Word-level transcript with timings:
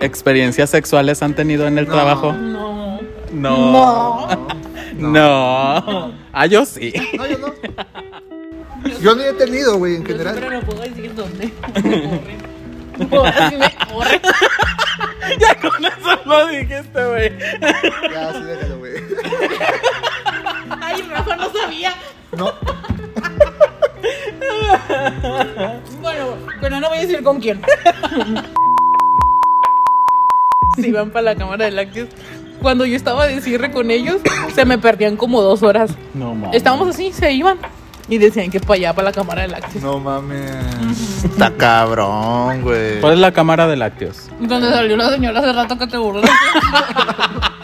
experiencias 0.00 0.70
sexuales 0.70 1.22
han 1.22 1.34
tenido 1.34 1.66
en 1.66 1.78
el 1.78 1.86
No. 1.88 1.94
trabajo? 1.94 2.32
No. 2.32 3.00
No. 3.32 4.28
No. 4.28 4.46
No. 4.98 6.12
Ah, 6.32 6.46
yo 6.46 6.64
sí. 6.64 6.92
No, 7.16 7.24
yo 7.26 7.38
no. 7.38 7.54
Yo 9.00 9.14
ni 9.14 9.22
he 9.22 9.32
tenido, 9.34 9.76
güey, 9.76 9.94
en 9.96 10.02
Yo 10.02 10.08
general. 10.08 10.34
siempre 10.36 10.56
no 10.58 10.66
puedo 10.66 10.80
decir 10.82 11.14
dónde. 11.14 11.52
Me 12.98 13.06
me 13.06 13.08
ya 15.38 15.54
con 15.60 15.84
eso 15.84 16.20
lo 16.24 16.46
dijiste, 16.48 17.04
güey. 17.06 17.32
Ya, 18.12 18.32
sí, 18.32 18.42
déjalo, 18.42 18.78
güey. 18.78 18.94
Ay, 20.80 21.02
Rafa 21.02 21.36
no 21.36 21.52
sabía. 21.52 21.92
No. 22.36 22.52
Bueno, 26.00 26.36
pero 26.60 26.80
no 26.80 26.88
voy 26.88 26.98
a 26.98 27.00
decir 27.02 27.22
con 27.22 27.40
quién. 27.40 27.60
Si 30.80 30.92
van 30.92 31.10
para 31.10 31.22
la 31.22 31.34
cámara 31.34 31.64
de 31.64 31.70
lácteos. 31.72 32.08
Cuando 32.62 32.84
yo 32.84 32.96
estaba 32.96 33.26
de 33.26 33.40
cierre 33.40 33.70
con 33.70 33.90
ellos, 33.90 34.20
se 34.54 34.64
me 34.64 34.78
perdían 34.78 35.16
como 35.16 35.42
dos 35.42 35.62
horas. 35.62 35.90
No 36.14 36.34
mames. 36.34 36.56
Estábamos 36.56 36.88
así, 36.88 37.12
se 37.12 37.32
iban. 37.32 37.58
Y 38.08 38.18
decían 38.18 38.50
que 38.50 38.58
para 38.58 38.74
allá, 38.74 38.92
para 38.94 39.06
la 39.10 39.12
cámara 39.12 39.42
de 39.42 39.48
lácteos. 39.48 39.84
No 39.84 39.98
mames. 39.98 41.24
Está 41.24 41.52
cabrón, 41.52 42.62
güey. 42.62 43.00
¿Cuál 43.00 43.14
es 43.14 43.18
la 43.18 43.32
cámara 43.32 43.66
de 43.68 43.76
lácteos? 43.76 44.30
Donde 44.40 44.70
salió 44.70 44.96
la 44.96 45.10
señora 45.10 45.40
hace 45.40 45.52
rato 45.52 45.78
que 45.78 45.86
te 45.86 45.98
burlas. 45.98 46.30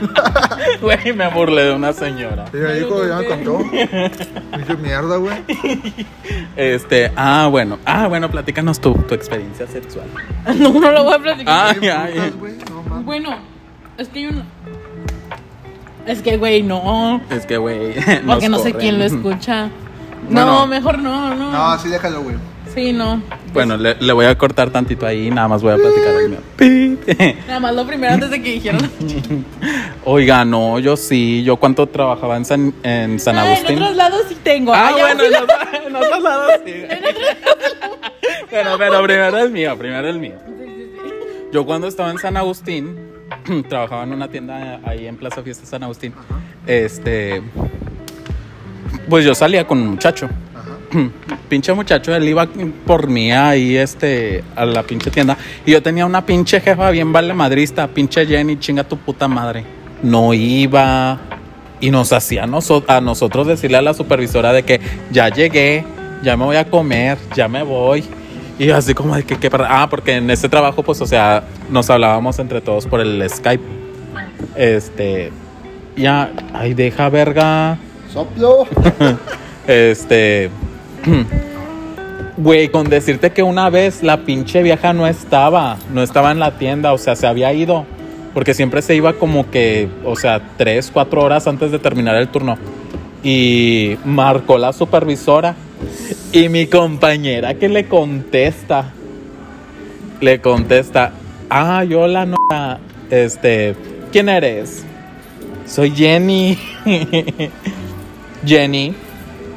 Güey, 0.80 1.12
me 1.12 1.28
burlé 1.28 1.64
de 1.64 1.72
una 1.72 1.92
señora. 1.92 2.46
Y 2.52 2.56
me 2.56 2.74
dijo, 2.74 3.06
ya 3.06 3.18
me 3.18 3.26
contó. 3.26 3.58
Me 3.58 4.58
dice 4.58 4.76
mierda, 4.76 5.16
güey. 5.16 5.36
Este, 6.56 7.12
ah, 7.16 7.48
bueno. 7.50 7.78
Ah, 7.84 8.08
bueno, 8.08 8.30
platícanos 8.30 8.80
tu, 8.80 8.94
tu 8.94 9.14
experiencia 9.14 9.66
sexual. 9.66 10.06
no, 10.58 10.72
no 10.72 10.90
lo 10.90 11.04
voy 11.04 11.14
a 11.14 11.18
platicar. 11.18 11.76
Ay, 11.80 11.88
ay. 11.88 12.34
No 12.70 12.82
mames. 12.82 13.04
Bueno, 13.04 13.36
es 13.98 14.08
que 14.08 14.18
hay 14.20 14.26
un. 14.26 14.44
Es 16.06 16.22
que, 16.22 16.36
güey, 16.36 16.62
no. 16.62 17.20
Es 17.30 17.46
que, 17.46 17.56
güey. 17.58 17.94
Porque 18.26 18.48
no 18.48 18.58
sé 18.58 18.72
quién 18.72 18.98
lo 18.98 19.04
escucha. 19.04 19.70
Bueno. 20.28 20.46
No, 20.46 20.66
mejor 20.66 20.98
no, 20.98 21.34
no. 21.34 21.50
No, 21.52 21.78
sí, 21.78 21.88
déjalo, 21.88 22.22
güey. 22.22 22.36
Sí, 22.76 22.92
no. 22.92 23.20
Bueno, 23.54 23.76
le, 23.78 23.94
le 23.98 24.12
voy 24.12 24.26
a 24.26 24.36
cortar 24.36 24.70
tantito 24.70 25.06
ahí 25.06 25.26
y 25.28 25.30
nada 25.30 25.48
más 25.48 25.62
voy 25.62 25.72
a 25.72 25.76
platicar 25.76 26.14
el 26.20 26.28
mío. 26.28 27.36
Nada 27.48 27.58
más 27.60 27.74
lo 27.74 27.86
primero 27.86 28.12
antes 28.12 28.28
de 28.30 28.42
que 28.42 28.52
dijeran. 28.52 28.88
Oiga, 30.04 30.44
no, 30.44 30.78
yo 30.78 30.94
sí. 30.96 31.42
Yo 31.42 31.56
cuánto 31.56 31.86
trabajaba 31.88 32.36
en 32.36 32.44
San, 32.44 32.74
en 32.82 33.18
San 33.18 33.38
Ah, 33.38 33.44
Agustín. 33.44 33.78
en 33.78 33.82
otros 33.82 33.96
lados 33.96 34.22
sí 34.28 34.36
tengo. 34.42 34.74
Ah, 34.74 34.88
Allá 34.88 34.98
bueno, 34.98 35.20
sí 35.20 35.26
en 35.26 35.32
la- 35.32 35.40
otros- 35.42 35.58
en 35.86 35.96
otros 35.96 36.22
lados 36.22 36.52
sí. 36.66 36.72
Pero, 38.50 38.78
pero 38.78 39.02
primero 39.02 39.38
el 39.38 39.50
mío, 39.50 39.76
primero 39.78 40.08
el 40.08 40.18
mío. 40.18 40.34
Yo 41.52 41.64
cuando 41.64 41.88
estaba 41.88 42.10
en 42.10 42.18
San 42.18 42.36
Agustín, 42.36 42.94
trabajaba 43.70 44.02
en 44.02 44.12
una 44.12 44.28
tienda 44.28 44.80
ahí 44.84 45.06
en 45.06 45.16
Plaza 45.16 45.42
Fiesta 45.42 45.64
San 45.64 45.82
Agustín. 45.82 46.12
Este, 46.66 47.40
pues 49.08 49.24
yo 49.24 49.34
salía 49.34 49.66
con 49.66 49.78
un 49.78 49.88
muchacho. 49.92 50.28
Pinche 51.48 51.72
muchacho, 51.72 52.14
él 52.14 52.28
iba 52.28 52.46
por 52.86 53.08
mí 53.08 53.30
ahí 53.32 53.76
este, 53.76 54.42
a 54.56 54.64
la 54.64 54.82
pinche 54.82 55.10
tienda. 55.10 55.36
Y 55.64 55.72
yo 55.72 55.82
tenía 55.82 56.04
una 56.06 56.24
pinche 56.26 56.60
jefa 56.60 56.90
bien 56.90 57.12
vale 57.12 57.32
madrista, 57.34 57.86
pinche 57.88 58.26
Jenny, 58.26 58.58
chinga 58.58 58.84
tu 58.84 58.96
puta 58.96 59.28
madre. 59.28 59.64
No 60.02 60.34
iba. 60.34 61.18
Y 61.80 61.90
nos 61.90 62.12
hacía 62.12 62.44
a, 62.44 62.46
noso- 62.46 62.84
a 62.88 63.00
nosotros 63.00 63.46
decirle 63.46 63.76
a 63.76 63.82
la 63.82 63.94
supervisora 63.94 64.52
de 64.52 64.62
que 64.62 64.80
ya 65.10 65.28
llegué, 65.28 65.84
ya 66.22 66.36
me 66.36 66.44
voy 66.44 66.56
a 66.56 66.64
comer, 66.64 67.18
ya 67.34 67.48
me 67.48 67.62
voy. 67.62 68.02
Y 68.58 68.70
así 68.70 68.94
como 68.94 69.14
de 69.14 69.22
que, 69.24 69.36
que 69.38 69.50
ah, 69.68 69.86
porque 69.90 70.14
en 70.16 70.30
ese 70.30 70.48
trabajo, 70.48 70.82
pues, 70.82 71.00
o 71.02 71.06
sea, 71.06 71.44
nos 71.70 71.90
hablábamos 71.90 72.38
entre 72.38 72.60
todos 72.62 72.86
por 72.86 73.00
el 73.00 73.22
Skype. 73.28 73.62
Este, 74.56 75.30
ya, 75.96 76.30
ay, 76.54 76.72
deja 76.74 77.08
verga. 77.08 77.78
Soplo. 78.12 78.66
Este. 79.66 80.48
Güey, 82.38 82.68
con 82.68 82.90
decirte 82.90 83.30
que 83.30 83.42
una 83.42 83.70
vez 83.70 84.02
la 84.02 84.18
pinche 84.18 84.62
vieja 84.62 84.92
no 84.92 85.06
estaba, 85.06 85.78
no 85.92 86.02
estaba 86.02 86.32
en 86.32 86.38
la 86.38 86.58
tienda, 86.58 86.92
o 86.92 86.98
sea, 86.98 87.16
se 87.16 87.26
había 87.26 87.52
ido. 87.54 87.86
Porque 88.34 88.52
siempre 88.52 88.82
se 88.82 88.94
iba 88.94 89.14
como 89.14 89.50
que, 89.50 89.88
o 90.04 90.14
sea, 90.16 90.42
tres, 90.58 90.90
cuatro 90.92 91.22
horas 91.22 91.46
antes 91.46 91.72
de 91.72 91.78
terminar 91.78 92.16
el 92.16 92.28
turno. 92.28 92.58
Y 93.24 93.96
marcó 94.04 94.58
la 94.58 94.74
supervisora. 94.74 95.54
Y 96.32 96.50
mi 96.50 96.66
compañera 96.66 97.54
que 97.54 97.70
le 97.70 97.88
contesta, 97.88 98.92
le 100.20 100.40
contesta, 100.42 101.12
ah, 101.48 101.82
yo 101.84 102.06
la 102.06 102.26
no, 102.26 102.36
este, 103.08 103.74
¿quién 104.12 104.28
eres? 104.28 104.84
Soy 105.66 105.90
Jenny. 105.92 106.58
Jenny, 108.44 108.94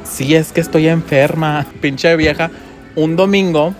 sí 0.09 0.35
es 0.35 0.51
que 0.51 0.61
estoy 0.61 0.87
enferma. 0.87 1.65
Pinche 1.81 2.15
vieja, 2.15 2.51
un 2.95 3.15
domingo 3.15 3.73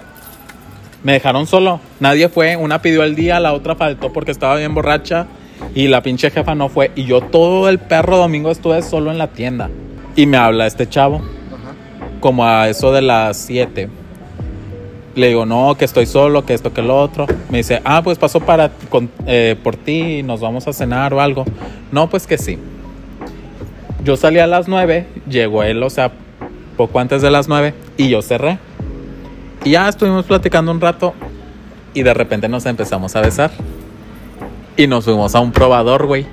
me 1.04 1.14
dejaron 1.14 1.48
solo. 1.48 1.80
Nadie 2.00 2.30
fue, 2.30 2.56
una 2.58 2.82
pidió 2.82 3.04
el 3.04 3.16
día, 3.16 3.40
la 3.40 3.54
otra 3.54 3.76
faltó 3.76 4.12
porque 4.14 4.32
estaba 4.32 4.56
bien 4.58 4.74
borracha 4.74 5.28
y 5.76 5.88
la 5.88 6.02
pinche 6.02 6.30
jefa 6.32 6.56
no 6.56 6.70
fue. 6.70 6.92
Y 6.96 7.06
yo 7.06 7.22
todo 7.22 7.70
el 7.70 7.80
perro 7.80 8.18
domingo 8.18 8.52
estuve 8.52 8.82
solo 8.82 9.12
en 9.12 9.18
la 9.18 9.28
tienda. 9.28 9.70
Y 10.16 10.26
me 10.26 10.38
habla 10.38 10.68
este 10.68 10.88
chavo, 10.88 11.18
Ajá. 11.18 11.74
como 12.20 12.46
a 12.46 12.68
eso 12.70 12.92
de 12.92 13.02
las 13.02 13.38
7. 13.38 13.90
Le 15.16 15.28
digo, 15.28 15.46
no, 15.46 15.76
que 15.78 15.86
estoy 15.86 16.06
solo, 16.06 16.46
que 16.46 16.54
esto, 16.54 16.72
que 16.74 16.82
lo 16.82 16.98
otro. 16.98 17.26
Me 17.50 17.58
dice, 17.60 17.82
ah, 17.84 18.02
pues 18.04 18.18
paso 18.18 18.40
para, 18.40 18.70
con- 18.90 19.10
eh, 19.26 19.56
por 19.64 19.76
ti 19.76 20.20
y 20.20 20.24
nos 20.24 20.40
vamos 20.42 20.68
a 20.68 20.74
cenar 20.74 21.14
o 21.14 21.20
algo. 21.22 21.46
No, 21.92 22.10
pues 22.10 22.26
que 22.28 22.38
sí. 22.38 22.58
Yo 24.04 24.16
salí 24.16 24.40
a 24.40 24.48
las 24.48 24.68
9, 24.68 25.06
llegó 25.28 25.64
él, 25.64 25.84
o 25.84 25.90
sea, 25.90 26.12
poco 26.78 27.00
antes 27.00 27.22
de 27.22 27.32
las 27.32 27.48
9, 27.48 27.74
y 27.98 28.10
yo 28.10 28.22
cerré. 28.22 28.58
Y 29.66 29.72
ya 29.72 29.90
estuvimos 29.90 30.26
platicando 30.26 30.72
un 30.72 30.80
rato 30.80 31.14
y 31.94 32.04
de 32.04 32.14
repente 32.14 32.48
nos 32.48 32.66
empezamos 32.66 33.16
a 33.16 33.22
besar. 33.22 33.52
Y 34.78 34.88
nos 34.88 35.04
fuimos 35.04 35.36
a 35.36 35.42
un 35.42 35.52
probador, 35.52 36.06
güey. 36.06 36.26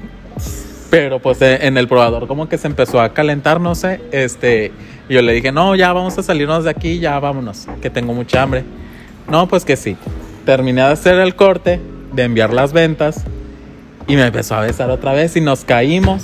Pero 0.91 1.19
pues 1.19 1.43
eh, 1.43 1.67
en 1.67 1.77
el 1.77 1.89
probador 1.89 2.29
como 2.29 2.49
que 2.49 2.59
se 2.59 2.69
empezó 2.69 3.01
a 3.01 3.13
calentar, 3.13 3.61
no 3.61 3.75
sé. 3.75 4.01
Este, 4.13 4.71
yo 5.09 5.21
le 5.23 5.33
dije, 5.33 5.51
no, 5.51 5.75
ya 5.75 5.93
vamos 5.93 6.17
a 6.19 6.23
salirnos 6.23 6.65
de 6.65 6.71
aquí, 6.71 7.01
ya 7.01 7.19
vámonos, 7.19 7.67
que 7.83 7.91
tengo 7.91 8.15
mucha 8.15 8.43
hambre. 8.43 8.65
No, 9.29 9.49
pues 9.49 9.65
que 9.65 9.77
sí. 9.77 9.97
Terminé 10.45 10.83
de 10.83 10.89
hacer 10.89 11.19
el 11.19 11.35
corte, 11.35 11.81
de 12.13 12.23
enviar 12.23 12.53
las 12.53 12.73
ventas, 12.73 13.25
y 14.07 14.15
me 14.15 14.25
empezó 14.27 14.55
a 14.55 14.61
besar 14.61 14.91
otra 14.91 15.13
vez 15.13 15.37
y 15.37 15.41
nos 15.41 15.65
caímos. 15.65 16.23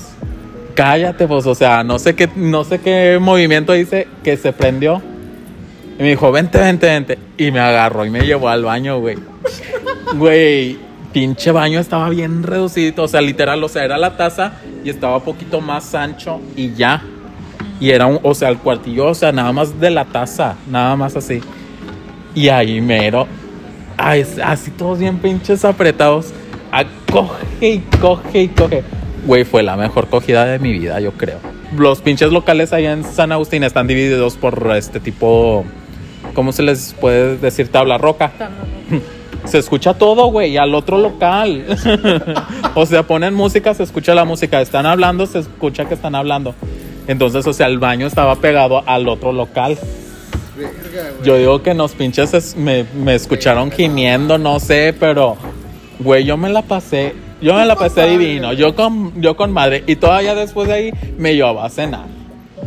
Cállate, 0.75 1.27
pues, 1.27 1.47
o 1.47 1.55
sea, 1.55 1.85
no 1.85 1.99
sé 1.99 2.15
qué, 2.15 2.29
no 2.35 2.65
sé 2.65 2.81
qué 2.81 3.19
movimiento 3.21 3.77
hice 3.77 4.09
que 4.23 4.37
se 4.37 4.53
prendió. 4.53 5.03
Y 5.99 6.03
me 6.03 6.11
dijo, 6.11 6.33
vente, 6.33 6.59
vente, 6.59 6.87
vente. 6.87 7.19
Y 7.37 7.51
me 7.51 7.61
agarró 7.61 8.07
y 8.07 8.11
me 8.11 8.21
llevó 8.21 8.49
al 8.49 8.65
baño, 8.65 8.99
güey. 9.01 9.17
Güey, 10.15 10.77
pinche 11.13 11.53
baño 11.53 11.81
estaba 11.81 12.11
bien 12.11 12.43
reducido. 12.43 13.05
O 13.05 13.09
sea, 13.09 13.23
literal, 13.23 13.65
o 13.65 13.69
sea, 13.69 13.85
era 13.85 13.97
la 13.97 14.17
taza 14.17 14.53
y 14.85 14.91
estaba 14.91 15.17
un 15.17 15.23
poquito 15.23 15.61
más 15.63 15.95
ancho 15.95 16.41
y 16.55 16.75
ya. 16.75 17.03
Y 17.81 17.91
era 17.91 18.07
un, 18.07 18.21
o 18.23 18.35
sea, 18.35 18.51
el 18.51 18.59
cuartillo, 18.59 19.07
o 19.07 19.15
sea, 19.15 19.33
nada 19.33 19.53
más 19.53 19.81
de 19.81 19.91
la 19.91 20.05
taza, 20.05 20.57
nada 20.69 20.97
más 20.97 21.17
así. 21.17 21.41
Y 22.35 22.49
ahí 22.49 22.81
mero, 22.81 23.27
ay, 23.97 24.27
así 24.45 24.71
todos 24.71 24.99
bien 24.99 25.19
pinches 25.19 25.65
apretados. 25.65 26.33
A 26.71 26.85
coge 27.11 27.69
y 27.69 27.79
coge 28.01 28.43
y 28.43 28.49
coge. 28.49 28.85
Güey, 29.25 29.45
fue 29.45 29.63
la 29.63 29.77
mejor 29.77 30.09
cogida 30.09 30.45
de 30.45 30.59
mi 30.59 30.73
vida, 30.73 30.99
yo 31.01 31.13
creo. 31.13 31.39
Los 31.77 32.01
pinches 32.01 32.33
locales 32.33 32.73
allá 32.73 32.93
en 32.93 33.05
San 33.05 33.33
Agustín 33.33 33.63
están 33.63 33.87
divididos 33.87 34.37
por 34.37 34.75
este 34.77 34.99
tipo, 35.01 35.65
¿cómo 36.35 36.53
se 36.53 36.63
les 36.63 36.95
puede 37.01 37.37
decir? 37.37 37.69
Tabla 37.69 37.99
roca. 37.99 38.33
Se 39.45 39.59
escucha 39.59 39.95
todo, 39.95 40.27
güey, 40.27 40.57
al 40.57 40.73
otro 40.73 40.99
local. 40.99 41.65
o 42.77 42.87
sea, 42.87 43.03
ponen 43.03 43.35
música, 43.35 43.75
se 43.75 43.83
escucha 43.83 44.15
la 44.15 44.25
música. 44.25 44.61
Están 44.61 44.87
hablando, 44.87 45.27
se 45.27 45.41
escucha 45.41 45.85
que 45.87 45.95
están 45.95 46.15
hablando. 46.15 46.55
Entonces, 47.09 47.45
o 47.49 47.53
sea, 47.53 47.67
el 47.67 47.81
baño 47.81 48.07
estaba 48.07 48.37
pegado 48.37 48.85
al 48.87 49.09
otro 49.09 49.33
local. 49.33 49.77
Verga. 50.57 51.11
Yo 51.25 51.37
digo 51.39 51.61
que 51.61 51.75
los 51.75 51.91
pinches 51.91 52.33
es- 52.35 52.57
me, 52.57 52.85
me 52.95 53.17
escucharon 53.17 53.73
gimiendo, 53.73 54.39
no 54.39 54.61
sé, 54.61 54.95
pero, 55.01 55.37
güey, 55.99 56.25
yo 56.25 56.37
me 56.37 56.49
la 56.49 56.63
pasé, 56.63 57.13
yo 57.43 57.55
me 57.55 57.67
la 57.67 57.77
pasé 57.77 58.07
divino, 58.07 58.53
yo 58.53 58.75
con, 58.75 59.21
yo 59.21 59.37
con 59.37 59.53
madre, 59.53 59.85
y 59.87 59.97
todavía 59.97 60.35
después 60.35 60.69
de 60.69 60.75
ahí 60.75 60.93
me 61.19 61.35
llevaba 61.35 61.67
a 61.67 61.69
cenar. 61.71 62.07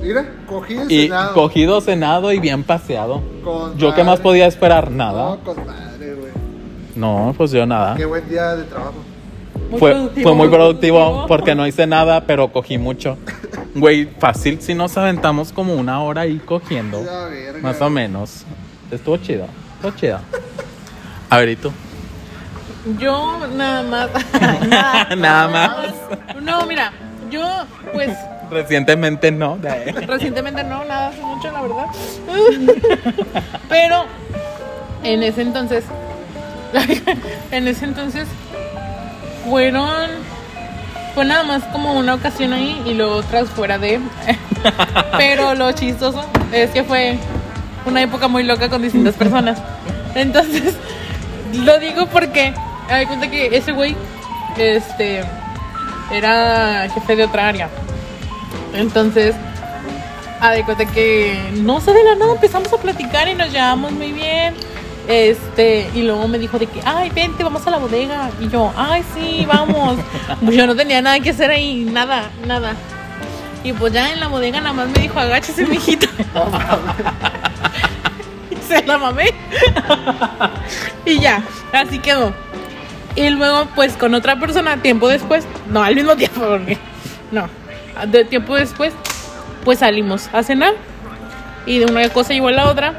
Mira, 0.01 0.25
cogí 0.48 0.75
el 0.75 0.92
Y 0.92 1.01
Senado. 1.04 1.33
cogido, 1.33 1.81
cenado 1.81 2.31
y 2.33 2.39
bien 2.39 2.63
paseado. 2.63 3.22
Con 3.44 3.77
Yo 3.77 3.94
qué 3.95 4.04
más 4.04 4.13
madre. 4.19 4.24
podía 4.24 4.45
esperar, 4.48 4.92
nada. 4.92 5.30
No, 5.31 5.38
con 5.39 5.66
madre, 5.66 6.13
güey. 6.13 6.31
No, 6.95 7.33
pues 7.38 7.51
yo 7.51 7.66
nada. 7.66 7.95
Qué 7.95 8.06
buen 8.06 8.27
día 8.30 8.56
de 8.56 8.66
trabajo. 8.66 8.94
Muy 9.72 9.80
Fue, 9.80 9.92
productivo, 9.94 10.24
fue 10.30 10.38
muy 10.38 10.48
productivo 10.50 10.98
productivo. 11.00 11.27
porque 11.27 11.56
no 11.56 11.66
hice 11.66 11.88
nada, 11.88 12.25
pero 12.25 12.51
cogí 12.51 12.77
mucho. 12.77 13.18
Güey, 13.77 14.06
fácil 14.19 14.62
si 14.62 14.74
nos 14.74 14.95
aventamos 14.95 15.51
como 15.51 15.74
una 15.75 16.01
hora 16.01 16.22
ahí 16.22 16.39
cogiendo. 16.45 17.04
Verga. 17.04 17.60
Más 17.62 17.81
o 17.81 17.89
menos. 17.89 18.45
Estuvo 18.89 19.18
chido. 19.18 19.48
Estuvo 19.75 19.92
chido. 20.00 20.19
A 21.30 21.38
ver, 21.39 21.50
¿y 21.50 21.56
tú? 21.57 21.72
Yo 23.00 23.48
nada 23.48 23.84
más. 23.84 24.10
nada, 24.68 25.16
Nada 25.16 25.48
más. 25.48 25.72
No, 26.42 26.66
mira, 26.66 26.92
yo 27.30 27.66
pues 27.94 28.12
Recientemente 28.50 29.32
no. 29.32 29.58
recientemente 30.08 30.64
no, 30.64 30.86
nada 30.86 31.08
hace 31.08 31.22
mucho, 31.22 31.52
la 31.52 31.62
verdad. 31.62 31.86
Pero 33.70 34.06
en 35.04 35.24
ese 35.24 35.42
entonces, 35.42 35.84
en 37.52 37.68
ese 37.68 37.86
entonces 37.86 38.28
fueron, 39.50 40.10
fue 41.16 41.26
nada 41.26 41.44
más 41.44 41.64
como 41.66 41.94
una 41.94 42.14
ocasión 42.14 42.54
ahí 42.54 42.82
y 42.86 42.94
luego 42.94 43.16
otras 43.16 43.50
fuera 43.50 43.78
de. 43.78 44.00
Pero 45.18 45.56
lo 45.56 45.72
chistoso 45.72 46.24
es 46.52 46.70
que 46.70 46.84
fue 46.84 47.18
una 47.86 48.02
época 48.02 48.28
muy 48.28 48.44
loca 48.44 48.70
con 48.70 48.82
distintas 48.82 49.16
personas. 49.16 49.58
Entonces, 50.14 50.76
lo 51.54 51.78
digo 51.80 52.06
porque 52.08 52.54
doy 52.94 53.06
cuenta 53.06 53.30
que 53.30 53.56
ese 53.56 53.72
güey, 53.72 53.96
este, 54.58 55.24
era 56.12 56.88
jefe 56.94 57.16
de 57.16 57.24
otra 57.26 57.48
área. 57.48 57.70
Entonces, 58.74 59.36
a 60.40 60.52
de 60.52 60.64
cuenta 60.64 60.86
que 60.86 61.52
no 61.54 61.80
sé 61.80 61.94
de 61.94 62.04
la 62.04 62.16
nada 62.16 62.34
empezamos 62.34 62.72
a 62.72 62.78
platicar 62.78 63.28
y 63.28 63.36
nos 63.36 63.52
llevamos 63.52 63.92
muy 63.92 64.12
bien. 64.12 64.54
Este, 65.08 65.88
y 65.94 66.02
luego 66.02 66.28
me 66.28 66.40
dijo 66.40 66.58
de 66.58 66.66
que, 66.66 66.82
ay, 66.84 67.12
vente, 67.12 67.44
vamos 67.44 67.66
a 67.68 67.72
la 67.72 67.78
bodega. 67.78 68.32
Y 68.40 68.50
yo, 68.50 68.74
ay, 68.76 69.04
sí, 69.14 69.46
vamos. 69.48 69.98
Pues 70.44 70.56
yo 70.58 70.66
no 70.68 70.76
tenía 70.76 71.02
nada 71.02 71.20
que 71.20 71.30
hacer 71.30 71.52
ahí, 71.52 71.86
nada, 71.86 72.30
nada. 72.48 72.74
Y 73.64 73.74
pues 73.74 73.94
ya 73.94 74.12
en 74.12 74.20
la 74.20 74.28
bodega 74.28 74.62
nada 74.62 74.74
más 74.74 74.88
me 74.90 75.00
dijo, 75.00 75.20
agáchese, 75.20 75.66
mijito. 75.66 76.08
Y 78.52 78.56
Se 78.68 78.84
la 78.86 78.98
mamé. 78.98 79.34
y 81.06 81.20
ya, 81.20 81.44
así 81.72 82.00
quedó. 82.00 82.34
Y 83.16 83.30
luego, 83.30 83.68
pues 83.76 83.94
con 83.94 84.14
otra 84.14 84.40
persona, 84.40 84.78
tiempo 84.78 85.08
después, 85.08 85.46
no 85.70 85.84
al 85.84 85.96
mismo 85.96 86.16
tiempo, 86.18 86.42
porque 86.42 86.78
no, 87.32 87.48
de 88.08 88.26
tiempo 88.26 88.56
después, 88.56 88.94
pues 89.64 89.80
salimos 89.80 90.30
a 90.34 90.44
cenar. 90.44 90.74
Y 91.66 91.80
de 91.80 91.86
una 91.86 92.08
cosa 92.10 92.34
llevó 92.34 92.50
a 92.50 92.52
la 92.52 92.70
otra. 92.70 92.94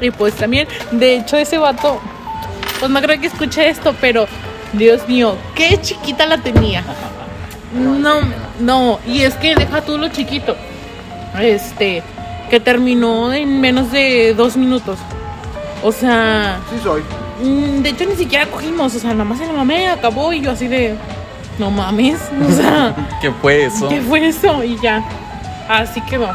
Y 0.00 0.10
pues 0.10 0.34
también, 0.34 0.66
de 0.90 1.16
hecho, 1.16 1.36
ese 1.36 1.58
vato, 1.58 2.00
pues 2.78 2.90
no 2.90 3.00
creo 3.00 3.20
que 3.20 3.26
escuche 3.26 3.68
esto, 3.68 3.94
pero 4.00 4.26
Dios 4.72 5.06
mío, 5.08 5.36
qué 5.54 5.78
chiquita 5.80 6.26
la 6.26 6.38
tenía. 6.38 6.82
No, 7.72 8.20
no, 8.58 8.98
y 9.06 9.22
es 9.22 9.34
que 9.34 9.54
deja 9.54 9.82
tú 9.82 9.98
lo 9.98 10.08
chiquito. 10.08 10.56
Este, 11.40 12.02
que 12.50 12.60
terminó 12.60 13.32
en 13.32 13.60
menos 13.60 13.92
de 13.92 14.34
dos 14.34 14.56
minutos. 14.56 14.98
O 15.82 15.92
sea, 15.92 16.58
Sí 16.70 16.76
soy. 16.82 17.02
Mm, 17.42 17.82
De 17.82 17.90
hecho, 17.90 18.04
ni 18.06 18.16
siquiera 18.16 18.46
cogimos, 18.46 18.94
o 18.94 18.98
sea, 18.98 19.12
nada 19.12 19.24
más 19.24 19.38
se 19.38 19.46
la 19.46 19.52
mamé, 19.52 19.88
acabó 19.88 20.32
y 20.32 20.40
yo 20.40 20.50
así 20.52 20.68
de, 20.68 20.94
no 21.58 21.70
mames, 21.70 22.18
o 22.48 22.52
sea, 22.56 22.94
¿Qué 23.20 23.30
fue 23.30 23.64
eso? 23.66 23.88
¿qué 23.88 24.00
fue 24.00 24.26
eso? 24.26 24.62
Y 24.64 24.78
ya, 24.80 25.02
así 25.68 26.00
quedó. 26.02 26.28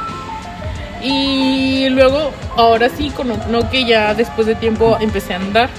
Y 1.03 1.87
luego, 1.89 2.31
ahora 2.57 2.89
sí, 2.89 3.11
con 3.11 3.27
no 3.27 3.69
que 3.69 3.85
ya 3.85 4.13
después 4.15 4.47
de 4.47 4.55
tiempo 4.55 4.97
empecé 4.99 5.33
a 5.33 5.37
andar, 5.37 5.69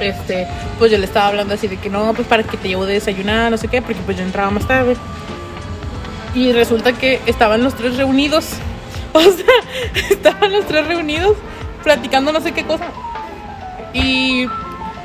este, 0.00 0.46
pues 0.78 0.90
yo 0.90 0.98
le 0.98 1.04
estaba 1.04 1.28
hablando 1.28 1.54
así 1.54 1.68
de 1.68 1.76
que 1.76 1.90
no, 1.90 2.14
pues 2.14 2.26
para 2.26 2.42
que 2.42 2.56
te 2.56 2.68
llevo 2.68 2.86
de 2.86 2.94
desayunar, 2.94 3.50
no 3.50 3.58
sé 3.58 3.68
qué, 3.68 3.82
porque 3.82 4.00
pues 4.06 4.16
yo 4.16 4.22
entraba 4.22 4.50
más 4.50 4.66
tarde. 4.66 4.96
Y 6.34 6.52
resulta 6.52 6.92
que 6.94 7.20
estaban 7.26 7.62
los 7.62 7.74
tres 7.74 7.96
reunidos, 7.96 8.46
o 9.12 9.20
sea, 9.20 10.00
estaban 10.10 10.52
los 10.52 10.64
tres 10.66 10.86
reunidos 10.86 11.36
platicando 11.82 12.32
no 12.32 12.40
sé 12.40 12.52
qué 12.52 12.64
cosa. 12.64 12.86
Y 13.94 14.46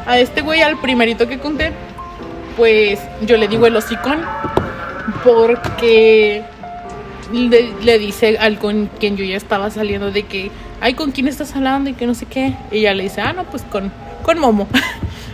a 0.06 0.19
este 0.19 0.41
güey, 0.41 0.62
al 0.62 0.80
primerito 0.80 1.27
que 1.27 1.39
conté, 1.39 1.71
pues 2.57 3.00
yo 3.21 3.38
le 3.38 3.47
digo 3.47 3.68
el 3.68 3.75
hocicón 3.75 4.19
porque 5.24 6.44
le, 7.31 7.71
le 7.83 8.00
dice 8.00 8.38
al 8.38 8.57
con 8.57 8.89
quien 9.00 9.15
yo 9.15 9.24
ya 9.24 9.38
estaba 9.38 9.69
saliendo 9.69 10.12
de 10.12 10.24
que, 10.24 10.51
ay, 10.81 10.94
¿con 10.94 11.12
quién 11.12 11.27
estás 11.27 11.56
hablando? 11.56 11.89
Y 11.89 11.94
que 11.94 12.06
no 12.06 12.15
sé 12.15 12.25
qué. 12.25 12.53
Y 12.71 12.80
ella 12.80 12.94
le 12.94 13.03
dice, 13.03 13.21
ah, 13.21 13.33
no, 13.33 13.45
pues 13.45 13.63
con, 13.63 13.91
con 14.24 14.39
Momo. 14.39 14.68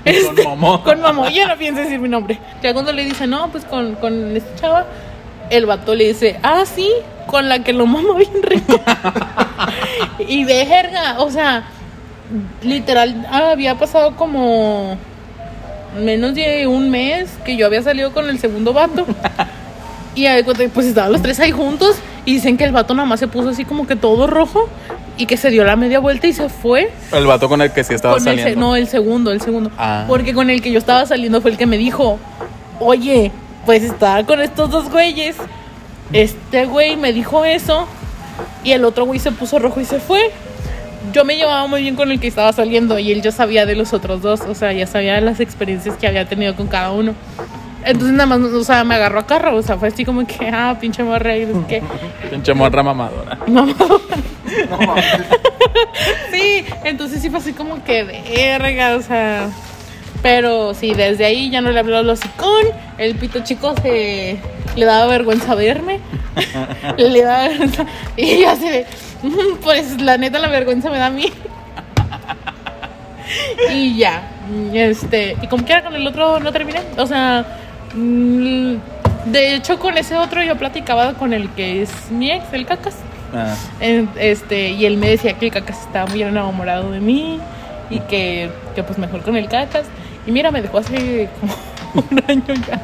Este, 0.06 0.44
Momo. 0.44 0.84
Con 0.84 1.01
Momo. 1.01 1.28
Ya 1.30 1.48
no 1.48 1.58
pienso 1.58 1.81
decir 1.81 1.98
mi 1.98 2.08
nombre. 2.08 2.38
Ya 2.62 2.74
cuando 2.74 2.92
le 2.92 3.04
dice, 3.04 3.25
no, 3.25 3.50
pues 3.50 3.66
con, 3.66 3.96
con 3.96 4.38
esta 4.38 4.56
chava, 4.56 4.86
el 5.50 5.66
vato 5.66 5.96
le 5.96 6.10
dice, 6.10 6.40
ah, 6.44 6.63
sí, 6.63 6.88
con 7.25 7.50
la 7.50 7.63
que 7.63 7.74
lo 7.74 7.88
mamo 7.88 8.13
bien 8.13 8.44
rico. 8.44 8.80
y 10.28 10.44
de 10.44 10.63
jerga, 10.63 11.16
o 11.22 11.31
sea, 11.31 11.63
literal, 12.62 13.25
había 13.31 13.75
pasado 13.77 14.16
como 14.16 14.98
menos 16.01 16.36
de 16.36 16.68
un 16.68 16.89
mes 16.89 17.30
que 17.45 17.56
yo 17.56 17.66
había 17.66 17.81
salido 17.81 18.12
con 18.12 18.30
el 18.30 18.39
segundo 18.39 18.74
vato. 18.74 19.06
Y 20.16 20.25
pues 20.74 20.88
estaban 20.88 21.12
los 21.12 21.22
tres 21.22 21.42
ahí 21.42 21.51
juntos 21.51 21.98
y 22.24 22.36
dicen 22.36 22.56
que 22.56 22.63
el 22.63 22.72
vato 22.72 22.94
nada 22.94 23.06
más 23.06 23.19
se 23.19 23.27
puso 23.27 23.50
así 23.50 23.66
como 23.66 23.86
que 23.86 23.98
todo 23.98 24.27
rojo 24.27 24.69
y 25.18 25.25
que 25.25 25.36
se 25.36 25.50
dio 25.50 25.66
la 25.66 25.75
media 25.75 26.00
vuelta 26.00 26.27
y 26.27 26.33
se 26.33 26.48
fue. 26.48 26.89
El 27.12 27.27
vato 27.27 27.50
con 27.50 27.62
el 27.62 27.72
que 27.72 27.83
sí 27.83 27.94
estaba 27.94 28.13
Con 28.16 28.27
el 28.27 28.39
saliendo. 28.39 28.62
no, 28.62 28.75
el 28.77 28.88
segundo, 28.88 29.31
el 29.31 29.42
segundo. 29.42 29.72
Ah. 29.77 30.06
Porque 30.07 30.33
con 30.33 30.50
el 30.50 30.62
que 30.62 30.72
yo 30.72 30.80
estaba 30.80 31.06
saliendo 31.06 31.42
fue 31.42 31.51
el 31.51 31.57
que 31.57 31.66
me 31.66 31.77
dijo, 31.77 32.18
oye, 32.80 33.31
pues 33.66 33.83
estaba 33.83 34.24
con 34.24 34.39
estos 34.39 34.69
dos 34.69 34.89
güeyes. 34.89 35.36
Este 36.13 36.66
güey 36.66 36.95
me 36.95 37.12
dijo 37.12 37.44
eso 37.44 37.86
y 38.63 38.72
el 38.72 38.86
otro 38.86 39.06
güey 39.06 39.19
se 39.19 39.31
puso 39.33 39.60
rojo 39.60 39.81
y 39.81 39.86
se 39.86 40.00
fue. 40.00 40.31
Yo 41.13 41.25
me 41.25 41.36
llevaba 41.36 41.68
muy 41.68 41.81
bien 41.81 41.96
con 41.96 42.12
el 42.12 42.19
que 42.19 42.28
estaba 42.28 42.52
saliendo 42.54 43.00
y 43.00 43.12
él 43.12 43.22
ya 43.22 43.31
sabía 43.31 43.66
de 43.66 43.75
los 43.75 43.94
otros 43.94 44.22
dos, 44.22 44.42
o 44.42 44.56
sea, 44.56 44.72
ya 44.74 44.88
sabía 44.88 45.19
las 45.22 45.40
experiencias 45.40 45.96
que 45.98 46.07
había 46.07 46.25
tenido 46.28 46.56
con 46.56 46.68
cada 46.68 46.92
uno. 46.92 47.13
Entonces 47.86 48.13
nada 48.13 48.25
más, 48.38 48.40
o 48.52 48.63
sea, 48.63 48.84
me 48.84 48.96
agarró 48.96 49.19
a 49.19 49.28
carro, 49.28 49.56
o 49.56 49.62
sea, 49.62 49.78
fue 49.78 49.90
así 49.90 50.04
como 50.06 50.25
que, 50.25 50.48
ah, 50.54 50.75
pinche 50.80 51.04
morra, 51.04 51.38
y 51.38 51.46
sé 51.46 51.54
qué. 51.68 51.84
Pinche 52.31 52.54
morra 52.54 52.84
mamadora. 52.84 53.38
Sí, 56.31 56.63
entonces 56.84 57.22
sí 57.22 57.30
fue 57.30 57.40
así 57.40 57.54
como 57.54 57.84
que 57.84 58.04
verga, 58.04 58.96
o 58.96 59.01
sea. 59.01 59.50
Pero 60.22 60.74
sí, 60.74 60.94
desde 60.94 61.25
ahí 61.25 61.50
ya 61.50 61.62
no 61.62 61.72
le 61.72 61.80
habló 61.80 61.98
al 61.98 62.10
hocicón. 62.10 62.63
El 62.98 63.16
pito 63.16 63.44
chico 63.44 63.75
se 63.81 64.38
le 64.75 64.86
daba 64.86 65.06
vergüenza 65.08 65.54
verme. 65.56 66.00
le 66.98 67.22
daba 67.22 67.48
vergüenza. 67.50 67.86
Y 68.18 68.44
así 68.46 68.69
de, 68.69 68.86
"Mm, 69.15 69.15
pues 69.63 70.01
la 70.01 70.18
neta 70.18 70.39
la 70.39 70.48
vergüenza 70.48 70.89
me 70.89 70.98
da 70.98 71.07
a 71.07 71.10
mí. 71.10 71.31
y 73.72 73.98
ya. 73.98 74.32
Este, 74.74 75.36
y 75.41 75.48
como 75.48 75.65
quiera 75.65 75.84
con 75.84 75.96
el 75.96 76.05
otro 76.05 76.39
no 76.39 76.51
terminé. 76.51 76.82
O 76.98 77.05
sea, 77.05 77.46
mm, 77.94 78.75
de 79.25 79.55
hecho 79.55 79.79
con 79.79 79.98
ese 79.98 80.17
otro 80.17 80.44
yo 80.44 80.58
platicaba 80.58 81.13
con 81.13 81.34
el 81.34 81.50
que 81.51 81.82
es 81.82 82.12
mi 82.12 82.32
ex, 82.32 82.46
el 82.53 82.65
cacas. 82.65 82.96
Ah, 83.34 83.55
Este, 84.17 84.70
y 84.70 84.86
él 84.86 84.98
me 84.98 85.10
decía 85.10 85.34
que 85.34 85.46
el 85.48 85.51
cacas 85.51 85.82
estaba 85.82 86.08
muy 86.08 86.22
enamorado 86.24 86.91
de 86.91 87.00
mí 87.00 87.39
y 87.89 88.00
que, 88.01 88.50
que 88.75 88.84
pues 88.84 88.98
mejor 88.98 89.22
con 89.22 89.36
el 89.36 89.48
cacas. 89.48 89.86
Y 90.25 90.32
mira, 90.32 90.51
me 90.51 90.62
dejó 90.62 90.79
hace 90.79 91.29
como 91.39 91.53
un 92.12 92.24
año 92.27 92.53
ya. 92.67 92.82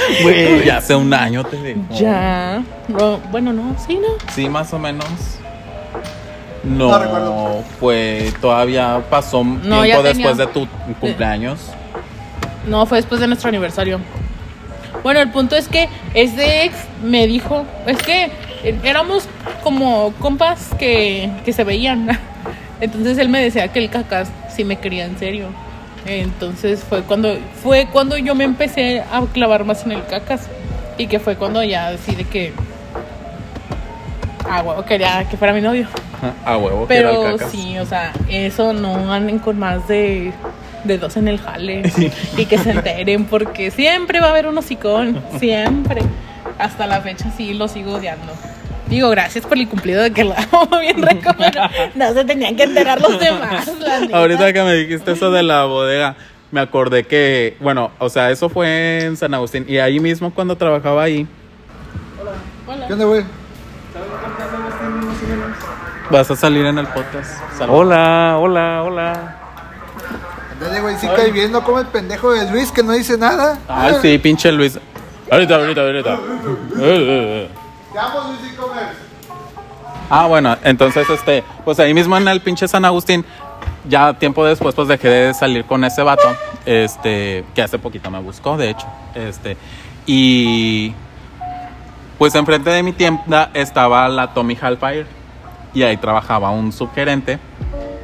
Güey, 0.22 0.64
ya 0.64 0.78
hace 0.78 0.94
un 0.94 1.12
año 1.12 1.44
te 1.44 1.56
digo. 1.62 1.82
Ya. 1.98 2.62
No, 2.88 3.18
bueno, 3.30 3.52
no, 3.52 3.74
sí, 3.86 3.96
no. 3.96 4.08
Sí, 4.34 4.48
más 4.48 4.72
o 4.72 4.78
menos. 4.78 5.06
No 6.62 6.88
No, 6.90 6.98
recuerdo. 6.98 7.64
fue 7.78 8.32
todavía 8.40 9.00
pasó 9.08 9.42
No, 9.42 9.52
tiempo 9.82 9.84
ya 9.84 10.02
después 10.02 10.12
tenía- 10.16 10.34
de 10.34 10.46
tu 10.48 10.68
cumpleaños. 11.00 11.58
No, 12.66 12.84
fue 12.86 12.98
después 12.98 13.20
de 13.20 13.26
nuestro 13.26 13.48
aniversario. 13.48 13.98
Bueno, 15.02 15.20
el 15.20 15.30
punto 15.30 15.56
es 15.56 15.68
que 15.68 15.88
ese 16.12 16.64
ex 16.64 16.74
me 17.02 17.26
dijo, 17.26 17.64
es 17.86 17.96
que 18.02 18.30
éramos 18.82 19.26
como 19.62 20.12
compas 20.18 20.68
que, 20.78 21.30
que 21.44 21.52
se 21.54 21.64
veían. 21.64 22.18
Entonces 22.82 23.16
él 23.18 23.30
me 23.30 23.40
decía 23.42 23.68
que 23.68 23.78
el 23.78 23.88
cacas 23.88 24.30
sí 24.54 24.64
me 24.64 24.76
quería 24.76 25.06
en 25.06 25.18
serio. 25.18 25.46
Entonces 26.06 26.82
fue 26.88 27.02
cuando 27.02 27.36
fue 27.62 27.88
cuando 27.92 28.16
yo 28.16 28.34
me 28.34 28.44
empecé 28.44 29.00
a 29.00 29.22
clavar 29.32 29.64
más 29.64 29.84
en 29.84 29.92
el 29.92 30.04
cacas 30.06 30.48
y 30.98 31.06
que 31.06 31.18
fue 31.20 31.36
cuando 31.36 31.62
ya 31.62 31.90
decidí 31.90 32.24
que 32.24 32.52
ah, 34.48 34.62
huevo, 34.62 34.84
quería 34.84 35.26
que 35.28 35.36
fuera 35.36 35.52
mi 35.52 35.60
novio. 35.60 35.86
A 36.44 36.56
huevo, 36.58 36.86
que 36.86 36.96
era 36.96 37.10
el 37.10 37.16
Pero 37.16 37.36
cacas. 37.36 37.50
sí, 37.50 37.78
o 37.78 37.86
sea, 37.86 38.12
eso 38.28 38.72
no 38.72 39.12
anden 39.12 39.38
con 39.38 39.58
más 39.58 39.86
de, 39.88 40.32
de 40.84 40.98
dos 40.98 41.16
en 41.16 41.28
el 41.28 41.38
jale 41.38 41.82
y 42.36 42.46
que 42.46 42.58
se 42.58 42.70
enteren 42.70 43.24
porque 43.26 43.70
siempre 43.70 44.20
va 44.20 44.28
a 44.28 44.30
haber 44.30 44.46
un 44.46 44.58
hocicón, 44.58 45.22
siempre. 45.38 46.02
Hasta 46.58 46.86
la 46.86 47.00
fecha 47.00 47.30
sí 47.36 47.54
lo 47.54 47.68
sigo 47.68 47.94
odiando. 47.94 48.32
Digo, 48.90 49.08
gracias 49.08 49.46
por 49.46 49.56
el 49.56 49.68
cumplido 49.68 50.02
de 50.02 50.12
que 50.12 50.24
lo 50.24 50.34
amo 50.52 50.68
bien 50.80 51.00
rico, 51.00 51.30
pero 51.38 51.62
no 51.94 52.12
se 52.12 52.24
tenían 52.24 52.56
que 52.56 52.64
enterar 52.64 53.00
los 53.00 53.18
demás. 53.20 53.70
la. 53.78 54.08
Ahorita 54.18 54.52
que 54.52 54.62
me 54.64 54.74
dijiste 54.74 55.12
eso 55.12 55.30
de 55.30 55.44
la 55.44 55.64
bodega, 55.64 56.16
me 56.50 56.60
acordé 56.60 57.04
que, 57.04 57.56
bueno, 57.60 57.92
o 58.00 58.08
sea, 58.08 58.32
eso 58.32 58.48
fue 58.48 59.04
en 59.04 59.16
San 59.16 59.32
Agustín. 59.32 59.64
Y 59.68 59.78
ahí 59.78 60.00
mismo 60.00 60.34
cuando 60.34 60.56
trabajaba 60.56 61.04
ahí, 61.04 61.26
Hola. 62.66 62.86
¿Qué 62.86 62.92
onda, 62.92 63.04
güey? 63.04 63.24
vas 66.10 66.28
a 66.28 66.34
salir 66.34 66.66
en 66.66 66.78
el 66.78 66.86
podcast. 66.88 67.40
Salud. 67.56 67.74
Hola, 67.74 68.36
hola, 68.38 68.82
hola. 68.82 69.36
Dale, 70.60 70.80
güey, 70.80 70.96
sí 70.96 71.06
cae 71.14 71.30
bien, 71.30 71.52
no 71.52 71.62
como 71.62 71.78
el 71.78 71.86
pendejo 71.86 72.32
de 72.32 72.50
Luis 72.50 72.72
que 72.72 72.82
no 72.82 72.92
dice 72.92 73.16
nada. 73.16 73.58
Ay, 73.68 73.94
sí, 74.02 74.18
pinche 74.18 74.50
Luis. 74.50 74.78
Ahorita, 75.30 75.54
ahorita, 75.54 75.80
ahorita. 75.80 76.18
Ah, 80.08 80.26
bueno, 80.26 80.56
entonces, 80.64 81.08
este, 81.08 81.44
pues 81.64 81.78
ahí 81.78 81.94
mismo 81.94 82.16
en 82.16 82.26
el 82.28 82.40
pinche 82.40 82.66
San 82.66 82.84
Agustín, 82.84 83.24
ya 83.88 84.12
tiempo 84.14 84.44
después, 84.44 84.74
pues 84.74 84.88
dejé 84.88 85.08
de 85.08 85.34
salir 85.34 85.64
con 85.64 85.84
ese 85.84 86.02
vato, 86.02 86.28
este, 86.66 87.44
que 87.54 87.62
hace 87.62 87.78
poquito 87.78 88.10
me 88.10 88.20
buscó, 88.20 88.56
de 88.56 88.70
hecho, 88.70 88.86
este, 89.14 89.56
y 90.06 90.92
pues 92.18 92.34
enfrente 92.34 92.70
de 92.70 92.82
mi 92.82 92.92
tienda 92.92 93.50
estaba 93.54 94.08
la 94.08 94.34
Tommy 94.34 94.58
Hellfire, 94.60 95.06
y 95.72 95.82
ahí 95.84 95.96
trabajaba 95.96 96.50
un 96.50 96.72
subgerente 96.72 97.38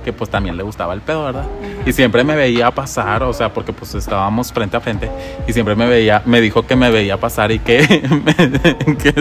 que 0.06 0.12
pues 0.12 0.30
también 0.30 0.56
le 0.56 0.62
gustaba 0.62 0.94
el 0.94 1.00
pedo, 1.00 1.24
¿verdad? 1.24 1.46
Y 1.84 1.92
siempre 1.92 2.22
me 2.22 2.36
veía 2.36 2.70
pasar, 2.70 3.24
o 3.24 3.32
sea, 3.32 3.52
porque 3.52 3.72
pues 3.72 3.92
estábamos 3.96 4.52
frente 4.52 4.76
a 4.76 4.80
frente 4.80 5.10
y 5.48 5.52
siempre 5.52 5.74
me 5.74 5.84
veía, 5.88 6.22
me 6.26 6.40
dijo 6.40 6.64
que 6.64 6.76
me 6.76 6.90
veía 6.92 7.16
pasar 7.16 7.50
y 7.50 7.58
que 7.58 7.80
me, 8.24 8.96
que 8.98 9.12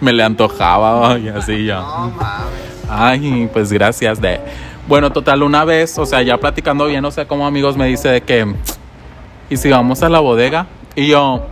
me 0.00 0.12
le 0.12 0.24
antojaba 0.24 1.16
y 1.20 1.28
así 1.28 1.66
yo. 1.66 1.76
No 1.76 2.10
mames. 2.10 2.64
Ay, 2.90 3.48
pues 3.52 3.72
gracias 3.72 4.20
de. 4.20 4.40
Bueno, 4.88 5.12
total, 5.12 5.44
una 5.44 5.64
vez, 5.64 5.96
o 5.98 6.04
sea, 6.04 6.20
ya 6.20 6.36
platicando 6.36 6.86
bien, 6.86 7.04
o 7.04 7.12
sea, 7.12 7.28
como 7.28 7.46
amigos 7.46 7.76
me 7.76 7.86
dice 7.86 8.08
de 8.08 8.20
que, 8.20 8.52
¿y 9.48 9.56
si 9.56 9.70
vamos 9.70 10.02
a 10.02 10.08
la 10.08 10.18
bodega? 10.18 10.66
Y 10.96 11.06
yo, 11.06 11.46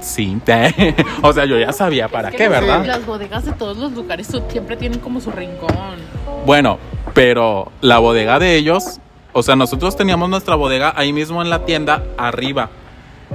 sí, 0.00 0.40
o 1.22 1.32
sea, 1.32 1.46
yo 1.46 1.58
ya 1.58 1.72
sabía 1.72 2.06
para 2.06 2.28
Es 2.28 2.36
que 2.36 2.44
qué, 2.44 2.48
¿verdad? 2.48 2.86
Las 2.86 3.04
bodegas 3.04 3.44
de 3.44 3.52
todos 3.54 3.76
los 3.76 3.90
lugares 3.90 4.28
siempre 4.48 4.76
tienen 4.76 5.00
como 5.00 5.20
su 5.20 5.32
rincón. 5.32 5.98
Bueno, 6.46 6.78
pero 7.18 7.72
la 7.80 7.98
bodega 7.98 8.38
de 8.38 8.54
ellos, 8.54 9.00
o 9.32 9.42
sea, 9.42 9.56
nosotros 9.56 9.96
teníamos 9.96 10.28
nuestra 10.30 10.54
bodega 10.54 10.92
ahí 10.94 11.12
mismo 11.12 11.42
en 11.42 11.50
la 11.50 11.64
tienda, 11.64 12.04
arriba. 12.16 12.70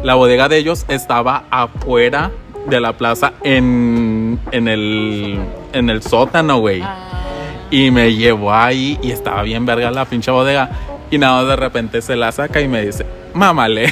La 0.04 0.16
bodega 0.16 0.48
de 0.48 0.56
ellos 0.58 0.86
estaba 0.88 1.44
afuera 1.52 2.32
de 2.66 2.80
la 2.80 2.94
plaza 2.94 3.34
en, 3.44 4.40
en, 4.54 4.70
el, 4.70 5.38
en 5.74 5.90
el 5.90 6.02
sótano, 6.02 6.60
güey. 6.60 6.80
Ah, 6.82 7.10
Y 7.72 7.92
me 7.92 8.14
llevó 8.16 8.54
ahí 8.54 8.98
y 9.04 9.12
estaba 9.12 9.44
bien 9.44 9.66
verga 9.66 9.92
la 9.92 10.06
pinche 10.06 10.32
bodega. 10.32 10.70
Y 11.12 11.18
nada, 11.18 11.40
más 11.42 11.48
de 11.48 11.56
repente 11.58 12.02
se 12.02 12.16
la 12.16 12.32
saca 12.32 12.62
y 12.62 12.70
me 12.70 12.86
dice, 12.86 13.06
mámale. 13.34 13.92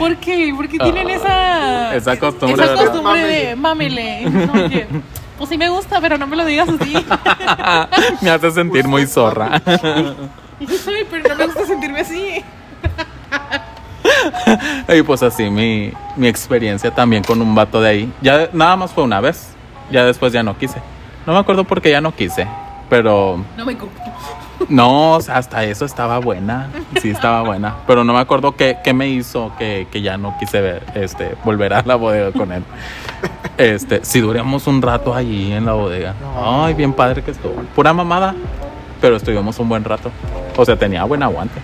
¿Por 0.00 0.16
qué? 0.16 0.52
¿Por 0.56 0.68
qué 0.68 0.78
tienen 0.80 1.08
esa, 1.10 1.90
Ah, 1.90 1.94
Esa 1.94 2.18
costumbre, 2.18 2.60
esa 2.64 2.72
¿verdad? 2.74 2.86
costumbre 2.86 3.22
de 3.24 3.54
mámele? 3.56 4.22
No, 4.28 4.52
pues 5.38 5.50
sí 5.50 5.56
me 5.56 5.68
gusta, 5.68 6.00
pero 6.00 6.18
no 6.18 6.26
me 6.26 6.36
lo 6.36 6.44
digas 6.44 6.68
así. 6.68 6.92
me 8.20 8.30
hace 8.30 8.50
sentir 8.50 8.86
muy 8.86 9.06
zorra. 9.06 9.62
Y 10.60 10.66
yo 10.66 10.76
soy, 10.76 11.06
pero 11.08 11.28
no 11.28 11.36
me 11.36 11.46
gusta 11.46 11.64
sentirme 11.64 12.00
así. 12.00 12.44
y 14.88 15.02
pues 15.02 15.22
así 15.22 15.48
mi, 15.48 15.92
mi 16.16 16.26
experiencia 16.26 16.90
también 16.90 17.22
con 17.22 17.40
un 17.40 17.54
vato 17.54 17.80
de 17.80 17.88
ahí. 17.88 18.12
Ya 18.20 18.50
nada 18.52 18.76
más 18.76 18.92
fue 18.92 19.04
una 19.04 19.20
vez. 19.20 19.54
Ya 19.90 20.04
después 20.04 20.32
ya 20.32 20.42
no 20.42 20.58
quise. 20.58 20.82
No 21.26 21.32
me 21.32 21.38
acuerdo 21.38 21.64
por 21.64 21.80
qué 21.80 21.90
ya 21.90 22.00
no 22.00 22.14
quise. 22.14 22.46
Pero 22.90 23.42
No 23.56 23.64
me. 23.64 23.76
No, 24.68 25.12
o 25.14 25.20
sea, 25.20 25.36
hasta 25.38 25.64
eso 25.64 25.84
estaba 25.84 26.18
buena. 26.18 26.68
Sí, 27.00 27.10
estaba 27.10 27.42
buena. 27.42 27.76
Pero 27.86 28.04
no 28.04 28.12
me 28.12 28.18
acuerdo 28.20 28.56
qué, 28.56 28.78
qué 28.82 28.92
me 28.92 29.08
hizo 29.08 29.52
que, 29.58 29.86
que 29.90 30.02
ya 30.02 30.16
no 30.18 30.36
quise 30.38 30.60
ver, 30.60 30.82
este, 30.94 31.34
volver 31.44 31.72
a 31.74 31.82
la 31.82 31.94
bodega 31.96 32.32
con 32.32 32.52
él. 32.52 32.62
Este, 33.56 34.04
si 34.04 34.20
duramos 34.20 34.66
un 34.66 34.82
rato 34.82 35.14
allí 35.14 35.52
en 35.52 35.66
la 35.66 35.72
bodega. 35.72 36.14
Ay, 36.36 36.74
bien 36.74 36.92
padre 36.92 37.22
que 37.22 37.30
estuvo. 37.32 37.54
Pura 37.74 37.92
mamada. 37.92 38.34
Pero 39.00 39.16
estuvimos 39.16 39.58
un 39.58 39.68
buen 39.68 39.84
rato. 39.84 40.10
O 40.56 40.64
sea, 40.64 40.76
tenía 40.76 41.04
buen 41.04 41.22
aguante. 41.22 41.60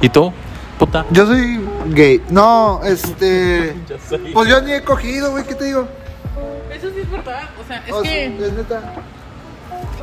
¿Y 0.00 0.08
tú? 0.10 0.32
Puta. 0.78 1.06
Yo 1.10 1.24
soy 1.26 1.60
gay. 1.88 2.20
No, 2.28 2.80
este. 2.84 3.74
Yo 3.88 3.96
soy- 4.08 4.32
Pues 4.32 4.48
yo 4.48 4.60
ni 4.60 4.72
he 4.72 4.82
cogido, 4.82 5.30
güey, 5.30 5.44
¿qué 5.44 5.54
te 5.54 5.64
digo? 5.64 5.86
Eso 6.72 6.88
sí 6.90 7.00
es 7.00 7.10
verdad. 7.10 7.42
O 7.62 7.66
sea, 7.66 7.82
es 7.86 7.92
O 7.92 8.02
sea, 8.02 8.12
que. 8.12 8.26
es 8.26 8.52
neta. 8.52 8.82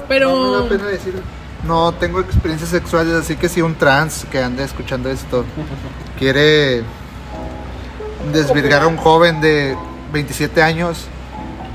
Pero. 0.07 0.29
No 0.31 0.51
me 0.51 0.63
da 0.63 0.69
pena 0.69 0.85
decirlo. 0.89 1.21
No 1.65 1.91
tengo 1.93 2.19
experiencias 2.19 2.69
sexuales, 2.71 3.13
así 3.13 3.35
que 3.35 3.47
si 3.47 3.61
un 3.61 3.75
trans 3.75 4.25
que 4.31 4.41
anda 4.41 4.63
escuchando 4.63 5.09
esto 5.09 5.45
quiere 6.17 6.81
desvirgar 8.33 8.83
a 8.83 8.87
un 8.87 8.97
joven 8.97 9.41
de 9.41 9.75
27 10.13 10.61
años, 10.61 11.05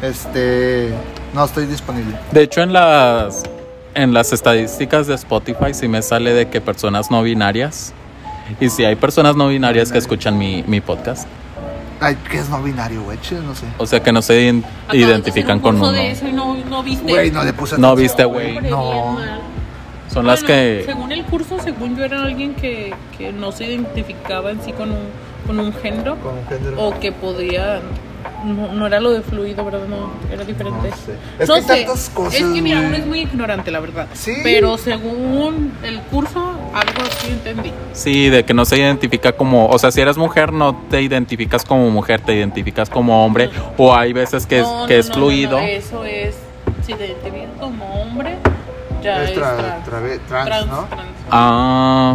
este. 0.02 0.93
No 1.35 1.45
estoy 1.45 1.66
disponible. 1.66 2.16
De 2.33 2.43
hecho, 2.43 2.62
en 2.62 2.73
las, 2.73 3.43
en 3.95 4.14
las 4.14 4.33
estadísticas 4.33 5.07
de 5.07 5.14
Spotify 5.14 5.75
sí 5.75 5.87
me 5.87 6.00
sale 6.02 6.33
de 6.33 6.49
que 6.49 6.61
personas 6.61 7.11
no 7.11 7.23
binarias. 7.23 7.93
Y 8.61 8.71
si 8.71 8.85
hay 8.85 8.95
personas 8.97 9.37
no 9.37 9.49
binarias 9.49 9.93
que 9.93 9.99
escuchan 9.99 10.38
mi, 10.38 10.62
mi 10.66 10.81
podcast. 10.81 11.26
Ay, 12.00 12.16
¿qué 12.31 12.38
es 12.38 12.49
no 12.49 12.62
binario, 12.62 13.02
güey? 13.02 13.19
No 13.43 13.55
sé. 13.55 13.66
O 13.78 13.87
sea, 13.87 14.00
que 14.02 14.12
no 14.12 14.23
se 14.23 14.35
de 14.35 14.62
identifican 14.93 15.61
con 15.61 15.76
curso 15.76 15.90
uno. 15.90 15.99
de 15.99 16.11
eso 16.11 16.26
y 16.28 16.33
no, 16.33 16.55
no 16.55 16.83
viste. 16.83 17.11
Güey, 17.11 17.31
no 17.31 17.43
le 17.43 17.52
puse 17.52 17.76
No 17.78 17.88
atención. 17.88 18.02
viste, 18.02 18.25
güey. 18.25 18.61
No. 18.71 19.16
Son 20.17 20.27
las 20.27 20.43
que... 20.43 20.83
Según 20.87 21.13
el 21.13 21.25
curso, 21.25 21.59
según 21.63 21.97
yo, 21.97 22.05
era 22.05 22.23
alguien 22.23 22.55
que, 22.55 22.93
que 23.17 23.33
no 23.33 23.53
se 23.53 23.65
identificaba 23.67 24.51
en 24.51 24.61
sí 24.63 24.73
con 24.73 24.91
un, 24.91 24.99
con 25.47 25.61
un 25.61 25.73
género 25.75 26.17
Con 26.17 26.39
un 26.39 26.47
género. 26.47 26.83
o 26.87 26.99
que 26.99 27.13
podía. 27.13 27.81
No, 28.45 28.73
no 28.73 28.87
era 28.87 28.99
lo 28.99 29.13
de 29.13 29.23
fluido, 29.23 29.65
¿verdad? 29.65 29.87
No, 29.89 30.11
era 30.33 30.43
diferente. 30.45 30.89
No 30.91 30.97
sé. 30.97 31.13
Es 31.39 31.49
No 31.49 31.55
que 31.55 31.61
hay 31.61 31.67
sé. 31.81 31.85
tantas 31.85 32.11
cosas, 32.11 32.35
es 32.35 32.47
que 32.47 32.61
mira, 32.63 32.81
uno 32.81 32.97
es 32.97 33.07
muy 33.07 33.21
ignorante, 33.21 33.71
la 33.71 33.79
verdad. 33.81 34.09
Sí. 34.15 34.33
Pero 34.43 34.77
según 34.79 35.73
el 35.85 36.01
curso, 36.01 36.41
algo 36.75 37.03
así 37.09 37.29
entendí. 37.31 37.71
Sí, 37.93 38.29
de 38.29 38.45
que 38.45 38.53
no 38.53 38.65
se 38.65 38.79
identifica 38.79 39.33
como... 39.33 39.69
O 39.69 39.79
sea, 39.79 39.91
si 39.93 40.01
eres 40.01 40.17
mujer 40.17 40.53
no 40.53 40.75
te 40.91 41.03
identificas 41.03 41.65
como 41.65 41.89
mujer, 41.91 42.21
te 42.21 42.35
identificas 42.35 42.91
como 42.91 43.25
hombre. 43.25 43.49
O 43.77 43.95
hay 43.95 44.13
veces 44.13 44.45
que 44.47 44.59
es, 44.61 44.67
que 44.89 44.95
no, 44.95 45.01
es 45.01 45.11
fluido. 45.11 45.59
no, 45.61 45.65
eso 45.65 46.05
es. 46.05 46.35
Si 46.85 46.95
te 46.95 47.07
identificas 47.07 47.51
como 47.61 47.85
hombre, 48.03 48.37
ya 49.07 49.23
Es 49.25 49.31
es, 49.31 49.39
tra- 49.39 49.57
trans. 49.57 49.87
trave- 49.87 50.21
trans, 50.29 50.47
Trans, 50.47 50.67
¿no? 50.67 50.85
trans. 50.85 51.09
Ah... 51.31 52.15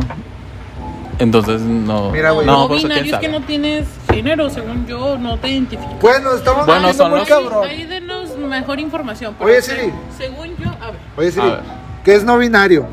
Entonces 1.19 1.61
no... 1.61 2.09
Mira, 2.11 2.31
güey. 2.31 2.47
No, 2.47 2.61
no, 2.63 2.67
pues, 2.67 2.81
binario 2.83 3.13
es 3.13 3.19
que 3.21 3.27
no 3.29 3.41
tienes 3.41 3.87
género, 4.11 4.49
según 4.49 4.87
yo, 4.87 5.19
no 5.19 5.37
te 5.37 5.49
identificas. 5.49 5.99
Bueno, 6.01 6.33
estamos 6.33 6.65
Bueno, 6.65 6.87
muy 7.09 7.19
los- 7.19 7.27
cabrón. 7.27 7.67
Ahí 7.67 7.85
denos 7.85 8.35
mejor 8.37 8.79
información. 8.79 9.35
Oye, 9.39 9.61
Siri. 9.61 9.91
Según 10.17 10.55
yo, 10.57 10.69
a 10.81 10.87
ver. 10.91 10.99
Oye, 11.17 11.31
Siri, 11.31 11.45
ver. 11.47 11.59
¿qué 12.03 12.15
es 12.15 12.23
no 12.23 12.39
binario? 12.39 12.87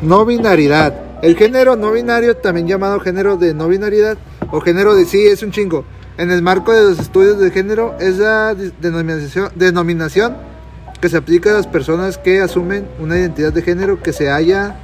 No 0.00 0.24
binaridad. 0.24 0.94
El 1.22 1.36
género 1.36 1.76
no 1.76 1.92
binario, 1.92 2.36
también 2.38 2.66
llamado 2.66 2.98
género 3.00 3.36
de 3.36 3.52
no 3.52 3.68
binaridad 3.68 4.16
o 4.50 4.60
género 4.62 4.94
de 4.94 5.04
sí, 5.04 5.26
es 5.26 5.42
un 5.42 5.52
chingo. 5.52 5.84
En 6.16 6.30
el 6.30 6.40
marco 6.40 6.72
de 6.72 6.82
los 6.84 6.98
estudios 6.98 7.38
de 7.38 7.50
género 7.50 7.96
es 8.00 8.16
la 8.18 8.54
denominación, 8.54 9.50
denominación 9.54 10.36
que 11.00 11.08
se 11.08 11.16
aplica 11.16 11.50
a 11.50 11.54
las 11.54 11.66
personas 11.66 12.18
que 12.18 12.40
asumen 12.40 12.86
una 12.98 13.18
identidad 13.18 13.52
de 13.52 13.62
género 13.62 14.02
que 14.02 14.12
se 14.12 14.28
halla... 14.28 14.76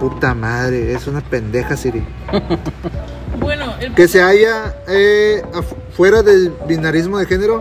Puta 0.00 0.34
madre, 0.34 0.92
es 0.92 1.06
una 1.06 1.22
pendeja, 1.22 1.74
Siri. 1.74 2.04
Bueno, 3.40 3.74
el 3.80 3.94
que 3.94 4.08
se 4.08 4.22
halla 4.22 4.74
eh, 4.88 5.42
fuera 5.92 6.22
del 6.22 6.52
binarismo 6.66 7.18
de 7.18 7.26
género, 7.26 7.60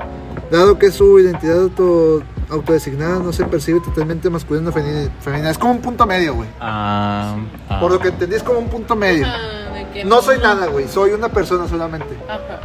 dado 0.50 0.78
que 0.80 0.92
su 0.92 1.20
identidad 1.20 1.64
auto, 1.64 2.24
autodesignada 2.50 3.20
no 3.20 3.34
se 3.34 3.44
percibe 3.46 3.82
totalmente 3.82 4.30
masculina 4.30 4.70
o 4.70 4.74
femenina. 4.74 5.50
Es 5.50 5.58
como 5.58 5.74
un 5.74 5.82
punto 5.82 6.06
medio, 6.06 6.36
güey. 6.36 6.50
Ah, 6.62 7.36
ah. 7.70 7.80
Por 7.80 7.92
lo 7.92 8.00
que 8.00 8.10
entendí, 8.10 8.36
es 8.36 8.44
como 8.44 8.60
un 8.60 8.70
punto 8.70 8.96
medio. 8.96 9.26
Ah, 9.28 9.74
No 10.06 10.22
soy 10.22 10.38
nada, 10.40 10.68
güey. 10.68 10.88
Soy 10.88 11.12
una 11.12 11.30
persona 11.30 11.68
solamente. 11.68 12.16
Ajá. 12.28 12.62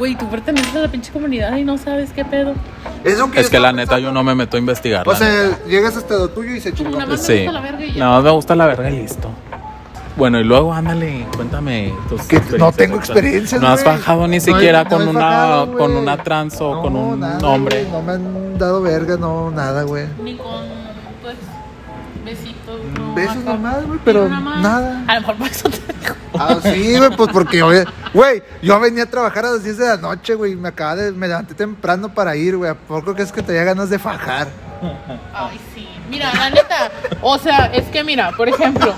Güey, 0.00 0.14
tú 0.16 0.26
perteneces 0.30 0.74
a 0.74 0.78
la 0.78 0.88
pinche 0.88 1.12
comunidad 1.12 1.54
y 1.58 1.62
no 1.62 1.76
sabes 1.76 2.10
qué 2.14 2.24
pedo. 2.24 2.54
Es 3.34 3.50
que 3.50 3.60
la 3.60 3.70
neta 3.70 3.98
yo 3.98 4.10
no 4.12 4.24
me 4.24 4.34
meto 4.34 4.56
a 4.56 4.60
investigar. 4.60 5.06
O 5.06 5.14
sea, 5.14 5.58
llegas 5.68 5.94
hasta 5.94 6.14
lo 6.14 6.28
tuyo 6.28 6.54
y 6.54 6.60
se 6.60 6.72
chingó. 6.72 6.92
Nada 6.92 7.04
más 7.04 7.20
me 7.20 7.26
Sí. 7.26 7.44
gusta 7.44 7.52
la 7.52 7.60
verga 7.60 7.84
y 7.84 7.92
ya. 7.92 8.04
No, 8.06 8.22
me 8.22 8.30
gusta 8.30 8.56
la 8.56 8.66
verga 8.66 8.90
y 8.90 8.96
listo. 9.02 9.28
Bueno, 10.16 10.40
y 10.40 10.44
luego 10.44 10.72
ándale, 10.72 11.26
cuéntame 11.36 11.92
tus 12.08 12.22
Que 12.22 12.40
no 12.58 12.72
tengo 12.72 12.96
sexuales. 12.96 13.08
experiencias, 13.10 13.60
No 13.60 13.68
has 13.68 13.84
bajado 13.84 14.26
ni 14.26 14.40
siquiera 14.40 14.84
no 14.84 14.88
con 14.90 15.08
una 15.08 15.20
bajado, 15.20 15.72
con 15.76 15.92
una 15.96 16.16
trans 16.16 16.58
o 16.62 16.76
No, 16.76 16.82
con 16.82 16.96
un 16.96 17.20
nada, 17.20 17.46
hombre. 17.46 17.86
No 17.92 18.00
me 18.00 18.12
han 18.12 18.58
dado 18.58 18.80
verga, 18.80 19.18
no, 19.18 19.50
nada, 19.50 19.82
güey. 19.82 20.06
Ni 20.24 20.34
con, 20.36 20.64
No, 23.10 23.14
Besos 23.14 23.36
nomás, 23.44 23.86
güey, 23.86 23.98
pero 24.04 24.28
Nada. 24.28 25.04
A 25.06 25.14
lo 25.14 25.20
mejor 25.20 25.36
por 25.36 25.46
eso 25.48 25.68
te 25.68 25.76
digo. 25.92 26.14
Ah, 26.38 26.56
sí, 26.62 26.96
güey, 26.96 27.10
pues 27.16 27.30
porque, 27.32 27.62
güey, 28.14 28.42
yo 28.62 28.80
venía 28.80 29.02
a 29.04 29.06
trabajar 29.06 29.44
a 29.46 29.50
las 29.52 29.64
10 29.64 29.78
de 29.78 29.86
la 29.88 29.96
noche, 29.96 30.34
güey, 30.34 30.52
y 30.52 30.56
me 30.56 30.68
acaba 30.68 30.96
de, 30.96 31.12
me 31.12 31.28
levanté 31.28 31.54
temprano 31.54 32.12
para 32.14 32.36
ir, 32.36 32.56
güey, 32.56 32.70
¿a 32.70 32.74
poco 32.74 33.14
crees 33.14 33.32
que 33.32 33.42
te 33.42 33.48
tenía 33.48 33.64
ganas 33.64 33.90
de 33.90 33.98
fajar? 33.98 34.48
Ay, 35.34 35.60
sí. 35.74 35.88
Mira, 36.08 36.32
la 36.34 36.50
neta. 36.50 36.90
O 37.22 37.36
sea, 37.38 37.66
es 37.66 37.84
que 37.88 38.02
mira, 38.02 38.32
por 38.36 38.48
ejemplo. 38.48 38.94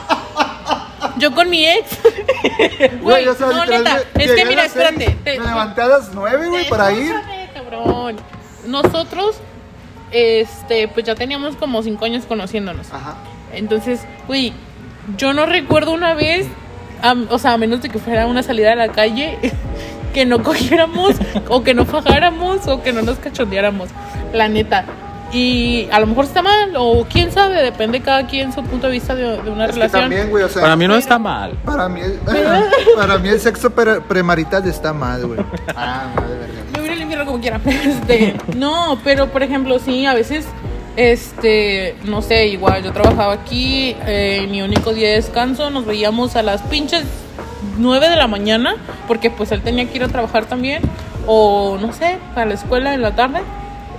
Yo 1.18 1.34
con 1.34 1.50
mi 1.50 1.66
ex. 1.66 1.98
Güey, 3.02 3.26
o 3.28 3.34
sea, 3.34 3.48
no, 3.48 3.66
neta. 3.66 3.98
Es 4.14 4.32
que 4.32 4.44
mira, 4.46 4.62
seis, 4.68 4.76
espérate. 4.76 5.18
te- 5.24 5.40
Me 5.40 5.46
levanté 5.46 5.82
a 5.82 5.88
las 5.88 6.14
9, 6.14 6.48
güey, 6.48 6.68
para 6.68 6.92
ir. 6.92 7.14
Cabrón. 7.52 8.16
Nosotros, 8.66 9.36
este, 10.12 10.88
pues 10.88 11.04
ya 11.04 11.14
teníamos 11.14 11.56
como 11.56 11.82
cinco 11.82 12.04
años 12.04 12.24
conociéndonos. 12.26 12.92
Ajá. 12.92 13.16
Entonces, 13.52 14.00
güey, 14.26 14.52
yo 15.16 15.32
no 15.32 15.46
recuerdo 15.46 15.92
una 15.92 16.14
vez, 16.14 16.46
am- 17.02 17.26
o 17.30 17.38
sea, 17.38 17.52
a 17.52 17.58
menos 17.58 17.82
de 17.82 17.88
que 17.88 17.98
fuera 17.98 18.26
una 18.26 18.42
salida 18.42 18.72
a 18.72 18.76
la 18.76 18.88
calle, 18.88 19.38
que 20.14 20.26
no 20.26 20.42
cogiéramos 20.42 21.14
o 21.48 21.62
que 21.62 21.74
no 21.74 21.84
fajáramos 21.86 22.66
o 22.68 22.82
que 22.82 22.92
no 22.92 23.02
nos 23.02 23.18
cachondeáramos, 23.18 23.88
la 24.32 24.48
neta. 24.48 24.84
Y 25.34 25.88
a 25.90 25.98
lo 25.98 26.06
mejor 26.06 26.26
está 26.26 26.42
mal, 26.42 26.74
o 26.76 27.06
quién 27.10 27.32
sabe, 27.32 27.62
depende 27.62 28.00
cada 28.02 28.26
quien 28.26 28.52
su 28.52 28.62
punto 28.64 28.88
de 28.88 28.92
vista 28.92 29.14
de, 29.14 29.40
de 29.40 29.50
una 29.50 29.64
Es 29.64 29.70
que 29.70 29.74
relación. 29.76 30.02
también, 30.02 30.28
güey, 30.28 30.44
o 30.44 30.48
sea, 30.50 30.60
Para 30.60 30.76
mí 30.76 30.86
no 30.86 30.94
está 30.94 31.18
mal. 31.18 31.52
para 31.64 31.88
mí, 31.88 32.02
el, 32.02 32.18
para 32.96 33.16
mí 33.16 33.30
el 33.30 33.40
sexo 33.40 33.70
pre- 33.70 34.02
premarital 34.02 34.66
está 34.68 34.92
mal, 34.92 35.26
güey. 35.26 35.40
Ah, 35.74 36.08
madre 36.14 36.36
verga. 36.36 36.54
Me 36.74 36.80
voy 36.80 36.90
al 36.90 37.00
infierno 37.00 37.24
como 37.24 37.40
quiera. 37.40 37.58
Este, 37.64 38.34
no, 38.56 38.98
pero 39.02 39.28
por 39.28 39.42
ejemplo, 39.42 39.78
sí, 39.78 40.04
a 40.04 40.12
veces, 40.12 40.44
este, 40.96 41.96
no 42.04 42.22
sé, 42.22 42.48
igual 42.48 42.82
yo 42.82 42.92
trabajaba 42.92 43.32
aquí, 43.32 43.96
eh, 44.06 44.46
mi 44.50 44.62
único 44.62 44.92
día 44.92 45.08
de 45.08 45.14
descanso, 45.14 45.70
nos 45.70 45.86
veíamos 45.86 46.36
a 46.36 46.42
las 46.42 46.62
pinches 46.62 47.04
9 47.78 48.08
de 48.08 48.16
la 48.16 48.26
mañana, 48.26 48.76
porque 49.08 49.30
pues 49.30 49.52
él 49.52 49.62
tenía 49.62 49.88
que 49.88 49.96
ir 49.96 50.04
a 50.04 50.08
trabajar 50.08 50.46
también, 50.46 50.82
o 51.26 51.78
no 51.80 51.92
sé, 51.92 52.18
a 52.34 52.44
la 52.44 52.54
escuela 52.54 52.94
en 52.94 53.02
la 53.02 53.14
tarde. 53.14 53.40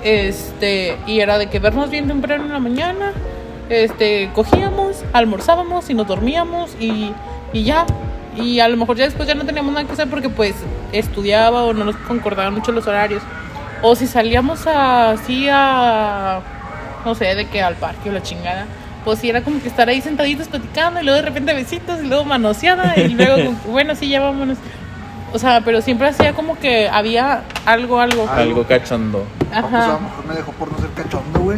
Este, 0.04 0.98
y 1.08 1.22
era 1.22 1.38
de 1.38 1.48
que 1.48 1.60
vernos 1.60 1.90
bien 1.90 2.08
temprano 2.08 2.44
en 2.44 2.52
la 2.52 2.60
mañana, 2.60 3.14
este, 3.70 4.30
cogíamos, 4.34 5.04
almorzábamos 5.14 5.90
y 5.90 5.94
nos 5.94 6.08
dormíamos 6.08 6.76
y, 6.80 7.12
y 7.54 7.64
ya. 7.64 7.86
Y 8.36 8.60
a 8.60 8.68
lo 8.68 8.78
mejor 8.78 8.98
ya 8.98 9.06
después 9.06 9.28
ya 9.28 9.36
no 9.36 9.46
teníamos 9.46 9.74
nada 9.74 9.86
que 9.86 9.94
hacer 9.94 10.10
porque 10.10 10.28
pues 10.28 10.56
estudiaba 10.92 11.64
o 11.64 11.74
no 11.74 11.86
nos 11.86 11.96
concordaban 11.96 12.54
mucho 12.54 12.72
los 12.72 12.86
horarios. 12.88 13.22
O 13.82 13.96
si 13.96 14.08
salíamos 14.08 14.66
así 14.66 15.48
a, 15.50 16.42
no 17.06 17.16
sé, 17.16 17.36
de 17.36 17.48
que 17.48 17.62
al 17.62 17.76
parque 17.76 18.10
o 18.10 18.14
la 18.14 18.22
chingada, 18.22 18.66
pues 19.06 19.20
sí 19.20 19.30
era 19.30 19.42
como 19.42 19.62
que 19.62 19.68
estar 19.68 19.90
ahí 19.90 20.02
sentaditos 20.02 20.48
platicando 20.48 21.02
y 21.02 21.04
luego 21.04 21.18
de 21.18 21.26
repente 21.28 21.54
besitos 21.54 22.00
y 22.04 22.08
luego 22.08 22.26
manoseada 22.26 22.98
y 22.98 23.10
luego, 23.16 23.54
bueno, 23.68 23.96
sí, 23.96 24.10
ya 24.10 24.22
vámonos. 24.22 24.58
O 25.34 25.40
sea, 25.40 25.62
pero 25.66 25.82
siempre 25.82 26.08
hacía 26.08 26.34
como 26.34 26.58
que 26.60 26.88
había 26.90 27.42
algo, 27.66 28.00
algo. 28.00 28.30
Algo 28.30 28.64
cachondo. 28.66 29.26
No, 29.40 29.50
pues 29.50 29.56
a 29.56 29.62
lo 29.62 29.94
Ajá. 29.94 30.00
mejor 30.00 30.26
me 30.28 30.36
dejó 30.36 30.52
por 30.54 30.72
no 30.72 30.78
ser 30.78 30.90
cachondo, 30.92 31.40
güey. 31.40 31.58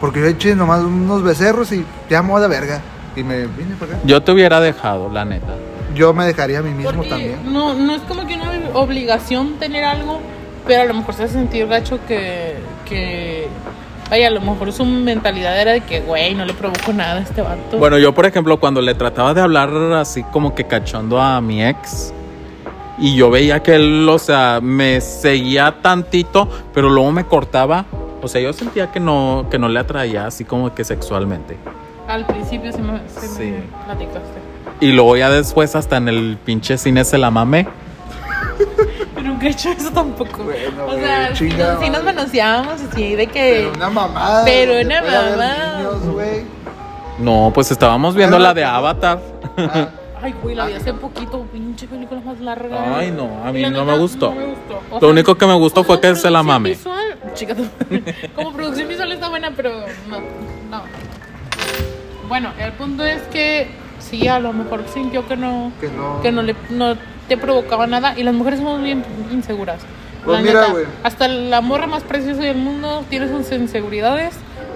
Porque 0.00 0.20
yo 0.20 0.26
eché 0.26 0.54
nomás 0.54 0.80
unos 0.80 1.22
becerros 1.22 1.72
y 1.72 1.84
ya 2.08 2.22
me 2.22 2.38
la 2.38 2.46
verga. 2.46 2.80
Y 3.16 3.24
me 3.24 3.46
vine 3.48 3.74
para 3.78 3.94
acá. 3.94 4.00
Yo 4.04 4.22
te 4.22 4.30
hubiera 4.30 4.60
dejado, 4.60 5.10
la 5.10 5.24
neta. 5.24 5.54
Yo 5.94 6.14
me 6.14 6.24
dejaría 6.24 6.60
a 6.60 6.62
mí 6.62 6.70
mismo 6.70 6.92
Porque 6.92 7.08
también. 7.08 7.52
no, 7.52 7.74
no 7.74 7.96
es 7.96 8.02
como 8.02 8.24
que 8.28 8.36
una 8.36 8.48
obligación 8.74 9.54
tener 9.58 9.82
algo, 9.82 10.20
pero 10.64 10.82
a 10.82 10.84
lo 10.84 10.94
mejor 10.94 11.14
se 11.14 11.24
hace 11.24 11.34
sentir 11.34 11.66
gacho 11.66 11.98
que, 12.06 12.54
que 12.88 13.48
vaya, 14.10 14.26
a 14.26 14.30
lo 14.30 14.40
mejor 14.40 14.72
su 14.72 14.84
mentalidad 14.84 15.58
era 15.60 15.72
de 15.72 15.80
que, 15.80 16.00
güey, 16.00 16.34
no 16.34 16.44
le 16.44 16.52
provoco 16.52 16.92
nada 16.92 17.20
a 17.20 17.22
este 17.22 17.40
vato. 17.42 17.78
Bueno, 17.78 17.96
yo 17.98 18.12
por 18.14 18.26
ejemplo, 18.26 18.58
cuando 18.60 18.82
le 18.82 18.94
trataba 18.94 19.32
de 19.32 19.40
hablar 19.40 19.70
así 19.94 20.22
como 20.24 20.54
que 20.54 20.64
cachondo 20.64 21.20
a 21.20 21.40
mi 21.40 21.64
ex, 21.64 22.12
y 22.98 23.16
yo 23.16 23.30
veía 23.30 23.62
que 23.62 23.76
él, 23.76 24.06
o 24.08 24.18
sea, 24.18 24.60
me 24.62 25.00
seguía 25.00 25.76
tantito, 25.80 26.48
pero 26.74 26.90
luego 26.90 27.10
me 27.12 27.24
cortaba. 27.24 27.86
O 28.22 28.28
sea, 28.28 28.42
yo 28.42 28.52
sentía 28.52 28.92
que 28.92 29.00
no, 29.00 29.46
que 29.50 29.58
no 29.58 29.70
le 29.70 29.80
atraía 29.80 30.26
así 30.26 30.44
como 30.44 30.74
que 30.74 30.84
sexualmente. 30.84 31.56
Al 32.06 32.26
principio 32.26 32.70
sí 32.72 32.82
me, 32.82 32.98
sí 33.08 33.26
Sí. 33.26 33.44
me 33.44 33.84
platicaste. 33.86 34.38
Y 34.80 34.92
luego 34.92 35.16
ya 35.16 35.30
después 35.30 35.74
hasta 35.76 35.96
en 35.96 36.08
el 36.08 36.36
pinche 36.44 36.76
cine 36.76 37.04
se 37.04 37.16
la 37.16 37.30
mamé. 37.30 37.66
Pero 39.20 39.32
nunca 39.32 39.46
he 39.46 39.50
hecho 39.50 39.70
eso 39.70 39.90
tampoco. 39.90 40.44
Bueno, 40.44 40.86
o 40.86 40.94
sea, 40.94 41.32
chinga 41.34 41.74
nos, 41.74 41.82
sí 41.84 41.90
nos 41.90 42.02
manoseábamos 42.02 42.80
así 42.80 43.14
de 43.14 43.26
que... 43.26 43.54
Pero 43.64 43.72
una 43.74 43.90
mamada. 43.90 44.44
Pero 44.46 44.80
una 44.80 45.02
mamada. 45.02 45.76
niños, 45.78 46.08
güey. 46.08 46.44
No, 47.18 47.50
pues 47.54 47.70
estábamos 47.70 48.14
viendo 48.14 48.38
la 48.38 48.54
de 48.54 48.64
Avatar. 48.64 49.20
Ah, 49.58 49.88
Ay, 50.22 50.34
güey, 50.42 50.54
la 50.54 50.66
vi 50.66 50.74
hace 50.74 50.92
poquito, 50.92 51.42
pinche 51.52 51.86
película 51.86 52.20
más 52.20 52.40
larga. 52.40 52.98
Ay, 52.98 53.10
no, 53.10 53.42
a 53.44 53.52
mí 53.52 53.62
no 53.62 53.70
neta, 53.70 53.84
me 53.84 53.98
gustó. 53.98 54.30
no 54.30 54.36
me 54.36 54.46
gustó. 54.46 54.80
O 54.90 55.00
Lo 55.00 55.08
único 55.10 55.34
que 55.34 55.46
me 55.46 55.54
gustó 55.54 55.82
fue 55.84 55.98
que 56.00 56.14
se 56.14 56.30
la 56.30 56.42
producción 56.42 56.46
mame. 56.46 56.68
Visual, 56.70 57.34
chica, 57.34 57.54
tú- 57.54 57.68
como 58.34 58.52
producción 58.52 58.88
visual 58.88 59.12
está 59.12 59.28
buena, 59.28 59.50
pero 59.56 59.70
no, 60.08 60.18
no. 60.70 60.82
Bueno, 62.28 62.52
el 62.58 62.72
punto 62.72 63.04
es 63.04 63.22
que 63.24 63.68
sí, 63.98 64.28
a 64.28 64.38
lo 64.40 64.52
mejor 64.52 64.84
sintió 64.92 65.26
que 65.26 65.36
no, 65.36 65.72
que 65.80 65.88
no. 65.88 66.20
que 66.22 66.32
no 66.32 66.42
le 66.42 66.54
no 66.70 66.96
te 67.30 67.36
provocaba 67.36 67.86
nada 67.86 68.18
y 68.18 68.24
las 68.24 68.34
mujeres 68.34 68.58
somos 68.58 68.82
bien 68.82 69.04
inseguras. 69.30 69.78
Pues 70.24 70.36
La 70.36 70.42
mira, 70.42 70.68
neta, 70.68 70.90
hasta 71.04 71.28
la 71.28 71.60
morra 71.60 71.86
más 71.86 72.02
preciosa 72.02 72.42
del 72.42 72.56
mundo 72.56 73.04
tiene 73.08 73.28
sus 73.28 73.52
inseguridades 73.52 74.34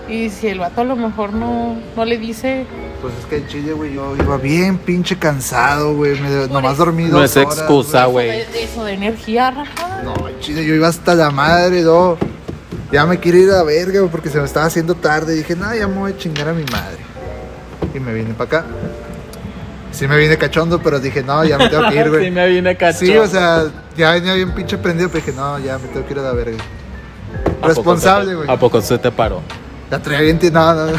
y 0.09 0.31
si 0.31 0.47
el 0.47 0.61
vato 0.61 0.83
a 0.83 0.85
lo 0.85 0.95
mejor 0.95 1.33
no, 1.33 1.77
no 1.97 2.05
le 2.05 2.17
dice 2.17 2.65
Pues 3.03 3.13
es 3.19 3.27
que 3.27 3.39
en 3.39 3.49
Chile, 3.49 3.73
güey, 3.73 3.93
yo 3.93 4.15
iba 4.15 4.37
bien 4.37 4.79
pinche 4.79 5.19
cansado, 5.19 5.97
güey. 5.97 6.17
Nomás 6.49 6.77
dormí 6.77 7.07
No 7.07 7.25
es 7.25 7.37
horas, 7.37 7.59
excusa, 7.59 8.05
güey. 8.05 8.31
eso 8.31 8.53
de, 8.53 8.63
eso 8.63 8.85
de 8.85 8.93
energía, 8.93 9.51
Rafa. 9.51 10.03
No, 10.05 10.29
en 10.29 10.39
Chile 10.39 10.65
yo 10.65 10.75
iba 10.75 10.87
hasta 10.87 11.17
la 11.17 11.33
madre, 11.33 11.83
no. 11.83 12.17
Ya 12.93 13.05
me 13.05 13.19
quiero 13.19 13.39
ir 13.39 13.51
a 13.51 13.57
la 13.57 13.63
verga, 13.65 14.07
porque 14.13 14.29
se 14.31 14.39
me 14.39 14.45
estaba 14.45 14.67
haciendo 14.67 14.95
tarde. 14.95 15.35
Y 15.35 15.39
dije, 15.39 15.57
no, 15.57 15.75
ya 15.75 15.89
me 15.89 15.99
voy 15.99 16.13
a 16.13 16.17
chingar 16.17 16.49
a 16.49 16.53
mi 16.53 16.65
madre. 16.71 16.99
Y 17.93 17.99
me 17.99 18.15
vine 18.15 18.33
para 18.35 18.59
acá. 18.61 18.65
Sí 19.95 20.07
me 20.09 20.17
vine 20.19 20.37
cachondo, 20.37 20.81
pero 20.83 20.99
dije, 21.01 21.23
no, 21.23 21.45
ya 21.45 21.57
me 21.57 21.69
tengo 21.69 21.89
que 21.89 21.95
ir, 21.97 22.03
sí, 22.05 22.09
güey. 22.11 22.31
me 22.31 22.49
vine 22.49 22.77
cachondo. 22.77 23.07
Sí, 23.07 23.17
o 23.17 23.27
sea, 23.27 23.65
ya 23.97 24.11
venía 24.13 24.35
bien 24.35 24.51
pinche 24.53 24.77
prendido, 24.77 25.09
pero 25.09 25.25
dije, 25.25 25.37
no, 25.39 25.59
ya 25.61 25.79
me 25.79 25.89
tengo 25.89 26.05
que 26.07 26.13
ir 26.13 26.19
a 26.19 26.23
la 26.23 26.33
verga. 26.33 26.57
¿A 26.59 27.45
poco 27.53 27.69
Responsable, 27.69 28.35
güey. 28.35 28.51
¿A 28.51 28.59
poco 28.59 28.81
se 28.83 28.99
te 28.99 29.11
paró? 29.11 29.41
La 29.91 29.99
traía 30.01 30.21
bien, 30.23 30.39
ti- 30.39 30.51
no, 30.51 30.75
no. 30.75 30.93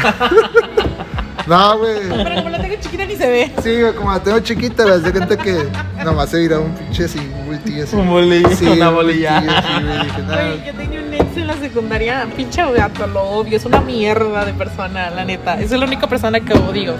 No, 1.46 1.78
güey. 1.78 1.94
Pero 2.08 2.34
como 2.34 2.48
la 2.48 2.58
tengo 2.60 2.74
chiquita 2.80 3.06
ni 3.06 3.14
se 3.14 3.28
ve. 3.28 3.52
Sí, 3.62 3.80
güey, 3.80 3.94
como 3.94 4.10
la 4.10 4.18
tengo 4.20 4.40
chiquita, 4.40 4.84
me 4.84 4.98
das 4.98 5.12
cuenta 5.12 5.36
que 5.36 5.68
nomás 6.04 6.30
se 6.30 6.42
irá 6.42 6.58
un 6.58 6.74
pinche 6.74 7.04
así, 7.04 7.18
un 7.20 7.46
bultillo 7.46 7.84
así. 7.84 7.94
Un 7.94 8.08
bolillo, 8.08 8.48
Sí, 8.56 8.66
una 8.66 8.88
un 8.88 8.94
bolilla. 8.96 9.40
bultillo, 9.40 9.60
sí, 9.62 9.84
güey, 9.84 10.02
dije, 10.06 10.22
no, 10.22 10.32
Güey, 10.34 10.64
yo 10.66 10.74
tenía 10.74 11.00
un 11.02 11.14
ex 11.14 11.36
en 11.36 11.46
la 11.46 11.54
secundaria, 11.54 12.26
pinche 12.34 12.72
gato, 12.72 13.06
lo 13.06 13.22
odio, 13.22 13.56
es 13.58 13.64
una 13.64 13.80
mierda 13.80 14.44
de 14.44 14.54
persona, 14.54 15.10
la 15.10 15.24
neta. 15.24 15.60
Es 15.60 15.70
la 15.70 15.84
única 15.86 16.08
persona 16.08 16.40
que 16.40 16.52
odio. 16.54 16.94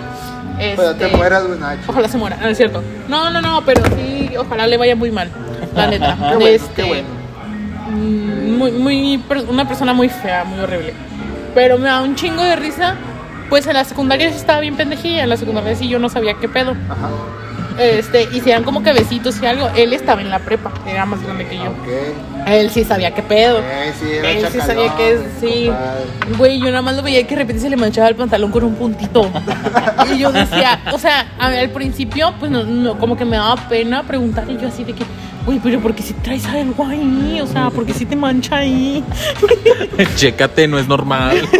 Pero 0.58 0.94
te 0.94 1.04
Este, 1.04 1.16
mueras, 1.16 1.46
güey, 1.46 1.58
Nacho. 1.58 1.82
Ojalá 1.88 2.08
se 2.08 2.16
muera, 2.18 2.36
no 2.36 2.48
es 2.48 2.56
cierto. 2.56 2.82
No, 3.08 3.30
no, 3.30 3.40
no, 3.40 3.62
pero 3.64 3.82
sí, 3.96 4.30
ojalá 4.38 4.66
le 4.66 4.76
vaya 4.76 4.96
muy 4.96 5.10
mal, 5.10 5.30
la 5.74 5.86
neta. 5.86 6.14
Qué 6.16 6.34
bueno, 6.36 6.46
este, 6.46 6.74
qué 6.74 6.82
bueno. 6.84 7.08
mm, 7.90 8.56
Muy, 8.58 8.72
muy, 8.72 9.22
una 9.48 9.66
persona 9.68 9.92
muy 9.92 10.08
fea, 10.08 10.44
muy 10.44 10.58
horrible. 10.60 10.94
Pero 11.54 11.78
me 11.78 11.84
da 11.88 12.02
un 12.02 12.14
chingo 12.14 12.42
de 12.42 12.56
risa. 12.56 12.94
Pues 13.48 13.66
en 13.68 13.74
la 13.74 13.84
secundaria 13.84 14.28
sí 14.30 14.36
estaba 14.38 14.58
bien 14.60 14.76
pendejilla, 14.76 15.22
en 15.22 15.28
la 15.28 15.36
secundaria 15.36 15.74
sí 15.76 15.88
yo 15.88 15.98
no 16.00 16.08
sabía 16.08 16.34
qué 16.34 16.48
pedo. 16.48 16.72
Ajá. 16.90 17.08
Este, 17.78 18.26
y 18.32 18.40
se 18.40 18.50
dan 18.50 18.64
como 18.64 18.82
que 18.82 18.92
besitos 18.92 19.40
y 19.40 19.46
algo. 19.46 19.68
Él 19.76 19.92
estaba 19.92 20.20
en 20.20 20.30
la 20.30 20.40
prepa, 20.40 20.72
era 20.86 21.06
más 21.06 21.22
grande 21.22 21.46
que 21.46 21.56
yo. 21.56 21.70
Ok. 21.70 21.86
Él 22.46 22.70
sí 22.70 22.84
sabía 22.84 23.12
qué 23.12 23.22
pedo. 23.22 23.58
Eh, 23.58 23.92
sí, 23.98 24.06
era 24.08 24.30
Él 24.30 24.46
sí 24.52 24.60
sabía 24.60 24.94
que 24.96 25.18
sí. 25.40 25.66
compadre. 25.66 26.36
Güey, 26.38 26.58
yo 26.60 26.66
nada 26.66 26.82
más 26.82 26.96
lo 26.96 27.02
veía 27.02 27.26
que 27.26 27.34
de 27.34 27.42
repente 27.42 27.62
se 27.62 27.68
le 27.70 27.76
manchaba 27.76 28.08
el 28.08 28.14
pantalón 28.14 28.52
con 28.52 28.62
un 28.64 28.74
puntito. 28.76 29.28
y 30.14 30.18
yo 30.18 30.30
decía, 30.30 30.80
o 30.92 30.98
sea, 30.98 31.26
a 31.38 31.48
ver, 31.48 31.58
al 31.60 31.70
principio, 31.70 32.32
pues 32.38 32.50
no, 32.50 32.62
no, 32.62 32.98
como 32.98 33.16
que 33.16 33.24
me 33.24 33.36
daba 33.36 33.56
pena 33.68 34.02
preguntar. 34.04 34.48
Y 34.48 34.56
yo 34.58 34.68
así 34.68 34.84
de 34.84 34.92
que, 34.92 35.04
güey, 35.44 35.58
pero 35.58 35.80
porque 35.80 36.02
si 36.02 36.14
traes 36.14 36.46
algo 36.46 36.86
ahí? 36.86 37.40
O 37.42 37.46
sea, 37.46 37.70
porque 37.70 37.92
si 37.92 38.06
te 38.06 38.14
mancha 38.14 38.58
ahí? 38.58 39.02
Chécate, 40.16 40.68
no 40.68 40.78
es 40.78 40.86
normal. 40.86 41.48
Te 41.50 41.58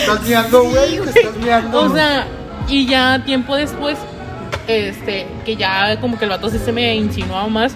estás 0.00 0.22
miando, 0.26 0.64
güey, 0.64 1.00
te 1.00 1.20
estás 1.20 1.36
miando. 1.42 1.80
O 1.80 1.94
sea, 1.94 2.26
y 2.68 2.86
ya 2.86 3.22
tiempo 3.24 3.56
después, 3.56 3.96
este, 4.68 5.26
que 5.44 5.56
ya 5.56 5.98
como 6.00 6.18
que 6.18 6.24
el 6.24 6.30
vato 6.30 6.48
sí 6.50 6.58
se 6.58 6.72
me 6.72 6.94
insinuaba 6.94 7.46
más, 7.48 7.72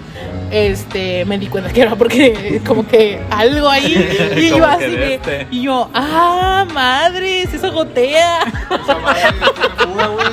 este, 0.51 1.25
me 1.25 1.37
di 1.37 1.47
cuenta 1.47 1.71
que 1.73 1.81
era 1.81 1.95
porque 1.95 2.61
como 2.67 2.87
que 2.87 3.21
algo 3.29 3.67
ahí, 3.69 3.93
y 4.37 4.49
yo 4.49 4.65
así 4.65 4.79
que 4.85 4.89
de 4.97 5.13
este. 5.15 5.47
y 5.51 5.63
yo, 5.63 5.89
ah, 5.93 6.65
madres, 6.73 7.53
eso 7.53 7.71
gotea. 7.71 8.39
Esa 8.83 8.95
madre 8.99 9.21
fuga, 9.77 10.07
güey. 10.07 10.25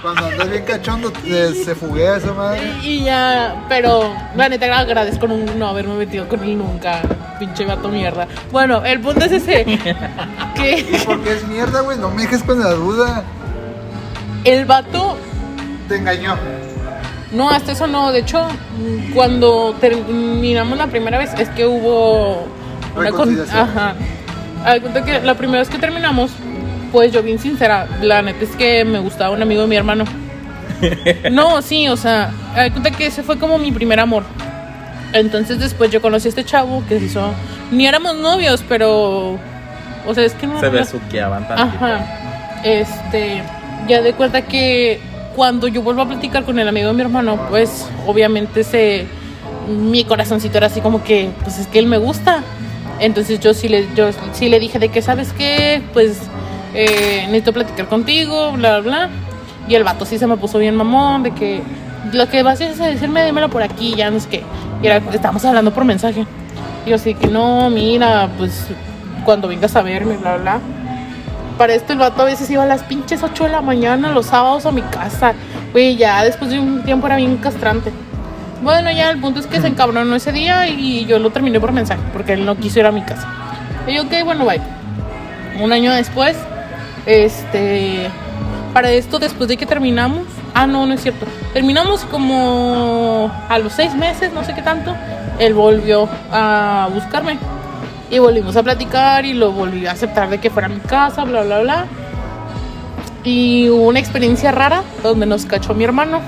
Cuando 0.00 0.26
andas 0.26 0.50
bien 0.50 0.64
cachondo, 0.64 1.12
te- 1.12 1.54
se 1.54 1.76
fuguea 1.76 2.16
esa 2.16 2.32
madre. 2.32 2.72
Y, 2.82 2.88
y 2.88 3.04
ya, 3.04 3.64
pero 3.68 4.12
la 4.34 4.48
neta 4.48 4.76
agradezco 4.76 5.28
no, 5.28 5.36
no 5.36 5.68
haberme 5.68 5.94
metido 5.94 6.26
con 6.28 6.42
él 6.42 6.58
nunca, 6.58 7.02
pinche 7.38 7.64
vato 7.64 7.88
mierda. 7.88 8.26
Bueno, 8.50 8.84
el 8.84 8.98
punto 9.00 9.24
es 9.26 9.30
ese, 9.30 9.64
que 10.56 11.02
Porque 11.06 11.34
es 11.34 11.46
mierda, 11.46 11.82
güey, 11.82 11.98
no 11.98 12.10
me 12.10 12.22
dejes 12.22 12.42
con 12.42 12.58
la 12.58 12.70
duda. 12.72 13.22
el 14.42 14.64
vato 14.64 15.16
Te 15.92 15.98
engañó. 15.98 16.38
No, 17.32 17.50
hasta 17.50 17.72
eso 17.72 17.86
no. 17.86 18.12
De 18.12 18.20
hecho, 18.20 18.48
cuando 19.14 19.76
terminamos 19.78 20.78
la 20.78 20.86
primera 20.86 21.18
vez, 21.18 21.34
es 21.38 21.50
que 21.50 21.66
hubo 21.66 22.46
una 22.96 23.10
con... 23.10 23.38
Ajá. 23.38 23.94
Haz 24.64 24.72
de 24.72 24.80
cuenta 24.80 25.04
que 25.04 25.20
la 25.20 25.34
primera 25.34 25.58
vez 25.58 25.68
que 25.68 25.76
terminamos, 25.76 26.30
pues 26.92 27.12
yo 27.12 27.22
bien 27.22 27.38
sincera, 27.38 27.86
la 28.00 28.22
neta 28.22 28.42
es 28.42 28.56
que 28.56 28.86
me 28.86 29.00
gustaba 29.00 29.34
un 29.34 29.42
amigo 29.42 29.60
de 29.60 29.68
mi 29.68 29.76
hermano. 29.76 30.04
No, 31.30 31.60
sí, 31.60 31.88
o 31.88 31.96
sea, 31.96 32.32
de 32.56 32.70
cuenta 32.70 32.90
que 32.90 33.06
ese 33.06 33.22
fue 33.22 33.38
como 33.38 33.58
mi 33.58 33.70
primer 33.70 34.00
amor. 34.00 34.24
Entonces 35.12 35.58
después 35.58 35.90
yo 35.90 36.00
conocí 36.00 36.28
a 36.28 36.30
este 36.30 36.42
chavo 36.42 36.82
que 36.88 36.98
se 36.98 37.04
hizo... 37.04 37.34
Ni 37.70 37.86
éramos 37.86 38.16
novios, 38.16 38.64
pero... 38.66 39.38
O 40.06 40.14
sea, 40.14 40.24
es 40.24 40.32
que 40.32 40.46
no... 40.46 40.58
Se 40.58 40.70
besuqueaban 40.70 41.46
tantito. 41.46 41.84
Ajá. 41.84 42.62
este, 42.64 43.42
ya 43.86 44.00
de 44.00 44.14
cuenta 44.14 44.42
que 44.42 45.11
cuando 45.34 45.68
yo 45.68 45.82
vuelvo 45.82 46.02
a 46.02 46.08
platicar 46.08 46.44
con 46.44 46.58
el 46.58 46.68
amigo 46.68 46.88
de 46.88 46.94
mi 46.94 47.00
hermano, 47.02 47.38
pues 47.48 47.88
obviamente 48.06 48.64
se, 48.64 49.06
mi 49.68 50.04
corazoncito 50.04 50.58
era 50.58 50.66
así 50.66 50.80
como 50.80 51.02
que, 51.02 51.30
pues 51.42 51.58
es 51.58 51.66
que 51.66 51.78
él 51.78 51.86
me 51.86 51.98
gusta. 51.98 52.42
Entonces 53.00 53.40
yo 53.40 53.54
sí 53.54 53.68
le, 53.68 53.88
yo 53.94 54.10
sí 54.32 54.48
le 54.48 54.60
dije 54.60 54.78
de 54.78 54.88
que, 54.88 55.02
¿sabes 55.02 55.32
qué? 55.32 55.82
Pues 55.92 56.18
eh, 56.74 57.24
necesito 57.26 57.52
platicar 57.52 57.86
contigo, 57.86 58.52
bla, 58.52 58.80
bla, 58.80 58.90
bla. 58.90 59.10
Y 59.68 59.74
el 59.74 59.84
vato 59.84 60.04
sí 60.04 60.18
se 60.18 60.26
me 60.26 60.36
puso 60.36 60.58
bien 60.58 60.76
mamón, 60.76 61.22
de 61.22 61.32
que 61.32 61.62
lo 62.12 62.28
que 62.28 62.42
vas 62.42 62.60
a 62.60 62.64
es 62.64 62.78
decirme, 62.78 63.24
dímelo 63.24 63.48
por 63.48 63.62
aquí, 63.62 63.94
ya 63.94 64.10
no 64.10 64.16
es 64.16 64.26
que. 64.26 64.42
Y 64.82 64.86
estábamos 64.86 65.44
hablando 65.44 65.72
por 65.72 65.84
mensaje. 65.84 66.26
Y 66.84 66.90
yo 66.90 66.96
así 66.96 67.14
que 67.14 67.28
no, 67.28 67.70
mira, 67.70 68.28
pues 68.38 68.66
cuando 69.24 69.48
vengas 69.48 69.74
a 69.76 69.82
verme, 69.82 70.16
bla, 70.16 70.36
bla. 70.36 70.60
Para 71.58 71.74
esto 71.74 71.92
el 71.92 71.98
vato 71.98 72.22
a 72.22 72.24
veces 72.24 72.50
iba 72.50 72.62
a 72.62 72.66
las 72.66 72.82
pinches 72.82 73.22
8 73.22 73.44
de 73.44 73.50
la 73.50 73.60
mañana 73.60 74.10
los 74.10 74.26
sábados 74.26 74.66
a 74.66 74.72
mi 74.72 74.82
casa. 74.82 75.34
Güey, 75.72 75.96
ya 75.96 76.24
después 76.24 76.50
de 76.50 76.58
un 76.58 76.82
tiempo 76.82 77.06
era 77.06 77.16
bien 77.16 77.36
castrante. 77.36 77.92
Bueno, 78.62 78.90
ya 78.92 79.10
el 79.10 79.18
punto 79.18 79.40
es 79.40 79.46
que 79.46 79.60
se 79.60 79.66
encabronó 79.66 80.14
ese 80.14 80.32
día 80.32 80.68
y 80.68 81.04
yo 81.06 81.18
lo 81.18 81.30
terminé 81.30 81.58
por 81.58 81.72
mensaje 81.72 82.00
porque 82.12 82.34
él 82.34 82.44
no 82.44 82.56
quiso 82.56 82.78
ir 82.78 82.86
a 82.86 82.92
mi 82.92 83.02
casa. 83.02 83.26
Y 83.86 83.94
yo, 83.94 84.02
ok, 84.02 84.12
bueno, 84.24 84.44
bye. 84.44 84.60
Un 85.60 85.72
año 85.72 85.92
después, 85.92 86.36
este. 87.06 88.08
Para 88.72 88.90
esto, 88.90 89.18
después 89.18 89.48
de 89.48 89.56
que 89.56 89.66
terminamos. 89.66 90.26
Ah, 90.54 90.66
no, 90.66 90.86
no 90.86 90.94
es 90.94 91.02
cierto. 91.02 91.26
Terminamos 91.52 92.04
como 92.04 93.30
a 93.48 93.58
los 93.58 93.72
seis 93.72 93.94
meses, 93.94 94.32
no 94.32 94.44
sé 94.44 94.54
qué 94.54 94.62
tanto. 94.62 94.94
Él 95.38 95.54
volvió 95.54 96.08
a 96.30 96.88
buscarme. 96.92 97.38
Y 98.12 98.18
volvimos 98.18 98.54
a 98.56 98.62
platicar 98.62 99.24
y 99.24 99.32
lo 99.32 99.52
volví 99.52 99.86
a 99.86 99.92
aceptar 99.92 100.28
de 100.28 100.36
que 100.36 100.50
fuera 100.50 100.66
a 100.66 100.68
mi 100.68 100.80
casa, 100.80 101.24
bla, 101.24 101.44
bla, 101.44 101.60
bla. 101.60 101.86
Y 103.24 103.70
hubo 103.70 103.88
una 103.88 104.00
experiencia 104.00 104.52
rara 104.52 104.82
donde 105.02 105.24
nos 105.24 105.46
cachó 105.46 105.72
mi 105.72 105.84
hermano. 105.84 106.20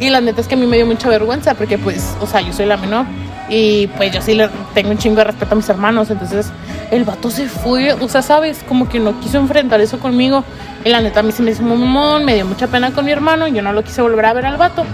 Y 0.00 0.08
la 0.08 0.22
neta 0.22 0.40
es 0.40 0.48
que 0.48 0.54
a 0.54 0.56
mí 0.56 0.66
me 0.66 0.76
dio 0.76 0.86
mucha 0.86 1.10
vergüenza 1.10 1.52
porque 1.52 1.76
pues, 1.76 2.16
o 2.22 2.26
sea, 2.26 2.40
yo 2.40 2.54
soy 2.54 2.64
la 2.64 2.78
menor. 2.78 3.04
Y 3.50 3.88
pues 3.88 4.10
yo 4.10 4.22
sí 4.22 4.34
le 4.34 4.48
tengo 4.72 4.90
un 4.90 4.96
chingo 4.96 5.16
de 5.16 5.24
respeto 5.24 5.52
a 5.52 5.56
mis 5.56 5.68
hermanos. 5.68 6.08
Entonces 6.08 6.46
el 6.90 7.04
vato 7.04 7.30
se 7.30 7.46
fue, 7.46 7.92
o 7.92 8.08
sea, 8.08 8.22
sabes, 8.22 8.64
como 8.66 8.88
que 8.88 8.98
no 8.98 9.20
quiso 9.20 9.36
enfrentar 9.36 9.82
eso 9.82 9.98
conmigo. 9.98 10.44
Y 10.82 10.88
la 10.88 11.02
neta 11.02 11.20
a 11.20 11.22
mí 11.22 11.32
se 11.32 11.42
me 11.42 11.50
hizo 11.50 11.62
muy 11.62 11.76
mamón, 11.76 12.24
me 12.24 12.36
dio 12.36 12.46
mucha 12.46 12.68
pena 12.68 12.90
con 12.90 13.04
mi 13.04 13.12
hermano. 13.12 13.46
Y 13.46 13.52
yo 13.52 13.60
no 13.60 13.74
lo 13.74 13.84
quise 13.84 14.00
volver 14.00 14.24
a 14.24 14.32
ver 14.32 14.46
al 14.46 14.56
vato. 14.56 14.86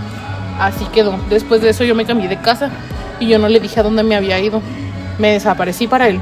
Así 0.59 0.85
quedó. 0.87 1.17
Después 1.31 1.63
de 1.63 1.69
eso 1.69 1.85
yo 1.85 1.95
me 1.95 2.05
cambié 2.05 2.27
de 2.27 2.39
casa. 2.39 2.73
Y 3.21 3.29
yo 3.29 3.39
no 3.39 3.49
le 3.49 3.61
dije 3.61 3.79
a 3.79 3.85
dónde 3.85 4.03
me 4.03 4.17
había 4.17 4.41
ido. 4.41 4.61
Me 5.19 5.33
desaparecí 5.33 5.87
para 5.87 6.09
él. 6.09 6.21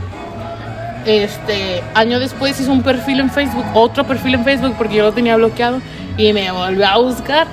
Este, 1.04 1.82
año 1.94 2.18
después 2.18 2.61
hizo 2.61 2.72
un 2.72 2.82
perfil 2.82 3.20
en 3.20 3.30
Facebook, 3.30 3.64
otro 3.74 4.04
perfil 4.04 4.35
en 4.35 4.44
Facebook 4.44 4.74
porque 4.76 4.96
yo 4.96 5.04
lo 5.04 5.12
tenía 5.12 5.37
bloqueado 5.37 5.80
y 6.16 6.32
me 6.32 6.50
volvió 6.50 6.87
a 6.87 6.98
buscar. 6.98 7.46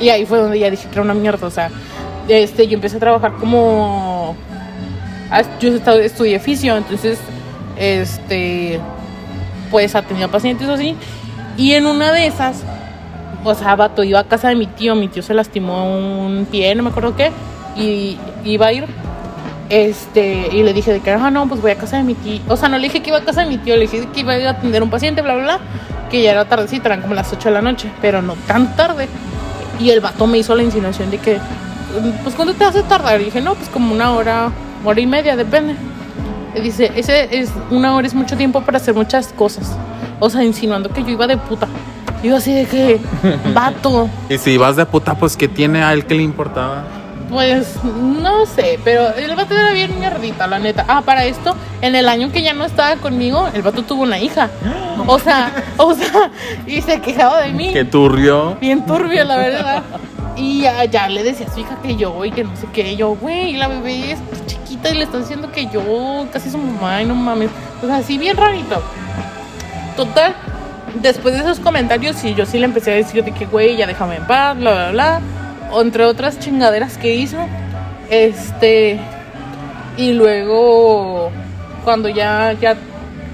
Y 0.00 0.08
ahí 0.08 0.24
fue 0.24 0.38
donde 0.38 0.58
ya 0.58 0.70
dije 0.70 0.88
que 0.88 0.92
era 0.92 1.02
una 1.02 1.14
mierda, 1.14 1.46
o 1.46 1.50
sea, 1.50 1.70
este, 2.28 2.66
yo 2.66 2.74
empecé 2.74 2.96
a 2.96 3.00
trabajar 3.00 3.32
como 3.34 4.36
ah, 5.30 5.42
yo 5.60 5.70
estudié 6.00 6.38
fisio, 6.38 6.76
entonces 6.76 7.18
este 7.76 8.80
pues 9.70 9.94
atendía 9.94 10.28
pacientes 10.28 10.68
así 10.68 10.96
y 11.56 11.72
en 11.72 11.86
una 11.86 12.12
de 12.12 12.26
esas 12.26 12.62
o 13.44 13.54
sea, 13.54 13.76
vato, 13.76 14.02
iba 14.02 14.18
a 14.18 14.24
casa 14.24 14.48
de 14.48 14.56
mi 14.56 14.66
tío, 14.66 14.94
mi 14.94 15.08
tío 15.08 15.22
se 15.22 15.32
lastimó 15.32 15.84
un 16.26 16.46
pie, 16.50 16.74
no 16.74 16.82
me 16.82 16.90
acuerdo 16.90 17.14
qué, 17.14 17.30
y 17.76 18.18
iba 18.44 18.66
a 18.66 18.72
ir 18.72 18.86
este, 19.68 20.48
y 20.52 20.62
le 20.62 20.72
dije 20.72 20.92
de 20.92 21.00
que, 21.00 21.10
ah, 21.10 21.30
no, 21.30 21.48
pues 21.48 21.60
voy 21.60 21.72
a 21.72 21.76
casa 21.76 21.96
de 21.96 22.04
mi 22.04 22.14
tío. 22.14 22.40
O 22.48 22.56
sea, 22.56 22.68
no 22.68 22.78
le 22.78 22.84
dije 22.84 23.02
que 23.02 23.10
iba 23.10 23.18
a 23.18 23.24
casa 23.24 23.42
de 23.42 23.48
mi 23.48 23.58
tío, 23.58 23.74
le 23.74 23.82
dije 23.82 24.06
que 24.12 24.20
iba 24.20 24.34
a 24.34 24.50
atender 24.50 24.80
a 24.80 24.84
un 24.84 24.90
paciente, 24.90 25.22
bla, 25.22 25.34
bla, 25.34 25.44
bla. 25.44 25.60
Que 26.10 26.22
ya 26.22 26.32
era 26.32 26.44
tardecita, 26.44 26.88
eran 26.88 27.02
como 27.02 27.14
las 27.14 27.32
8 27.32 27.48
de 27.48 27.54
la 27.54 27.62
noche, 27.62 27.90
pero 28.00 28.22
no 28.22 28.34
tan 28.46 28.76
tarde. 28.76 29.08
Y 29.80 29.90
el 29.90 30.00
vato 30.00 30.26
me 30.26 30.38
hizo 30.38 30.54
la 30.54 30.62
insinuación 30.62 31.10
de 31.10 31.18
que, 31.18 31.38
pues, 32.22 32.34
¿cuánto 32.34 32.54
te 32.54 32.64
hace 32.64 32.82
tardar? 32.82 33.20
Y 33.20 33.24
dije, 33.24 33.40
no, 33.40 33.54
pues 33.54 33.68
como 33.68 33.92
una 33.92 34.12
hora, 34.12 34.50
hora 34.84 35.00
y 35.00 35.06
media, 35.06 35.36
depende. 35.36 35.74
Y 36.54 36.60
dice, 36.60 36.92
ese 36.94 37.28
es, 37.38 37.50
una 37.70 37.94
hora 37.94 38.06
es 38.06 38.14
mucho 38.14 38.36
tiempo 38.36 38.62
para 38.62 38.78
hacer 38.78 38.94
muchas 38.94 39.28
cosas. 39.28 39.76
O 40.20 40.30
sea, 40.30 40.44
insinuando 40.44 40.90
que 40.90 41.02
yo 41.02 41.10
iba 41.10 41.26
de 41.26 41.36
puta. 41.36 41.68
Yo 42.22 42.36
así 42.36 42.54
de 42.54 42.66
que, 42.66 43.00
vato, 43.54 44.08
Y 44.28 44.38
si 44.38 44.56
vas 44.56 44.76
de 44.76 44.86
puta, 44.86 45.14
pues 45.14 45.36
¿qué 45.36 45.48
tiene 45.48 45.82
a 45.82 45.92
él 45.92 46.06
que 46.06 46.14
le 46.14 46.22
importaba? 46.22 46.84
Pues 47.28 47.82
no 47.84 48.46
sé, 48.46 48.78
pero 48.84 49.14
el 49.14 49.34
vato 49.34 49.54
era 49.54 49.72
bien 49.72 49.98
mierdita, 49.98 50.46
la 50.46 50.58
neta. 50.58 50.84
Ah, 50.86 51.02
para 51.02 51.24
esto, 51.24 51.56
en 51.82 51.96
el 51.96 52.08
año 52.08 52.30
que 52.30 52.42
ya 52.42 52.52
no 52.52 52.64
estaba 52.64 52.96
conmigo, 52.96 53.48
el 53.52 53.62
vato 53.62 53.82
tuvo 53.82 54.02
una 54.02 54.18
hija. 54.18 54.50
O 55.08 55.18
sea, 55.18 55.52
o 55.76 55.94
sea, 55.94 56.30
y 56.66 56.80
se 56.80 57.00
quejaba 57.00 57.42
de 57.42 57.52
mí. 57.52 57.70
Que 57.72 57.84
turbio. 57.84 58.56
Bien 58.56 58.84
turbio, 58.86 59.24
la 59.24 59.36
verdad. 59.36 59.82
Y 60.36 60.62
ya, 60.62 60.84
ya 60.86 61.08
le 61.08 61.22
decía 61.22 61.46
a 61.46 61.54
su 61.54 61.60
hija 61.60 61.78
que 61.82 61.96
yo 61.96 62.24
y 62.24 62.30
que 62.30 62.44
no 62.44 62.56
sé 62.56 62.66
qué. 62.72 62.92
Y 62.92 62.96
yo, 62.96 63.10
güey, 63.10 63.52
la 63.52 63.68
bebé 63.68 64.12
es 64.12 64.18
chiquita 64.46 64.88
y 64.90 64.94
le 64.94 65.04
están 65.04 65.20
diciendo 65.20 65.52
que 65.52 65.66
yo 65.66 66.26
casi 66.32 66.50
su 66.50 66.56
mamá 66.56 67.02
y 67.02 67.04
no 67.04 67.14
mames. 67.14 67.50
O 67.82 67.86
sea, 67.86 67.96
así 67.96 68.16
bien 68.16 68.36
rarito. 68.36 68.82
Total, 69.96 70.34
después 71.00 71.34
de 71.34 71.40
esos 71.40 71.60
comentarios, 71.60 72.16
sí, 72.16 72.34
yo 72.34 72.46
sí 72.46 72.58
le 72.58 72.64
empecé 72.64 72.92
a 72.92 72.94
decir 72.94 73.22
de 73.22 73.32
que, 73.32 73.46
güey, 73.46 73.76
ya 73.76 73.86
déjame 73.86 74.16
en 74.16 74.26
paz, 74.26 74.56
bla, 74.56 74.72
bla, 74.72 74.90
bla. 74.90 75.20
Entre 75.74 76.04
otras 76.04 76.38
chingaderas 76.38 76.96
que 76.98 77.14
hizo. 77.14 77.38
Este. 78.10 78.98
Y 79.96 80.12
luego, 80.12 81.30
cuando 81.84 82.08
ya, 82.08 82.52
ya 82.60 82.76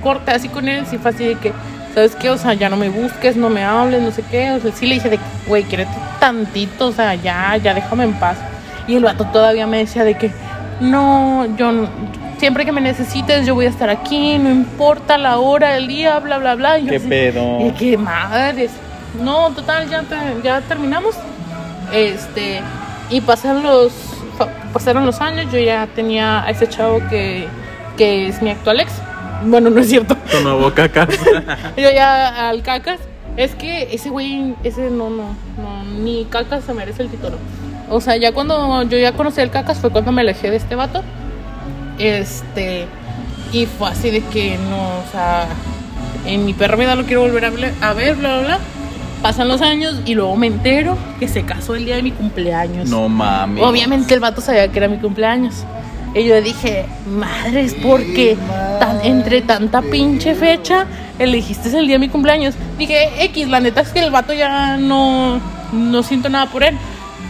corté 0.02 0.32
así 0.32 0.48
con 0.48 0.68
él, 0.68 0.84
sí 0.88 0.98
fue 0.98 1.10
así 1.10 1.24
de 1.24 1.34
que, 1.36 1.52
¿sabes 1.94 2.14
qué? 2.14 2.30
O 2.30 2.38
sea, 2.38 2.54
ya 2.54 2.68
no 2.68 2.76
me 2.76 2.88
busques, 2.88 3.36
no 3.36 3.48
me 3.50 3.64
hables, 3.64 4.00
no 4.02 4.10
sé 4.12 4.22
qué. 4.30 4.52
O 4.52 4.60
sea, 4.60 4.70
sí 4.72 4.86
le 4.86 4.94
dije 4.94 5.08
de 5.10 5.18
que, 5.18 5.24
güey, 5.46 5.64
quiérete 5.64 5.90
tantito, 6.20 6.86
o 6.88 6.92
sea, 6.92 7.14
ya, 7.16 7.56
ya 7.56 7.74
déjame 7.74 8.04
en 8.04 8.14
paz. 8.14 8.36
Y 8.86 8.94
el 8.96 9.04
vato 9.04 9.24
todavía 9.26 9.66
me 9.66 9.78
decía 9.78 10.04
de 10.04 10.14
que, 10.16 10.30
no, 10.80 11.46
yo 11.56 11.72
no- 11.72 11.88
siempre 12.38 12.64
que 12.64 12.72
me 12.72 12.80
necesites, 12.80 13.44
yo 13.46 13.54
voy 13.54 13.66
a 13.66 13.68
estar 13.68 13.90
aquí, 13.90 14.38
no 14.38 14.50
importa 14.50 15.18
la 15.18 15.38
hora, 15.38 15.76
el 15.76 15.86
día, 15.88 16.18
bla, 16.20 16.38
bla, 16.38 16.54
bla. 16.54 16.78
Y 16.78 16.84
yo 16.84 16.90
¿Qué 16.90 16.96
así, 16.96 17.08
pedo? 17.08 17.60
y 17.60 17.70
qué 17.72 17.96
madres. 17.96 18.70
No, 19.20 19.50
total, 19.50 19.88
ya, 19.88 20.02
te- 20.02 20.16
ya 20.44 20.60
terminamos. 20.62 21.14
Este, 21.92 22.60
y 23.10 23.20
pasaron 23.20 23.62
los, 23.62 23.92
pasaron 24.72 25.04
los 25.04 25.20
años, 25.20 25.52
yo 25.52 25.58
ya 25.58 25.86
tenía 25.94 26.44
a 26.44 26.50
ese 26.50 26.68
chavo 26.68 27.00
que, 27.10 27.46
que 27.96 28.28
es 28.28 28.40
mi 28.42 28.50
actual 28.50 28.80
ex. 28.80 28.92
Bueno, 29.44 29.70
no 29.70 29.80
es 29.80 29.88
cierto. 29.88 30.16
Tu 30.30 30.40
nuevo 30.40 30.72
caca. 30.72 31.08
Yo 31.76 31.90
ya 31.90 32.48
al 32.48 32.62
cacas. 32.62 33.00
Es 33.36 33.54
que 33.54 33.88
ese 33.92 34.08
güey, 34.10 34.54
ese 34.62 34.90
no, 34.90 35.10
no, 35.10 35.34
no, 35.56 35.84
ni 36.00 36.26
cacas 36.26 36.64
se 36.64 36.74
merece 36.74 37.02
el 37.02 37.08
título. 37.08 37.38
O 37.88 38.00
sea, 38.00 38.16
ya 38.16 38.32
cuando 38.32 38.82
yo 38.84 38.98
ya 38.98 39.12
conocí 39.12 39.40
al 39.40 39.50
cacas 39.50 39.78
fue 39.78 39.90
cuando 39.90 40.12
me 40.12 40.20
alejé 40.20 40.50
de 40.50 40.56
este 40.56 40.74
vato. 40.74 41.02
Este, 41.98 42.86
y 43.52 43.66
fue 43.66 43.88
así 43.88 44.10
de 44.10 44.20
que 44.20 44.58
no, 44.70 44.76
o 44.76 45.04
sea, 45.10 45.46
en 46.26 46.44
mi 46.44 46.52
perra 46.52 46.76
vida 46.76 46.94
lo 46.94 47.04
quiero 47.04 47.22
volver 47.22 47.46
a 47.46 47.50
ver, 47.94 48.16
bla, 48.16 48.38
bla, 48.38 48.40
bla. 48.40 48.58
Pasan 49.22 49.46
los 49.46 49.62
años 49.62 50.00
y 50.04 50.14
luego 50.14 50.34
me 50.36 50.48
entero 50.48 50.98
que 51.20 51.28
se 51.28 51.44
casó 51.44 51.76
el 51.76 51.84
día 51.84 51.94
de 51.96 52.02
mi 52.02 52.10
cumpleaños. 52.10 52.88
No 52.88 53.08
mami. 53.08 53.60
Obviamente 53.60 54.14
el 54.14 54.20
vato 54.20 54.40
sabía 54.40 54.66
que 54.66 54.78
era 54.78 54.88
mi 54.88 54.98
cumpleaños. 54.98 55.64
Y 56.14 56.24
yo 56.24 56.42
dije, 56.42 56.84
madres, 57.06 57.74
¿por 57.74 58.00
qué 58.00 58.36
tan, 58.78 59.00
entre 59.02 59.40
tanta 59.40 59.80
pinche 59.80 60.34
fecha 60.34 60.86
elegiste 61.18 61.68
el 61.78 61.86
día 61.86 61.94
de 61.94 62.00
mi 62.00 62.08
cumpleaños? 62.08 62.54
Dije, 62.78 63.24
X, 63.24 63.48
la 63.48 63.60
neta 63.60 63.80
es 63.80 63.88
que 63.90 64.00
el 64.00 64.10
vato 64.10 64.34
ya 64.34 64.76
no, 64.76 65.40
no 65.72 66.02
siento 66.02 66.28
nada 66.28 66.46
por 66.46 66.64
él, 66.64 66.76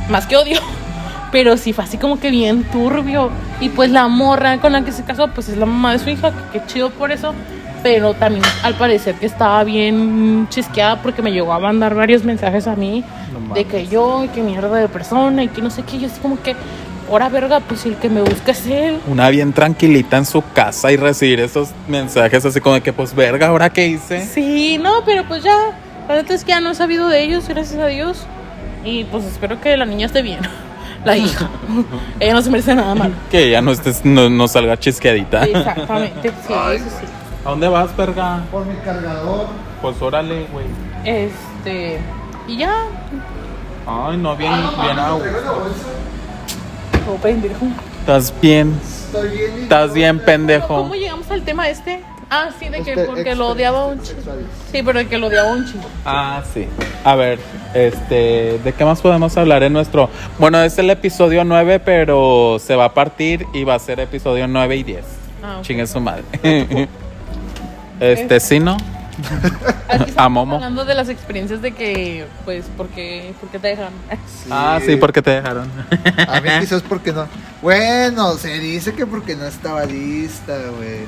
más 0.09 0.27
que 0.27 0.37
odio. 0.37 0.61
Pero 1.31 1.57
sí 1.57 1.73
fue 1.73 1.85
así 1.85 1.97
como 1.97 2.19
que 2.19 2.31
bien 2.31 2.65
turbio. 2.65 3.31
Y 3.61 3.69
pues 3.69 3.91
la 3.91 4.09
morra 4.09 4.59
con 4.59 4.73
la 4.73 4.85
que 4.85 4.93
se 4.93 5.05
casó, 5.05 5.29
pues 5.29 5.49
es 5.49 5.57
la 5.57 5.67
mamá 5.67 5.93
de 5.93 5.99
su 5.99 6.11
hija, 6.11 6.33
que 6.53 6.59
qué 6.59 6.67
chido 6.67 6.91
por 6.91 7.13
eso. 7.13 7.35
Pero 7.83 8.15
también 8.15 8.45
al 8.63 8.75
parecer 8.75 9.17
que 9.17 9.27
estaba 9.27 9.63
bien 9.65 10.47
chisqueada 10.51 11.03
porque 11.03 11.23
me 11.23 11.33
llegó 11.33 11.53
a 11.53 11.59
mandar 11.59 11.95
varios 11.95 12.25
mensajes 12.25 12.67
a 12.67 12.77
mí 12.77 13.05
No 13.33 13.55
de 13.55 13.65
que 13.65 13.87
yo, 13.87 14.25
y 14.25 14.29
que 14.29 14.43
mierda 14.43 14.77
de 14.77 14.89
persona, 14.89 15.43
y 15.43 15.49
que 15.49 15.63
no 15.63 15.71
sé 15.71 15.83
qué. 15.83 15.99
Yo 15.99 16.07
así 16.07 16.21
como 16.21 16.41
que, 16.41 16.55
ahora 17.11 17.29
verga, 17.29 17.61
pues 17.61 17.81
si 17.81 17.91
el 17.91 17.97
que 17.97 18.09
me 18.09 18.23
busca 18.23 18.53
es 18.53 18.67
él. 18.67 18.99
Una 19.07 19.29
bien 19.31 19.53
tranquilita 19.53 20.17
en 20.17 20.27
su 20.27 20.43
casa 20.55 20.93
y 20.93 20.97
recibir 20.97 21.41
esos 21.41 21.71
mensajes 21.89 22.45
así 22.45 22.61
como 22.61 22.77
de 22.77 22.83
que, 22.83 22.93
pues, 22.93 23.15
verga, 23.15 23.49
¿ahora 23.49 23.71
qué 23.71 23.87
hice? 23.89 24.25
Sí, 24.27 24.79
no, 24.79 25.05
pero 25.05 25.25
pues 25.27 25.43
ya, 25.43 25.57
la 26.09 26.15
neta 26.17 26.35
es 26.35 26.45
que 26.45 26.51
ya 26.51 26.61
no 26.61 26.71
he 26.71 26.75
sabido 26.75 27.09
de 27.09 27.23
ellos, 27.23 27.49
gracias 27.49 27.81
a 27.81 27.87
Dios. 27.87 28.27
Y 28.85 29.05
pues 29.05 29.25
espero 29.25 29.61
que 29.61 29.77
la 29.77 29.85
niña 29.85 30.07
esté 30.07 30.23
bien. 30.23 30.41
La 31.05 31.17
hija. 31.17 31.49
Ella 32.21 32.35
no 32.35 32.43
se 32.43 32.51
merece 32.51 32.77
nada 32.77 32.95
malo. 32.95 33.15
Que 33.31 33.51
ya 33.51 33.61
no, 33.61 33.73
estés, 33.73 34.05
no, 34.05 34.31
no 34.31 34.47
salga 34.47 34.79
chisqueadita. 34.79 35.45
Exactamente, 35.45 36.31
sí, 36.47 36.53
eso 36.75 36.85
sí. 36.85 37.07
¿A 37.45 37.51
dónde 37.51 37.69
vas, 37.69 37.97
verga? 37.97 38.45
Por 38.51 38.65
mi 38.67 38.77
cargador. 38.77 39.47
Pues 39.81 40.01
órale, 40.01 40.47
güey. 40.53 40.67
Este. 41.05 41.99
Y 42.47 42.57
ya. 42.59 42.85
Ay, 43.87 44.17
no, 44.17 44.37
bien, 44.37 44.53
bien 44.81 44.99
a 44.99 45.11
gusto. 45.13 45.29
Oh, 47.11 47.17
pendejo. 47.17 47.67
Estás 48.01 48.33
bien, 48.41 48.79
Estoy 48.83 49.29
bien. 49.31 49.51
estás 49.63 49.93
bien, 49.93 50.19
pendejo. 50.25 50.69
¿Cómo 50.69 50.95
llegamos 50.95 51.31
al 51.31 51.43
tema 51.43 51.69
este? 51.69 52.03
Ah, 52.31 52.49
sí, 52.59 52.69
de 52.69 52.83
que 52.83 52.93
Este, 52.93 53.05
porque 53.05 53.35
lo 53.35 53.49
odiaba 53.49 53.87
un 53.87 54.01
chico. 54.01 54.21
Sí, 54.71 54.83
pero 54.83 55.01
de 55.01 55.07
que 55.09 55.19
lo 55.19 55.27
odiaba 55.27 55.51
un 55.53 55.67
chico. 55.67 55.85
Ah, 56.05 56.43
sí. 56.55 56.67
A 57.05 57.15
ver, 57.15 57.39
este, 57.75 58.59
¿de 58.65 58.73
qué 58.73 58.85
más 58.85 59.01
podemos 59.01 59.37
hablar 59.37 59.63
en 59.65 59.73
nuestro? 59.73 60.09
Bueno, 60.39 60.63
es 60.63 60.79
el 60.79 60.89
episodio 60.91 61.45
9, 61.45 61.81
pero 61.81 62.57
se 62.59 62.75
va 62.75 62.87
a 62.87 62.95
partir 62.95 63.47
y 63.53 63.65
va 63.65 63.75
a 63.75 63.79
ser 63.79 64.01
episodio 64.01 64.47
9 64.49 64.77
y 64.77 64.83
10. 64.85 65.05
Ah, 65.45 65.57
ok. 65.59 65.63
Chingue 65.65 65.87
su 65.87 66.01
madre. 66.01 66.25
este, 68.03 68.41
sí, 68.41 68.61
¿no? 68.61 68.77
A 69.89 69.97
estamos 69.97 70.47
Momo. 70.47 70.55
hablando 70.57 70.85
de 70.87 70.95
las 70.95 71.09
experiencias 71.11 71.61
de 71.61 71.73
que, 71.73 72.25
pues, 72.47 72.65
porque, 72.77 73.35
porque 73.41 73.59
te 73.59 73.69
dejan. 73.69 73.91
Ah, 74.51 74.81
sí, 74.85 74.97
porque 74.97 75.21
te 75.21 75.31
dejaron. 75.33 75.71
A 76.29 76.41
mí 76.41 76.49
quizás 76.61 76.83
porque 76.83 77.13
no. 77.13 77.27
Bueno, 77.61 78.33
se 78.35 78.59
dice 78.59 78.95
que 78.95 79.07
porque 79.07 79.37
no 79.37 79.45
estaba 79.45 79.85
lista, 79.85 80.57
güey. 80.77 81.01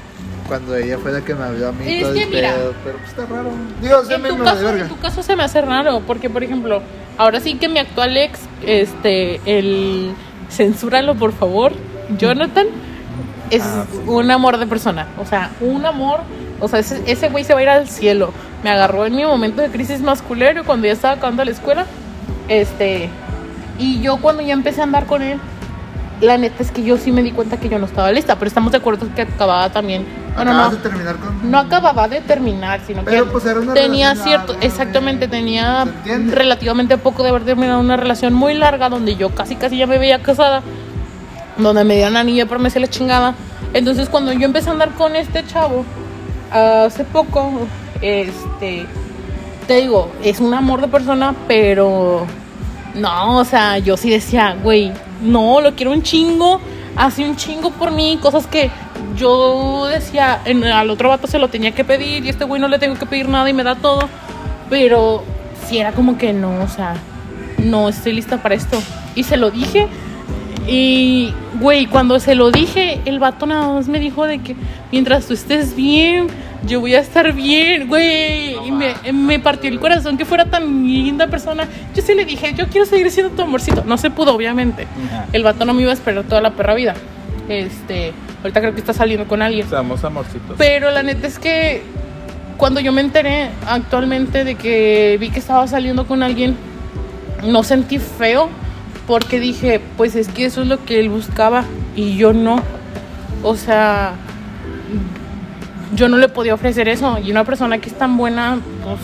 Cuando 0.47 0.77
ella 0.77 0.99
fue 0.99 1.13
la 1.13 1.23
que 1.23 1.35
me 1.35 1.45
habló 1.45 1.69
a 1.69 1.73
mí 1.73 1.85
Es 1.91 2.03
todo 2.03 2.13
que 2.13 2.23
el 2.25 2.31
mira. 2.31 2.53
pedo. 2.53 2.75
Pero 2.85 2.99
pues 2.99 3.09
está 3.11 3.27
raro. 3.27 3.51
Digo, 3.81 4.05
se 4.05 4.15
En 4.15 4.23
me 4.23 4.29
tu, 4.29 4.39
caso, 4.45 4.69
en 4.77 4.89
tu 4.89 4.99
caso 4.99 5.23
se 5.23 5.35
me 5.37 5.43
hace 5.43 5.63
raro, 5.63 6.03
porque 6.07 6.29
por 6.29 6.45
ejemplo, 6.45 6.83
ahora 7.17 7.41
sí 7.41 7.55
que 7.55 7.69
mi 7.71 7.79
actual 7.79 8.15
ex, 8.19 8.39
este, 8.67 9.41
el 9.47 10.13
censúralo 10.51 11.15
por 11.15 11.33
favor, 11.33 11.73
Jonathan, 12.19 12.67
es 13.51 13.63
Ah, 13.63 13.87
sí. 13.91 13.99
un 14.07 14.31
amor 14.31 14.59
de 14.59 14.67
persona, 14.67 15.07
o 15.19 15.25
sea, 15.25 15.51
un 15.63 15.87
amor, 15.87 16.21
o 16.61 16.69
sea, 16.69 16.79
ese, 16.79 17.03
ese 17.07 17.29
güey 17.29 17.45
se 17.45 17.55
va 17.55 17.61
a 17.61 17.63
ir 17.63 17.69
al 17.69 17.89
cielo. 17.89 18.33
Me 18.63 18.71
agarró 18.71 19.07
en 19.07 19.15
mi 19.15 19.25
momento 19.25 19.61
de 19.61 19.69
crisis 19.69 20.01
masculino 20.01 20.65
cuando 20.65 20.87
ya 20.87 20.93
estaba 20.93 21.15
acabando 21.15 21.45
la 21.45 21.51
escuela, 21.51 21.87
este, 22.49 23.11
y 23.79 24.01
yo 24.01 24.19
cuando 24.19 24.43
ya 24.43 24.53
empecé 24.55 24.81
a 24.81 24.85
andar 24.85 25.07
con 25.07 25.23
él, 25.23 25.39
la 26.21 26.39
neta 26.39 26.63
es 26.63 26.71
que 26.71 26.83
yo 26.83 26.97
sí 26.97 27.13
me 27.13 27.23
di 27.23 27.33
cuenta 27.33 27.59
que 27.59 27.69
yo 27.69 27.79
no 27.79 27.87
estaba 27.87 28.11
lista, 28.13 28.37
pero 28.37 28.49
estamos 28.49 28.73
de 28.73 28.79
acuerdo 28.79 29.07
que 29.15 29.23
acababa 29.23 29.69
también, 29.71 30.07
bueno, 30.37 30.53
no, 30.53 30.71
de 30.71 30.77
terminar 30.77 31.17
con. 31.17 31.51
no 31.51 31.59
acababa 31.59 32.09
de 32.09 32.21
terminar, 32.21 32.81
sino 32.87 33.03
Pero, 33.05 33.27
que 33.27 33.31
pues, 33.33 33.45
era 33.47 33.61
una 33.61 33.75
tenía 33.75 34.15
cierto, 34.15 34.53
larga, 34.53 34.67
exactamente, 34.67 35.29
tenía 35.29 35.87
¿Se 36.05 36.19
relativamente 36.19 36.97
poco 36.99 37.23
de 37.23 37.31
haber 37.31 37.45
terminado 37.45 37.81
una 37.81 37.97
relación 37.97 38.33
muy 38.33 38.55
larga 38.55 38.89
donde 38.89 39.17
yo 39.17 39.31
casi 39.31 39.57
casi 39.57 39.77
ya 39.77 39.87
me 39.87 39.99
veía 39.99 40.23
casada, 40.23 40.63
donde 41.57 41.85
me 41.85 41.97
dieron 41.97 42.17
anillo 42.17 42.45
de 42.45 42.49
promesa 42.49 42.79
y 42.79 42.83
la 42.83 42.89
chingada. 42.89 43.35
Entonces 43.73 44.09
cuando 44.09 44.33
yo 44.33 44.45
empecé 44.45 44.71
a 44.71 44.73
andar 44.73 44.91
con 44.91 45.17
este 45.17 45.45
chavo, 45.47 45.85
hace 46.55 47.05
poco, 47.05 47.51
este, 48.01 48.87
te 49.67 49.81
digo, 49.81 50.11
es 50.23 50.41
un 50.41 50.55
amor 50.55 50.81
de 50.81 50.89
persona, 50.89 51.35
pero 51.49 52.27
no, 52.95 53.39
o 53.39 53.45
sea, 53.45 53.79
yo 53.79 53.97
sí 53.97 54.11
decía, 54.11 54.57
güey, 54.63 54.93
no, 55.23 55.61
lo 55.61 55.75
quiero 55.75 55.91
un 55.93 56.03
chingo, 56.03 56.61
hace 56.97 57.25
un 57.29 57.37
chingo 57.37 57.71
por 57.71 57.91
mí, 57.91 58.19
cosas 58.23 58.47
que 58.47 58.71
yo 59.17 59.87
decía, 59.87 60.41
en- 60.45 60.65
al 60.65 60.91
otro 60.91 61.09
vato 61.09 61.27
se 61.27 61.39
lo 61.39 61.49
tenía 61.49 61.73
que 61.73 61.85
pedir 61.85 62.25
y 62.25 62.29
este 62.29 62.45
güey 62.45 62.61
no 62.61 62.69
le 62.69 62.79
tengo 62.79 62.95
que 62.97 63.07
pedir 63.07 63.29
nada 63.29 63.49
y 63.51 63.53
me 63.53 63.65
da 63.65 63.75
todo, 63.75 64.09
pero 64.71 65.23
sí 65.67 65.79
era 65.79 65.93
como 65.93 66.17
que 66.19 66.33
no, 66.33 66.63
o 66.63 66.69
sea, 66.69 66.95
no 67.59 67.89
estoy 67.89 68.13
lista 68.13 68.43
para 68.43 68.55
esto. 68.55 68.79
Y 69.15 69.23
se 69.25 69.37
lo 69.37 69.51
dije 69.51 69.87
y, 70.69 71.33
güey, 71.61 71.87
cuando 71.87 72.19
se 72.21 72.35
lo 72.35 72.51
dije, 72.51 73.01
el 73.05 73.19
vato 73.19 73.47
nada 73.47 73.69
más 73.75 73.89
me 73.89 73.99
dijo 74.01 74.25
de 74.27 74.39
que 74.41 74.57
mientras 74.93 75.27
tú 75.27 75.35
estés 75.35 75.77
bien, 75.77 76.27
yo 76.67 76.81
voy 76.81 76.95
a 76.95 77.01
estar 77.01 77.33
bien, 77.33 77.89
güey. 77.89 78.57
y 78.67 78.71
me, 78.71 78.95
me 79.13 79.39
partió 79.39 79.71
el 79.71 79.81
corazón 79.81 80.17
que 80.17 80.25
fuera 80.25 80.47
tan 80.47 80.87
linda 80.87 81.27
persona. 81.27 81.67
Yo 81.95 82.03
sí 82.03 82.15
le 82.15 82.25
dije, 82.25 82.55
yo 82.55 82.69
quiero 82.69 82.87
seguir 82.87 83.11
siendo 83.11 83.35
tu 83.35 83.43
amorcito. 83.43 83.85
No 83.85 83.99
se 83.99 84.11
pudo, 84.11 84.35
obviamente. 84.35 84.87
El 85.33 85.43
vato 85.43 85.65
no 85.65 85.75
me 85.75 85.83
iba 85.83 85.91
a 85.91 85.95
esperar 85.95 86.25
toda 86.25 86.41
la 86.41 86.51
perra 86.53 86.75
vida. 86.75 86.95
Este, 87.49 88.13
ahorita 88.43 88.61
creo 88.61 88.75
que 88.75 88.81
está 88.81 88.93
saliendo 88.93 89.27
con 89.27 89.43
alguien. 89.43 89.69
Seamos 89.69 90.05
amorcitos. 90.05 90.57
Pero 90.57 90.91
la 90.91 91.03
neta 91.03 91.27
es 91.27 91.39
que 91.39 91.83
cuando 92.57 92.81
yo 92.81 92.93
me 92.93 93.01
enteré 93.01 93.51
actualmente 93.67 94.45
de 94.45 94.55
que 94.55 95.17
vi 95.21 95.31
que 95.31 95.39
estaba 95.39 95.67
saliendo 95.67 96.07
con 96.07 96.23
alguien, 96.23 96.57
no 97.43 97.63
sentí 97.63 97.99
feo 97.99 98.49
porque 99.07 99.39
dije, 99.39 99.81
pues 99.97 100.17
es 100.17 100.29
que 100.29 100.47
eso 100.47 100.63
es 100.63 100.69
lo 100.69 100.83
que 100.85 101.01
él 101.01 101.11
buscaba 101.11 101.65
y 101.95 102.17
yo 102.17 102.33
no. 102.33 102.63
O 103.43 103.57
sea, 103.57 104.15
yo 105.95 106.09
no 106.09 106.17
le 106.17 106.29
podía 106.29 106.55
ofrecer 106.55 106.89
eso 106.89 107.19
y 107.19 107.31
una 107.31 107.45
persona 107.45 107.79
que 107.79 107.89
es 107.89 107.97
tan 107.99 108.17
buena, 108.17 108.59
pues 108.83 108.99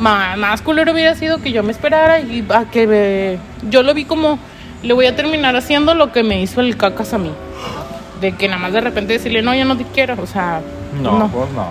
más, 0.00 0.36
más 0.36 0.62
culero 0.62 0.92
hubiera 0.92 1.14
sido 1.14 1.38
que 1.40 1.52
yo 1.52 1.62
me 1.62 1.72
esperara 1.72 2.20
y 2.20 2.44
a 2.52 2.64
que 2.70 2.86
me- 2.86 3.70
yo 3.70 3.82
lo 3.82 3.94
vi 3.94 4.04
como 4.04 4.38
le 4.82 4.92
voy 4.92 5.06
a 5.06 5.16
terminar 5.16 5.56
haciendo 5.56 5.94
lo 5.94 6.12
que 6.12 6.22
me 6.22 6.40
hizo 6.42 6.60
el 6.60 6.76
cacas 6.76 7.14
a 7.14 7.18
mí. 7.18 7.30
De 8.20 8.32
que 8.32 8.48
nada 8.48 8.60
más 8.60 8.72
de 8.72 8.80
repente 8.80 9.14
decirle, 9.14 9.42
no, 9.42 9.54
ya 9.54 9.64
no 9.64 9.76
te 9.76 9.84
quiero. 9.84 10.14
O 10.22 10.26
sea, 10.26 10.60
No, 11.02 11.18
no. 11.18 11.28
pues 11.28 11.50
no. 11.52 11.66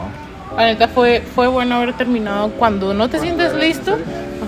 La 0.57 0.65
neta 0.65 0.87
fue, 0.87 1.21
fue 1.35 1.47
bueno 1.47 1.75
haber 1.75 1.93
terminado 1.93 2.49
cuando 2.51 2.93
no 2.93 3.09
te 3.09 3.19
sientes 3.19 3.53
listo. 3.55 3.97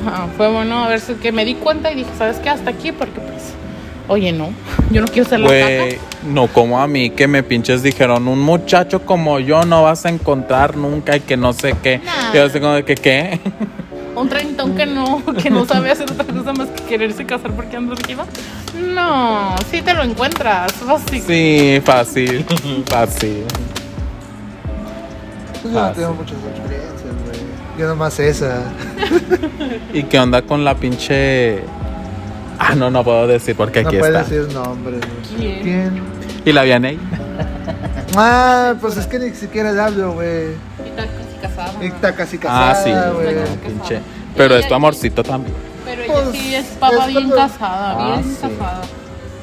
Ajá, 0.07 0.27
fue 0.37 0.49
bueno 0.51 0.83
haber 0.83 1.01
que 1.01 1.31
me 1.31 1.45
di 1.45 1.55
cuenta 1.55 1.91
y 1.91 1.95
dije, 1.95 2.09
¿sabes 2.17 2.37
qué? 2.37 2.49
Hasta 2.49 2.69
aquí, 2.71 2.91
porque 2.91 3.19
pues, 3.19 3.53
oye, 4.07 4.31
no, 4.31 4.49
yo 4.91 5.01
no 5.01 5.07
quiero 5.07 5.27
ser 5.27 5.39
la 5.39 5.47
Güey, 5.47 5.97
no 6.25 6.47
como 6.47 6.79
a 6.79 6.87
mí 6.87 7.09
que 7.09 7.27
me 7.27 7.43
pinches 7.43 7.83
dijeron, 7.83 8.27
un 8.27 8.39
muchacho 8.39 9.05
como 9.05 9.39
yo 9.39 9.63
no 9.63 9.83
vas 9.83 10.05
a 10.05 10.09
encontrar 10.09 10.75
nunca 10.77 11.15
y 11.17 11.21
que 11.21 11.37
no 11.37 11.53
sé 11.53 11.75
qué. 11.81 11.99
Nah. 11.99 12.31
Y 12.33 12.37
yo 12.37 12.45
así 12.45 12.59
como 12.59 12.73
de 12.73 12.83
que 12.83 12.95
qué. 12.95 13.39
Un 14.15 14.29
treintón 14.29 14.75
que 14.75 14.85
no, 14.85 15.21
que 15.41 15.49
no 15.49 15.65
sabe 15.65 15.91
hacer 15.91 16.09
otra 16.09 16.25
cosa 16.25 16.53
más 16.53 16.69
que 16.69 16.83
quererse 16.83 17.25
casar 17.25 17.51
porque 17.51 17.75
anda 17.75 17.95
arriba. 17.95 18.25
No, 18.79 19.55
sí 19.69 19.81
te 19.81 19.93
lo 19.93 20.03
encuentras, 20.03 20.71
fácil. 20.71 21.21
Sí, 21.21 21.81
fácil, 21.83 22.45
fácil. 22.87 23.43
Pues 25.61 25.73
yo 25.73 25.81
no 25.81 25.91
tengo 25.91 26.13
muchas 26.13 26.37
experiencias, 26.37 27.13
güey. 27.25 27.39
Yo 27.77 27.87
nomás 27.87 28.17
esa. 28.19 28.63
¿Y 29.93 30.03
qué 30.03 30.17
onda 30.17 30.41
con 30.43 30.63
la 30.63 30.75
pinche... 30.75 31.63
Ah, 32.59 32.75
no, 32.75 32.89
no 32.89 33.03
puedo 33.03 33.27
decir 33.27 33.55
porque 33.55 33.81
no 33.83 33.89
aquí 33.89 33.97
puedes 33.97 34.15
está. 34.21 34.33
decir 34.35 34.53
nombres. 34.53 35.01
¿Quién? 35.37 35.61
¿Quién? 35.61 36.03
¿Y 36.45 36.51
la 36.51 36.63
Vianey? 36.63 36.99
Ah, 38.17 38.75
pues 38.79 38.95
es 38.95 39.07
que 39.07 39.19
ni 39.19 39.31
siquiera 39.31 39.73
le 39.73 39.81
hablo, 39.81 40.13
güey. 40.13 40.51
Y 40.85 40.87
está 40.89 41.05
casi 41.05 41.37
casada. 41.41 41.73
Y 41.83 41.85
Está 41.87 42.15
casi 42.15 42.37
casada, 42.37 42.71
Ah, 42.71 42.75
sí, 42.75 42.91
güey. 43.13 43.35
Pinche. 43.65 43.99
Pero 44.37 44.55
es 44.55 44.67
tu 44.69 44.73
amorcito 44.73 45.21
también. 45.21 45.53
Pero 45.83 46.01
ella 46.01 46.13
Pues, 46.13 46.29
sí 46.37 46.55
es 46.55 46.65
papa 46.79 46.95
es 46.95 47.07
bien 47.07 47.13
cuando- 47.29 47.35
casada, 47.35 47.91
Ah, 47.99 48.21
bien 48.21 48.23
sí. 48.35 48.37
casada. 48.41 48.81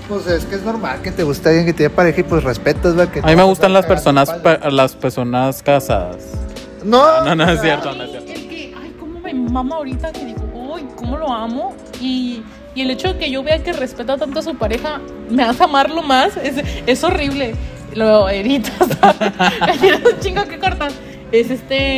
Pues 0.09 0.27
es 0.27 0.45
que 0.47 0.55
es 0.55 0.63
normal 0.63 1.03
que 1.03 1.11
te 1.13 1.23
guste 1.23 1.49
alguien 1.51 1.67
que 1.67 1.73
tiene 1.75 1.91
pareja 1.91 2.21
y 2.21 2.25
pues 2.25 2.43
respetas, 2.45 2.95
güey. 2.95 3.09
que 3.09 3.19
A 3.21 3.23
mí 3.25 3.33
no 3.33 3.37
me 3.39 3.45
gustan 3.45 3.75
las 3.75 3.85
personas, 3.85 4.33
las 4.71 4.95
personas 4.97 5.63
casadas. 5.63 6.17
No, 6.83 7.25
No, 7.25 7.35
no 7.35 7.45
es 7.45 7.51
o 7.51 7.53
sea, 7.53 7.63
cierto, 7.63 7.95
no 7.95 8.05
es 8.05 8.11
Ay, 8.11 8.11
cierto. 8.25 8.33
el 8.33 8.49
que, 8.49 8.75
ay, 8.83 8.97
cómo 8.99 9.21
me 9.21 9.35
mama 9.35 9.77
ahorita 9.77 10.13
que 10.13 10.25
digo, 10.25 10.43
uy, 10.55 10.87
cómo 10.97 11.19
lo 11.19 11.31
amo. 11.31 11.75
Y, 12.01 12.43
y 12.75 12.83
el 12.83 12.91
hecho 12.91 13.13
de 13.13 13.19
que 13.19 13.31
yo 13.31 13.43
vea 13.43 13.63
que 13.63 13.73
respeta 13.73 14.17
tanto 14.17 14.39
a 14.39 14.43
su 14.43 14.57
pareja, 14.57 15.01
me 15.31 15.43
hace 15.43 15.65
amarlo 15.65 16.03
más. 16.03 16.37
Es, 16.37 16.55
es 16.87 17.05
horrible. 17.05 17.55
Lo 17.95 18.29
editas, 18.31 18.73
editas 18.81 20.01
un 20.15 20.21
chingo 20.21 20.45
que 20.47 20.59
cortas. 20.59 20.95
Es 21.31 21.51
este. 21.51 21.97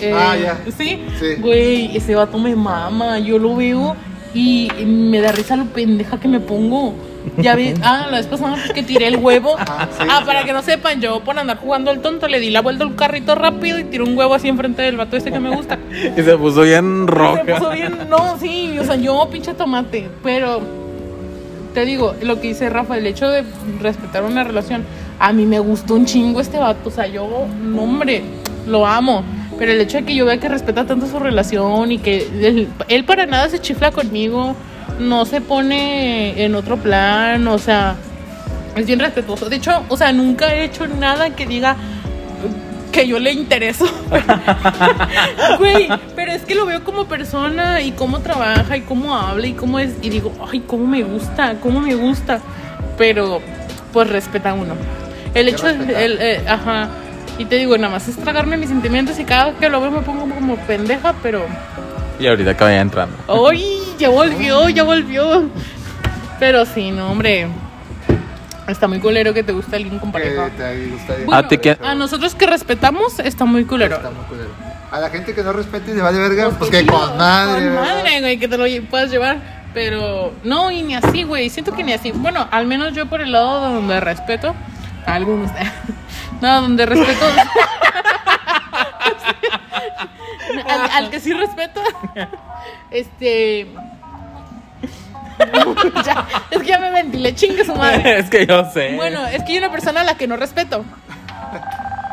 eh, 0.00 0.12
Ah, 0.14 0.36
ya. 0.36 0.58
¿Sí? 0.76 1.02
Sí. 1.18 1.34
Güey, 1.40 1.96
ese 1.96 2.14
vato 2.14 2.38
me 2.38 2.54
mama. 2.56 3.18
Yo 3.18 3.38
lo 3.38 3.56
veo 3.56 3.94
y 4.34 4.70
me 4.86 5.20
da 5.20 5.32
risa 5.32 5.56
lo 5.56 5.66
pendeja 5.66 6.18
que 6.18 6.28
me 6.28 6.40
pongo. 6.40 6.94
Ya 7.36 7.54
vi, 7.54 7.74
ah, 7.82 8.06
la 8.10 8.18
vez 8.18 8.26
pasada 8.26 8.56
que 8.74 8.82
tiré 8.82 9.06
el 9.06 9.16
huevo. 9.16 9.54
Ah, 9.58 9.88
sí, 9.90 10.04
ah, 10.08 10.18
sí. 10.20 10.24
para 10.26 10.44
que 10.44 10.52
no 10.52 10.62
sepan, 10.62 11.00
yo 11.00 11.20
por 11.20 11.38
andar 11.38 11.58
jugando 11.58 11.90
al 11.90 12.00
tonto 12.00 12.28
le 12.28 12.40
di 12.40 12.50
la 12.50 12.60
vuelta 12.62 12.84
al 12.84 12.94
carrito 12.94 13.34
rápido 13.34 13.78
y 13.78 13.84
tiré 13.84 14.04
un 14.04 14.16
huevo 14.16 14.34
así 14.34 14.48
enfrente 14.48 14.82
del 14.82 14.96
vato 14.96 15.16
este 15.16 15.30
que 15.30 15.40
me 15.40 15.54
gusta. 15.54 15.78
Y 16.16 16.22
se 16.22 16.36
puso 16.36 16.62
bien 16.62 17.04
Se 17.06 17.10
roja. 17.10 17.42
puso 17.44 17.70
bien, 17.70 17.98
no, 18.08 18.38
sí, 18.38 18.78
o 18.78 18.84
sea, 18.84 18.96
yo 18.96 19.28
pinche 19.30 19.54
tomate, 19.54 20.08
pero 20.22 20.60
te 21.74 21.84
digo, 21.84 22.14
lo 22.22 22.40
que 22.40 22.48
dice 22.48 22.68
Rafa, 22.68 22.96
el 22.96 23.06
hecho 23.06 23.28
de 23.28 23.44
respetar 23.80 24.24
una 24.24 24.44
relación, 24.44 24.84
a 25.18 25.32
mí 25.32 25.46
me 25.46 25.58
gustó 25.60 25.94
un 25.94 26.06
chingo 26.06 26.40
este 26.40 26.58
vato, 26.58 26.88
o 26.88 26.92
sea, 26.92 27.06
yo, 27.06 27.46
no 27.62 27.82
hombre, 27.82 28.22
lo 28.66 28.86
amo. 28.86 29.22
Pero 29.58 29.72
el 29.72 29.80
hecho 29.82 29.98
de 29.98 30.04
que 30.04 30.14
yo 30.14 30.24
vea 30.24 30.38
que 30.38 30.48
respeta 30.48 30.86
tanto 30.86 31.06
su 31.06 31.18
relación 31.18 31.92
y 31.92 31.98
que 31.98 32.26
él, 32.42 32.68
él 32.88 33.04
para 33.04 33.26
nada 33.26 33.46
se 33.50 33.58
chifla 33.58 33.90
conmigo, 33.90 34.56
no 35.00 35.24
se 35.24 35.40
pone 35.40 36.44
en 36.44 36.54
otro 36.54 36.76
plan, 36.76 37.46
o 37.48 37.58
sea, 37.58 37.96
es 38.76 38.86
bien 38.86 38.98
respetuoso. 38.98 39.48
De 39.48 39.56
hecho, 39.56 39.82
o 39.88 39.96
sea, 39.96 40.12
nunca 40.12 40.54
he 40.54 40.64
hecho 40.64 40.86
nada 40.86 41.34
que 41.34 41.46
diga 41.46 41.76
que 42.90 43.06
yo 43.06 43.18
le 43.18 43.32
intereso. 43.32 43.86
Güey, 45.58 45.88
pero 46.14 46.32
es 46.32 46.42
que 46.42 46.54
lo 46.54 46.66
veo 46.66 46.84
como 46.84 47.06
persona 47.06 47.80
y 47.80 47.92
cómo 47.92 48.20
trabaja 48.20 48.76
y 48.76 48.82
cómo 48.82 49.16
habla 49.16 49.46
y 49.46 49.52
cómo 49.52 49.78
es. 49.78 49.94
Y 50.02 50.10
digo, 50.10 50.32
ay, 50.50 50.60
cómo 50.66 50.86
me 50.86 51.02
gusta, 51.02 51.56
cómo 51.60 51.80
me 51.80 51.94
gusta. 51.94 52.40
Pero, 52.98 53.40
pues 53.92 54.08
respeta 54.08 54.50
a 54.50 54.54
uno. 54.54 54.74
El 55.34 55.48
hecho 55.48 55.66
de. 55.66 55.74
respetar. 55.74 56.02
el, 56.02 56.18
eh, 56.20 56.44
ajá. 56.48 56.88
Y 57.38 57.46
te 57.46 57.56
digo, 57.56 57.76
nada 57.78 57.94
más 57.94 58.06
es 58.08 58.16
tragarme 58.16 58.56
mis 58.56 58.68
sentimientos 58.68 59.18
y 59.18 59.24
cada 59.24 59.46
vez 59.46 59.54
que 59.58 59.68
lo 59.68 59.80
veo 59.80 59.90
me 59.90 60.02
pongo 60.02 60.22
como 60.22 60.56
pendeja, 60.66 61.14
pero. 61.22 61.46
Y 62.20 62.26
ahorita 62.26 62.56
que 62.56 62.64
vaya 62.64 62.80
entrando. 62.80 63.16
¡Ay! 63.48 63.80
Ya 63.98 64.10
volvió, 64.10 64.68
ya 64.68 64.82
volvió. 64.84 65.48
Pero 66.38 66.64
sí, 66.66 66.90
no, 66.90 67.10
hombre. 67.10 67.48
Está 68.68 68.86
muy 68.86 69.00
culero 69.00 69.34
que 69.34 69.42
te 69.42 69.52
guste 69.52 69.76
alguien 69.76 69.98
con 69.98 70.12
Que 70.12 70.18
pareja. 70.18 70.50
te. 70.50 71.24
Bueno, 71.24 71.34
¿A 71.34 71.48
ti 71.48 71.58
qué? 71.58 71.76
A 71.82 71.94
nosotros 71.94 72.34
que 72.34 72.46
respetamos, 72.46 73.18
está 73.18 73.44
muy 73.44 73.64
culero. 73.64 73.96
Está 73.96 74.10
muy 74.10 74.24
culero. 74.26 74.50
A 74.92 75.00
la 75.00 75.08
gente 75.10 75.34
que 75.34 75.42
no 75.42 75.52
respete 75.52 75.92
y 75.92 75.94
le 75.94 76.02
vale 76.02 76.18
verga, 76.18 76.50
pues, 76.50 76.56
Pues 76.58 76.70
que 76.70 76.86
con 76.86 77.16
madre. 77.16 77.64
Con 77.66 77.74
¿verdad? 77.76 77.96
madre, 77.96 78.20
güey, 78.20 78.38
que 78.38 78.48
te 78.48 78.56
lo 78.58 78.64
puedas 78.88 79.10
llevar. 79.10 79.38
Pero 79.72 80.32
no, 80.44 80.70
y 80.70 80.82
ni 80.82 80.94
así, 80.96 81.22
güey. 81.22 81.48
Siento 81.48 81.72
que 81.72 81.82
ni 81.84 81.92
así. 81.92 82.12
Bueno, 82.12 82.46
al 82.50 82.66
menos 82.66 82.92
yo 82.92 83.06
por 83.06 83.20
el 83.20 83.32
lado 83.32 83.60
donde 83.72 83.98
respeto. 84.00 84.54
A 85.06 85.14
algunos. 85.14 85.50
No, 86.40 86.62
donde 86.62 86.86
respeto. 86.86 87.26
Al, 90.70 90.90
al 91.04 91.10
que 91.10 91.20
sí 91.20 91.32
respeto. 91.32 91.80
Este. 92.90 93.66
Ya, 96.04 96.26
es 96.50 96.58
que 96.60 96.66
ya 96.68 96.78
me 96.78 96.90
ventilé, 96.90 97.34
chingue 97.34 97.64
su 97.64 97.74
madre. 97.74 98.18
es 98.18 98.28
que 98.28 98.44
yo 98.46 98.62
sé. 98.72 98.94
Bueno, 98.96 99.26
es 99.26 99.42
que 99.44 99.52
hay 99.52 99.58
una 99.58 99.70
persona 99.70 100.02
a 100.02 100.04
la 100.04 100.14
que 100.14 100.26
no 100.26 100.36
respeto. 100.36 100.84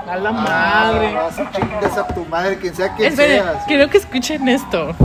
A 0.10 0.16
la 0.16 0.30
Ah, 0.30 0.92
madre. 0.94 1.14
vas 1.14 1.38
a 1.38 1.52
chingas 1.52 1.98
a 1.98 2.08
tu 2.08 2.24
madre, 2.26 2.58
quien 2.58 2.74
sea 2.74 2.96
quien 2.96 3.10
Esperen, 3.12 3.44
seas. 3.44 3.64
quiero 3.68 3.90
que 3.90 3.98
escuchen 3.98 4.48
esto. 4.48 4.96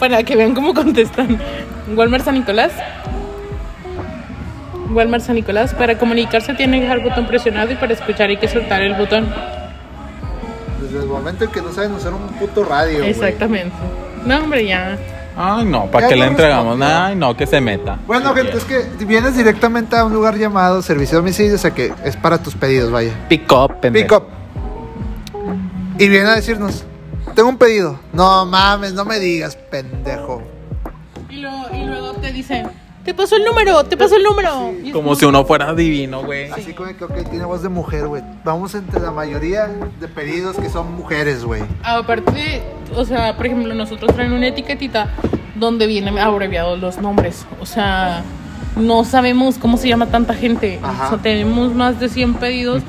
Para 0.00 0.24
que 0.24 0.34
vean 0.34 0.52
cómo 0.54 0.74
contestan. 0.74 1.38
Walmart 1.94 2.24
San 2.24 2.34
Nicolás. 2.34 2.72
Walmart 4.90 5.22
San 5.22 5.36
Nicolás. 5.36 5.72
Para 5.74 5.96
comunicarse 5.96 6.54
tiene 6.54 6.78
que 6.78 6.82
dejar 6.84 6.98
el 6.98 7.04
botón 7.08 7.26
presionado 7.26 7.70
y 7.70 7.76
para 7.76 7.92
escuchar 7.92 8.30
hay 8.30 8.36
que 8.38 8.48
soltar 8.48 8.82
el 8.82 8.94
botón. 8.94 9.32
Desde 10.92 11.04
el 11.04 11.10
momento 11.10 11.44
en 11.44 11.50
que 11.50 11.62
no 11.62 11.72
saben 11.72 11.92
usar 11.92 12.12
un 12.12 12.28
puto 12.38 12.64
radio. 12.64 13.02
Exactamente. 13.04 13.74
No, 14.26 14.38
hombre, 14.38 14.66
ya. 14.66 14.98
Ay, 15.36 15.64
no, 15.64 15.86
¿para 15.86 16.08
qué 16.08 16.16
le 16.16 16.26
entregamos? 16.26 16.78
respondió. 16.78 16.98
Ay, 17.04 17.16
no, 17.16 17.34
que 17.36 17.46
se 17.46 17.60
meta. 17.62 17.98
Bueno, 18.06 18.34
gente, 18.34 18.56
es 18.58 18.64
que 18.64 18.82
vienes 19.06 19.34
directamente 19.36 19.96
a 19.96 20.04
un 20.04 20.12
lugar 20.12 20.36
llamado 20.36 20.82
servicio 20.82 21.16
de 21.16 21.22
domicilio, 21.22 21.54
o 21.54 21.58
sea 21.58 21.70
que 21.70 21.92
es 22.04 22.16
para 22.16 22.36
tus 22.42 22.54
pedidos, 22.54 22.90
vaya. 22.90 23.12
Pick 23.28 23.50
up, 23.50 23.80
pendejo. 23.80 24.04
Pick 24.06 24.12
up. 24.12 24.42
Y 25.98 26.08
viene 26.08 26.28
a 26.28 26.34
decirnos, 26.34 26.84
tengo 27.34 27.48
un 27.48 27.56
pedido. 27.56 27.98
No 28.12 28.44
mames, 28.44 28.92
no 28.92 29.04
me 29.06 29.18
digas, 29.18 29.56
pendejo. 29.56 30.42
Y, 31.30 31.36
luego- 31.36 31.66
y 31.72 31.84
luego 31.84 32.12
te 32.14 32.30
dicen, 32.32 32.66
te 33.04 33.14
pasó 33.14 33.36
el 33.36 33.44
número, 33.44 33.84
te 33.84 33.96
pasó 33.96 34.16
el 34.16 34.22
número. 34.22 34.72
Sí. 34.82 34.92
Como 34.92 35.14
si 35.14 35.24
uno 35.24 35.44
fuera 35.44 35.74
divino, 35.74 36.22
güey. 36.24 36.50
Así 36.50 36.72
como 36.72 36.96
que, 36.96 37.04
ok, 37.04 37.30
tiene 37.30 37.44
voz 37.44 37.62
de 37.62 37.68
mujer, 37.68 38.06
güey. 38.06 38.22
Vamos 38.44 38.74
entre 38.74 39.00
la 39.00 39.10
mayoría 39.10 39.66
de 40.00 40.08
pedidos 40.08 40.56
que 40.56 40.68
son 40.68 40.94
mujeres, 40.94 41.44
güey. 41.44 41.62
Aparte, 41.82 42.62
o 42.94 43.04
sea, 43.04 43.36
por 43.36 43.46
ejemplo, 43.46 43.74
nosotros 43.74 44.14
traen 44.14 44.32
una 44.32 44.48
etiquetita 44.48 45.10
donde 45.54 45.86
vienen 45.86 46.18
abreviados 46.18 46.78
los 46.80 46.98
nombres. 46.98 47.46
O 47.60 47.66
sea, 47.66 48.22
no 48.76 49.04
sabemos 49.04 49.56
cómo 49.58 49.76
se 49.76 49.88
llama 49.88 50.06
tanta 50.06 50.34
gente. 50.34 50.80
Ajá. 50.82 51.06
O 51.06 51.08
sea, 51.10 51.18
tenemos 51.18 51.74
más 51.74 52.00
de 52.00 52.08
100 52.08 52.34
pedidos 52.34 52.82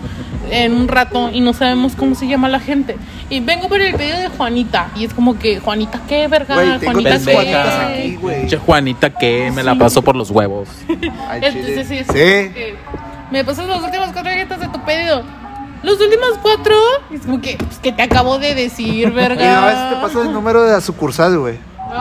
en 0.51 0.73
un 0.73 0.87
rato 0.87 1.29
y 1.31 1.41
no 1.41 1.53
sabemos 1.53 1.93
cómo 1.95 2.15
se 2.15 2.27
llama 2.27 2.47
la 2.49 2.59
gente. 2.59 2.97
Y 3.29 3.39
vengo 3.39 3.67
por 3.69 3.81
el 3.81 3.95
pedido 3.95 4.19
de 4.19 4.27
Juanita. 4.29 4.89
Y 4.95 5.05
es 5.05 5.13
como 5.13 5.37
que, 5.39 5.59
Juanita, 5.59 6.01
¿qué 6.07 6.27
verga? 6.27 6.55
Tengo 6.79 6.91
Juanita, 6.93 7.17
¿qué? 7.19 7.33
Juanitas 7.33 7.73
aquí, 7.75 8.57
Juanita 8.65 9.09
que 9.09 9.51
me 9.51 9.63
la 9.63 9.73
Sí. 9.73 9.79
paso 9.79 10.01
por 10.01 10.15
los 10.15 10.29
huevos. 10.29 10.67
Entonces, 10.87 11.87
sí, 11.87 12.03
Sí. 12.03 12.51
me 13.31 13.43
pasas 13.43 13.67
las 13.67 13.81
últimas 13.83 14.11
cuatro 14.11 14.31
galletas 14.31 14.59
de 14.59 14.67
tu 14.67 14.79
pedido. 14.83 15.23
Los 15.81 15.99
últimos 15.99 16.37
cuatro, 16.41 16.75
es 17.11 17.21
como 17.21 17.41
que, 17.41 17.57
pues, 17.57 17.79
que 17.79 17.91
te 17.91 18.03
acabo 18.03 18.39
de 18.39 18.55
decir, 18.55 19.07
Y 19.07 19.11
verga. 19.11 19.63
a 19.63 19.65
veces 19.65 19.89
te 19.89 19.95
pasa 20.01 20.21
el 20.27 20.31
número 20.33 20.63
de 20.63 20.71
la 20.73 20.81
sucursal, 20.81 21.37
güey. 21.39 21.57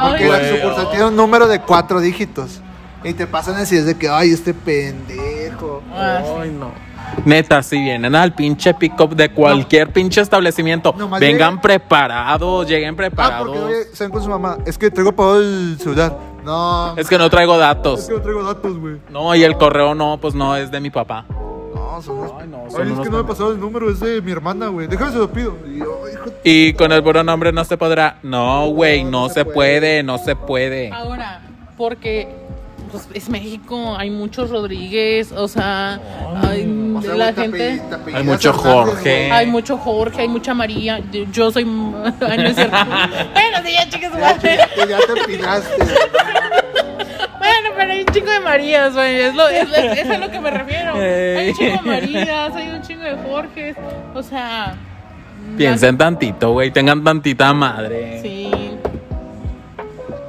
Porque 0.08 0.24
Ay, 0.24 0.30
la 0.30 0.48
sucursal 0.56 0.90
tiene 0.90 1.04
un 1.06 1.16
número 1.16 1.48
de 1.48 1.60
cuatro 1.60 2.00
dígitos. 2.00 2.60
Y 3.04 3.14
te 3.14 3.26
pasan 3.26 3.56
así, 3.56 3.76
es 3.76 3.86
de 3.86 3.96
que, 3.96 4.08
ay, 4.08 4.30
este 4.30 4.54
pendejo. 4.54 5.82
Ah, 5.92 6.20
sí. 6.24 6.30
Ay, 6.42 6.50
no. 6.58 6.70
Neta, 7.26 7.62
si 7.62 7.78
vienen 7.78 8.14
al 8.14 8.32
pinche 8.34 8.72
pick-up 8.74 9.14
de 9.14 9.28
cualquier 9.30 9.92
pinche 9.92 10.20
establecimiento, 10.20 10.94
Nomás 10.96 11.20
vengan 11.20 11.54
lleguen- 11.56 11.60
preparados, 11.60 12.66
lleguen 12.68 12.94
Ah, 12.94 12.96
preparados. 12.96 13.48
porque 13.48 13.60
oye, 13.60 14.10
con 14.10 14.22
su 14.22 14.28
mamá, 14.30 14.58
es 14.64 14.78
que 14.78 14.90
traigo 14.90 15.12
pagado 15.12 15.40
el 15.40 15.76
celular. 15.78 16.16
No, 16.44 16.96
Es 16.96 17.08
que 17.08 17.18
no 17.18 17.28
traigo 17.28 17.54
es 17.54 17.60
datos. 17.60 18.06
que 18.06 18.14
no 18.14 18.20
traigo 18.22 18.42
datos, 18.42 18.78
güey. 18.78 18.96
No, 19.10 19.34
y 19.34 19.44
el 19.44 19.56
correo 19.56 19.94
no, 19.94 20.18
pues 20.20 20.34
no, 20.34 20.56
es 20.56 20.70
de 20.70 20.80
mi 20.80 20.90
papá. 20.90 21.24
No, 21.28 22.00
son 22.02 22.18
unos... 22.18 22.32
Ay, 22.40 22.48
no, 22.48 22.62
Ay, 22.64 22.70
son 22.70 22.82
es 22.82 22.92
unos 22.92 23.00
que 23.04 23.10
no 23.10 23.18
me 23.18 23.22
pendejos. 23.22 23.26
pasado 23.26 23.52
el 23.52 23.60
número, 23.60 23.90
es 23.90 24.00
de 24.00 24.22
mi 24.22 24.32
hermana, 24.32 24.68
güey. 24.68 24.86
Déjame 24.88 25.12
se 25.12 25.18
lo 25.18 25.30
pido. 25.30 25.56
Y 25.66 25.78
yo, 25.80 25.84
hijo 26.12 26.24
de- 26.24 26.40
Y 26.50 26.72
con 26.72 26.90
el 26.92 27.02
puro 27.02 27.22
nombre 27.22 27.52
no 27.52 27.62
se 27.64 27.76
podrá. 27.76 28.18
No, 28.22 28.68
güey, 28.70 29.04
No, 29.04 29.10
no, 29.10 29.20
no 29.22 29.28
se 29.28 29.34
se 29.34 29.44
puede. 29.44 29.54
puede, 29.80 30.02
no 30.02 30.18
se 30.18 30.34
puede. 30.34 30.90
Ahora, 30.92 31.42
porque 31.76 32.28
pues, 32.92 33.08
es 33.14 33.28
México, 33.28 33.96
hay 33.98 34.10
muchos 34.10 34.50
Rodríguez, 34.50 35.32
o 35.32 35.48
sea, 35.48 35.94
hay 36.48 36.92
O 36.96 37.02
sea, 37.02 37.14
la 37.16 37.32
te 37.32 37.42
gente. 37.42 37.82
te 38.06 38.16
Hay 38.16 38.22
mucho 38.22 38.52
Jorge. 38.52 39.32
Hay 39.32 39.46
mucho 39.46 39.76
Jorge, 39.78 40.20
hay 40.22 40.28
mucha 40.28 40.54
María. 40.54 41.00
yo- 41.10 41.24
Yo 41.32 41.50
soy. 41.50 41.62
Ay, 42.20 42.38
no 42.38 42.44
es 42.48 42.54
cierto. 42.54 42.76
bueno, 42.86 43.58
sí, 43.64 43.72
ya 43.72 43.88
chicas, 43.88 44.12
Ya, 44.16 44.38
te- 44.38 44.56
ya 44.88 44.98
te 44.98 45.20
empinaste. 45.20 45.76
güey. 45.76 45.88
Bueno, 47.38 47.68
pero 47.76 47.92
hay 47.92 48.00
un 48.00 48.06
chingo 48.06 48.30
de 48.30 48.40
Marías, 48.40 48.94
güey. 48.94 49.20
Es, 49.20 49.34
lo, 49.34 49.48
es, 49.48 49.68
es- 49.72 49.98
es 49.98 50.10
a 50.10 50.18
lo 50.18 50.30
que 50.30 50.38
me 50.40 50.50
refiero. 50.50 50.94
Hay 50.94 51.48
un 51.48 51.54
chingo 51.56 51.72
de 51.76 51.82
Marías, 51.82 52.54
hay 52.54 52.68
un 52.68 52.82
chingo 52.82 53.02
de 53.02 53.16
Jorges. 53.28 53.76
O 54.14 54.22
sea. 54.22 54.76
Piensen 55.56 55.98
tantito, 55.98 56.52
güey, 56.52 56.70
tengan 56.70 57.02
tantita 57.02 57.52
madre. 57.52 58.20
Sí. 58.22 58.50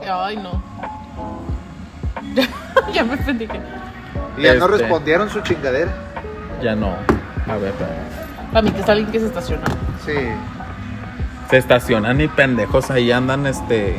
Ay, 0.09 0.37
no. 0.37 0.61
ya 2.93 3.03
me 3.03 3.17
pendejé. 3.17 3.59
Y 4.37 4.43
ya 4.43 4.53
no 4.55 4.65
Este. 4.65 4.77
respondieron 4.77 5.29
su 5.29 5.41
chingadera. 5.41 5.91
Ya 6.61 6.75
no. 6.75 6.95
A 7.47 7.55
ver, 7.57 7.69
espera. 7.69 7.89
Para 8.51 8.61
mí 8.63 8.71
que 8.71 8.81
es 8.81 8.89
alguien 8.89 9.11
que 9.11 9.19
se 9.19 9.25
estaciona. 9.27 9.63
Sí. 10.05 10.13
Se 11.49 11.57
estacionan 11.57 12.19
y 12.21 12.27
pendejos 12.27 12.89
ahí 12.91 13.11
andan, 13.11 13.45
este, 13.47 13.95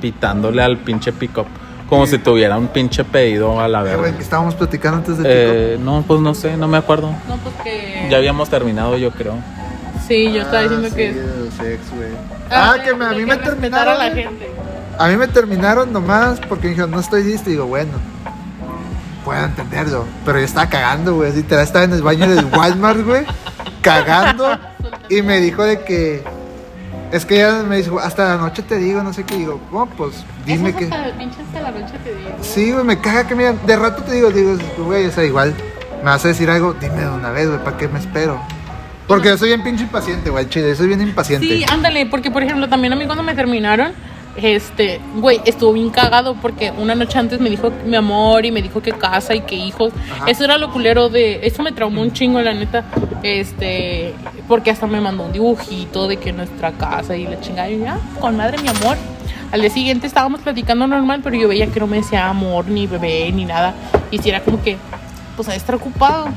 pitándole 0.00 0.62
al 0.62 0.78
pinche 0.78 1.12
pick-up. 1.12 1.46
Como 1.88 2.06
si 2.06 2.18
tuviera 2.18 2.58
un 2.58 2.68
pinche 2.68 3.04
pedido 3.04 3.60
a 3.60 3.68
la 3.68 3.82
verga. 3.82 4.08
estábamos 4.18 4.54
platicando 4.56 4.98
antes 4.98 5.18
de 5.18 5.74
Eh, 5.74 5.78
no, 5.80 6.02
pues 6.06 6.20
no 6.20 6.34
sé, 6.34 6.56
no 6.56 6.66
me 6.66 6.78
acuerdo. 6.78 7.10
No, 7.28 7.36
pues 7.36 7.54
que. 7.62 8.08
Ya 8.10 8.16
habíamos 8.16 8.48
terminado, 8.50 8.96
yo 8.96 9.10
creo. 9.12 9.34
Sí, 10.06 10.32
yo 10.32 10.42
estaba 10.42 10.62
diciendo 10.62 10.88
sí, 10.88 10.94
que. 10.94 11.12
güey. 11.12 12.08
Ah, 12.50 12.76
que 12.84 12.92
me- 12.94 13.04
a 13.04 13.10
mí 13.10 13.16
que 13.18 13.26
me 13.26 13.36
terminaron. 13.36 13.94
a 13.94 13.98
la 13.98 14.10
gente. 14.14 14.45
A 14.98 15.08
mí 15.08 15.16
me 15.16 15.28
terminaron 15.28 15.92
nomás 15.92 16.40
porque 16.48 16.64
me 16.64 16.70
dijeron, 16.70 16.90
no 16.90 17.00
estoy 17.00 17.24
listo. 17.24 17.48
Y 17.50 17.52
digo, 17.54 17.66
bueno, 17.66 17.92
puedo 19.24 19.44
entenderlo. 19.44 20.04
Pero 20.24 20.38
yo 20.38 20.44
estaba 20.44 20.68
cagando, 20.68 21.14
güey. 21.16 21.32
Literal, 21.32 21.64
estaba 21.64 21.84
en 21.84 21.92
el 21.92 22.02
baño 22.02 22.28
del 22.28 22.46
Walmart, 22.46 23.00
güey. 23.04 23.24
Cagando. 23.82 24.58
Y 25.08 25.22
me 25.22 25.40
dijo 25.40 25.62
de 25.64 25.82
que. 25.82 26.24
Es 27.12 27.24
que 27.24 27.36
ella 27.36 27.62
me 27.62 27.76
dijo, 27.76 28.00
hasta 28.00 28.30
la 28.30 28.36
noche 28.36 28.62
te 28.62 28.76
digo, 28.76 29.02
no 29.02 29.12
sé 29.12 29.24
qué. 29.24 29.36
Digo, 29.36 29.60
¿cómo? 29.70 29.86
Pues 29.86 30.24
dime 30.44 30.70
Eso 30.70 30.78
que. 30.78 30.84
hasta 30.84 31.06
la 31.06 31.16
pinche 31.16 31.36
hasta 31.40 31.60
la 31.60 31.70
noche 31.70 31.94
te 32.02 32.14
digo. 32.14 32.30
Sí, 32.40 32.72
güey, 32.72 32.84
me 32.84 32.98
caga 32.98 33.26
que 33.28 33.34
digan. 33.34 33.58
De 33.66 33.76
rato 33.76 34.02
te 34.02 34.12
digo, 34.12 34.30
digo, 34.30 34.56
güey, 34.78 35.06
o 35.06 35.12
sea, 35.12 35.24
igual. 35.24 35.54
Me 35.98 36.10
vas 36.10 36.24
a 36.24 36.28
decir 36.28 36.50
algo, 36.50 36.74
dime 36.74 37.00
de 37.00 37.08
una 37.08 37.30
vez, 37.30 37.48
güey, 37.48 37.62
¿para 37.62 37.76
qué 37.76 37.88
me 37.88 37.98
espero? 37.98 38.40
Porque 39.08 39.28
yo 39.28 39.38
soy 39.38 39.48
bien 39.48 39.62
pinche 39.62 39.84
impaciente, 39.84 40.30
güey, 40.30 40.48
chile, 40.48 40.74
soy 40.74 40.88
bien 40.88 41.00
impaciente. 41.00 41.46
Sí, 41.46 41.64
ándale, 41.70 42.06
porque 42.06 42.30
por 42.30 42.42
ejemplo, 42.42 42.68
también 42.68 42.92
a 42.92 42.96
mí 42.96 43.06
cuando 43.06 43.22
me 43.22 43.34
terminaron, 43.34 43.92
este, 44.36 45.00
güey, 45.16 45.40
estuvo 45.44 45.72
bien 45.72 45.90
cagado 45.90 46.34
porque 46.34 46.70
una 46.70 46.94
noche 46.94 47.18
antes 47.18 47.40
me 47.40 47.50
dijo 47.50 47.72
mi 47.84 47.96
amor 47.96 48.44
y 48.44 48.50
me 48.50 48.62
dijo 48.62 48.82
que 48.82 48.92
casa 48.92 49.34
y 49.34 49.40
que 49.40 49.54
hijos. 49.54 49.92
Ajá. 50.12 50.30
Eso 50.30 50.44
era 50.44 50.58
lo 50.58 50.72
culero 50.72 51.08
de, 51.08 51.46
eso 51.46 51.62
me 51.62 51.72
traumó 51.72 52.02
un 52.02 52.12
chingo, 52.12 52.40
la 52.40 52.54
neta, 52.54 52.84
este, 53.22 54.14
porque 54.48 54.70
hasta 54.70 54.86
me 54.86 55.00
mandó 55.00 55.24
un 55.24 55.32
dibujito 55.32 56.08
de 56.08 56.16
que 56.18 56.32
nuestra 56.32 56.72
casa 56.72 57.16
y 57.16 57.24
la 57.24 57.40
chingada, 57.40 57.70
y 57.70 57.80
ya, 57.80 57.98
con 58.20 58.36
madre 58.36 58.58
mi 58.58 58.68
amor. 58.68 58.96
Al 59.52 59.60
día 59.60 59.70
siguiente 59.70 60.06
estábamos 60.06 60.40
platicando 60.40 60.86
normal, 60.86 61.20
pero 61.22 61.36
yo 61.36 61.48
veía 61.48 61.68
que 61.68 61.78
no 61.78 61.86
me 61.86 61.98
decía 61.98 62.28
amor, 62.28 62.66
ni 62.68 62.86
bebé, 62.86 63.30
ni 63.32 63.44
nada. 63.44 63.74
Y 64.10 64.18
si 64.18 64.28
era 64.28 64.40
como 64.40 64.60
que, 64.62 64.76
pues, 65.36 65.48
a 65.48 65.54
estar 65.54 65.74
ocupado. 65.76 66.28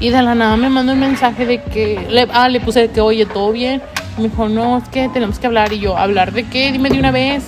Y 0.00 0.08
de 0.08 0.22
la 0.22 0.34
nada 0.34 0.56
me 0.56 0.68
mandó 0.68 0.92
un 0.92 1.00
mensaje 1.00 1.46
de 1.46 1.62
que, 1.62 2.06
le, 2.10 2.26
ah, 2.32 2.48
le 2.48 2.60
puse 2.60 2.80
de 2.80 2.90
que, 2.90 3.00
oye, 3.00 3.24
¿todo 3.26 3.52
bien? 3.52 3.82
Me 4.20 4.28
dijo, 4.28 4.48
no, 4.48 4.78
es 4.78 4.88
que 4.88 5.08
tenemos 5.08 5.38
que 5.38 5.46
hablar. 5.46 5.72
Y 5.72 5.80
yo, 5.80 5.96
¿hablar 5.96 6.32
de 6.32 6.44
qué? 6.44 6.72
Dime 6.72 6.90
de 6.90 6.98
una 6.98 7.10
vez. 7.10 7.44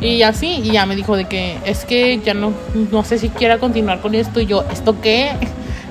Y 0.00 0.22
así, 0.22 0.60
y 0.62 0.72
ya 0.72 0.84
me 0.84 0.94
dijo 0.94 1.16
de 1.16 1.24
que, 1.24 1.58
es 1.64 1.84
que 1.84 2.18
ya 2.18 2.34
no, 2.34 2.52
no 2.90 3.02
sé 3.04 3.18
si 3.18 3.30
quiera 3.30 3.58
continuar 3.58 4.00
con 4.00 4.14
esto. 4.14 4.40
Y 4.40 4.46
yo, 4.46 4.64
¿esto 4.70 5.00
qué? 5.00 5.32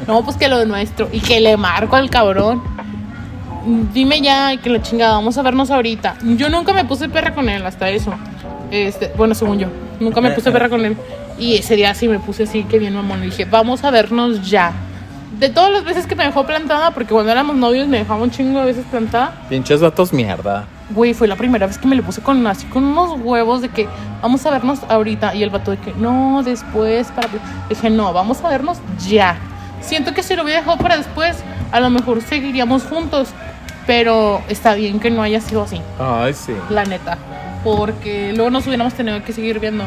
No, 0.07 0.23
pues 0.23 0.37
que 0.37 0.47
lo 0.47 0.59
de 0.59 0.67
nuestro. 0.67 1.09
Y 1.11 1.19
que 1.19 1.39
le 1.39 1.57
marco 1.57 1.95
al 1.95 2.11
cabrón. 2.11 2.61
Dime 3.91 4.21
ya, 4.21 4.53
y 4.53 4.59
que 4.59 4.69
la 4.69 4.79
chingada, 4.79 5.13
vamos 5.13 5.35
a 5.39 5.41
vernos 5.41 5.71
ahorita. 5.71 6.17
Yo 6.37 6.47
nunca 6.49 6.73
me 6.73 6.85
puse 6.85 7.09
perra 7.09 7.33
con 7.33 7.49
él, 7.49 7.65
hasta 7.65 7.89
eso. 7.89 8.13
Este, 8.69 9.11
bueno, 9.17 9.33
según 9.33 9.57
yo, 9.57 9.67
nunca 9.99 10.21
me 10.21 10.29
puse 10.29 10.51
perra 10.51 10.69
con 10.69 10.85
él. 10.85 10.95
Y 11.39 11.55
ese 11.55 11.75
día 11.75 11.95
sí 11.95 12.07
me 12.07 12.19
puse 12.19 12.43
así, 12.43 12.65
que 12.65 12.77
bien 12.77 12.93
mamón. 12.93 13.23
Y 13.23 13.27
dije, 13.27 13.45
vamos 13.45 13.83
a 13.83 13.89
vernos 13.89 14.47
ya. 14.47 14.73
De 15.39 15.49
todas 15.49 15.71
las 15.71 15.83
veces 15.83 16.07
que 16.07 16.15
me 16.15 16.23
dejó 16.23 16.45
plantada, 16.45 16.91
porque 16.91 17.13
cuando 17.13 17.31
éramos 17.31 17.55
novios 17.55 17.87
me 17.87 17.97
dejaba 17.99 18.21
un 18.23 18.31
chingo 18.31 18.59
de 18.61 18.67
veces 18.67 18.85
plantada. 18.89 19.33
Pinches 19.49 19.81
vatos 19.81 20.13
mierda. 20.13 20.65
güey, 20.91 21.13
fue 21.13 21.27
la 21.27 21.35
primera 21.35 21.67
vez 21.67 21.77
que 21.77 21.87
me 21.87 21.95
le 21.95 22.03
puse 22.03 22.21
con 22.21 22.45
así 22.47 22.65
con 22.67 22.83
unos 22.85 23.19
huevos 23.21 23.61
de 23.61 23.69
que 23.69 23.87
vamos 24.21 24.45
a 24.45 24.51
vernos 24.51 24.79
ahorita. 24.87 25.35
Y 25.35 25.43
el 25.43 25.49
vato 25.49 25.71
de 25.71 25.77
que 25.77 25.93
no, 25.95 26.41
después, 26.43 27.07
para. 27.07 27.27
Dije, 27.67 27.89
no, 27.89 28.13
vamos 28.13 28.41
a 28.43 28.49
vernos 28.49 28.77
ya. 29.07 29.35
Siento 29.81 30.13
que 30.13 30.23
si 30.23 30.35
lo 30.35 30.43
hubiera 30.43 30.61
dejado 30.61 30.77
para 30.77 30.95
después, 30.97 31.35
a 31.71 31.79
lo 31.79 31.89
mejor 31.89 32.21
seguiríamos 32.21 32.83
juntos. 32.83 33.29
Pero 33.85 34.41
está 34.47 34.73
bien 34.73 34.99
que 34.99 35.11
no 35.11 35.21
haya 35.21 35.39
sido 35.41 35.61
así, 35.63 35.79
Ay, 35.99 36.33
sí. 36.33 36.53
la 36.69 36.85
neta. 36.85 37.17
Porque 37.63 38.31
luego 38.33 38.49
nos 38.49 38.65
hubiéramos 38.65 38.93
tenido 38.95 39.21
que 39.23 39.31
seguir 39.33 39.59
viendo. 39.59 39.83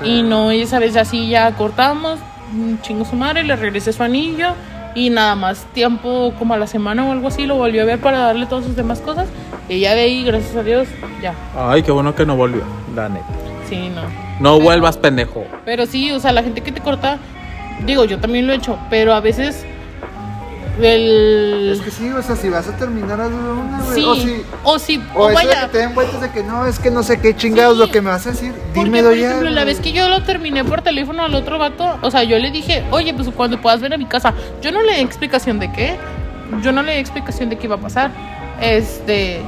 Sí. 0.00 0.06
Y 0.08 0.22
no, 0.22 0.50
esa 0.52 0.78
vez 0.78 0.96
así 0.96 1.28
ya 1.28 1.50
cortamos, 1.52 2.20
mm, 2.52 2.82
chingo 2.82 3.04
su 3.04 3.16
madre, 3.16 3.42
le 3.42 3.56
regresé 3.56 3.92
su 3.92 4.02
anillo 4.04 4.54
y 4.94 5.10
nada 5.10 5.34
más 5.34 5.64
tiempo 5.72 6.32
como 6.38 6.54
a 6.54 6.56
la 6.58 6.66
semana 6.66 7.04
o 7.06 7.12
algo 7.12 7.28
así 7.28 7.46
lo 7.46 7.56
volvió 7.56 7.82
a 7.82 7.84
ver 7.84 7.98
para 7.98 8.18
darle 8.18 8.46
todas 8.46 8.64
sus 8.64 8.76
demás 8.76 9.00
cosas 9.00 9.28
y 9.68 9.80
ya 9.80 9.94
de 9.94 10.02
ahí, 10.02 10.24
gracias 10.24 10.54
a 10.56 10.62
Dios, 10.62 10.88
ya. 11.22 11.34
Ay, 11.56 11.82
qué 11.82 11.92
bueno 11.92 12.14
que 12.14 12.26
no 12.26 12.36
volvió, 12.36 12.62
la 12.94 13.08
neta. 13.08 13.24
Sí, 13.68 13.88
no. 13.94 14.02
No 14.40 14.54
Pero- 14.56 14.64
vuelvas, 14.64 14.96
pendejo. 14.98 15.44
Pero 15.64 15.86
sí, 15.86 16.10
o 16.12 16.20
sea, 16.20 16.32
la 16.32 16.42
gente 16.42 16.60
que 16.62 16.72
te 16.72 16.80
corta, 16.80 17.18
digo, 17.86 18.04
yo 18.04 18.18
también 18.18 18.46
lo 18.46 18.52
he 18.52 18.56
hecho, 18.56 18.78
pero 18.90 19.14
a 19.14 19.20
veces 19.20 19.64
el... 20.80 21.70
Es 21.72 21.80
que 21.80 21.90
sí, 21.90 22.10
o 22.10 22.22
sea, 22.22 22.36
si 22.36 22.48
vas 22.48 22.66
a 22.68 22.76
terminar 22.76 23.20
a 23.20 23.26
una, 23.26 23.80
güey. 23.82 23.94
Sí, 23.94 24.04
O 24.06 24.14
si. 24.14 24.42
o 24.64 24.78
sí, 24.78 25.02
O 25.14 25.24
o 25.24 25.30
eso 25.30 25.38
de 25.40 25.46
vaya. 25.46 25.60
que 25.62 25.68
te 25.72 25.78
den 25.78 25.94
vueltas 25.94 26.20
de 26.20 26.30
que 26.30 26.42
no, 26.42 26.66
es 26.66 26.78
que 26.78 26.90
no 26.90 27.02
sé 27.02 27.20
qué 27.20 27.36
chingados 27.36 27.74
Sí. 27.74 27.80
lo 27.80 27.90
que 27.90 28.00
me 28.00 28.10
vas 28.10 28.26
a 28.26 28.30
decir. 28.30 28.52
Porque, 28.52 28.84
Dímelo 28.84 29.08
por 29.10 29.18
ya. 29.18 29.26
ejemplo, 29.28 29.50
la 29.50 29.64
vez 29.64 29.80
que 29.80 29.92
yo 29.92 30.08
lo 30.08 30.22
terminé 30.22 30.64
por 30.64 30.82
teléfono 30.82 31.22
al 31.24 31.34
otro 31.34 31.58
vato, 31.58 31.98
o 32.02 32.10
sea, 32.10 32.22
yo 32.24 32.38
le 32.38 32.50
dije, 32.50 32.84
oye, 32.90 33.12
pues 33.14 33.28
cuando 33.36 33.60
puedas 33.60 33.80
ver 33.80 33.92
a 33.94 33.98
mi 33.98 34.06
casa, 34.06 34.32
yo 34.62 34.72
no 34.72 34.80
le 34.82 34.94
di 34.94 35.00
explicación 35.00 35.58
de 35.58 35.70
qué, 35.72 35.96
yo 36.62 36.72
no 36.72 36.82
le 36.82 36.94
di 36.94 36.98
explicación 37.00 37.48
de 37.50 37.56
qué 37.58 37.66
iba 37.66 37.76
a 37.76 37.80
pasar. 37.80 38.10
Este, 38.60 39.40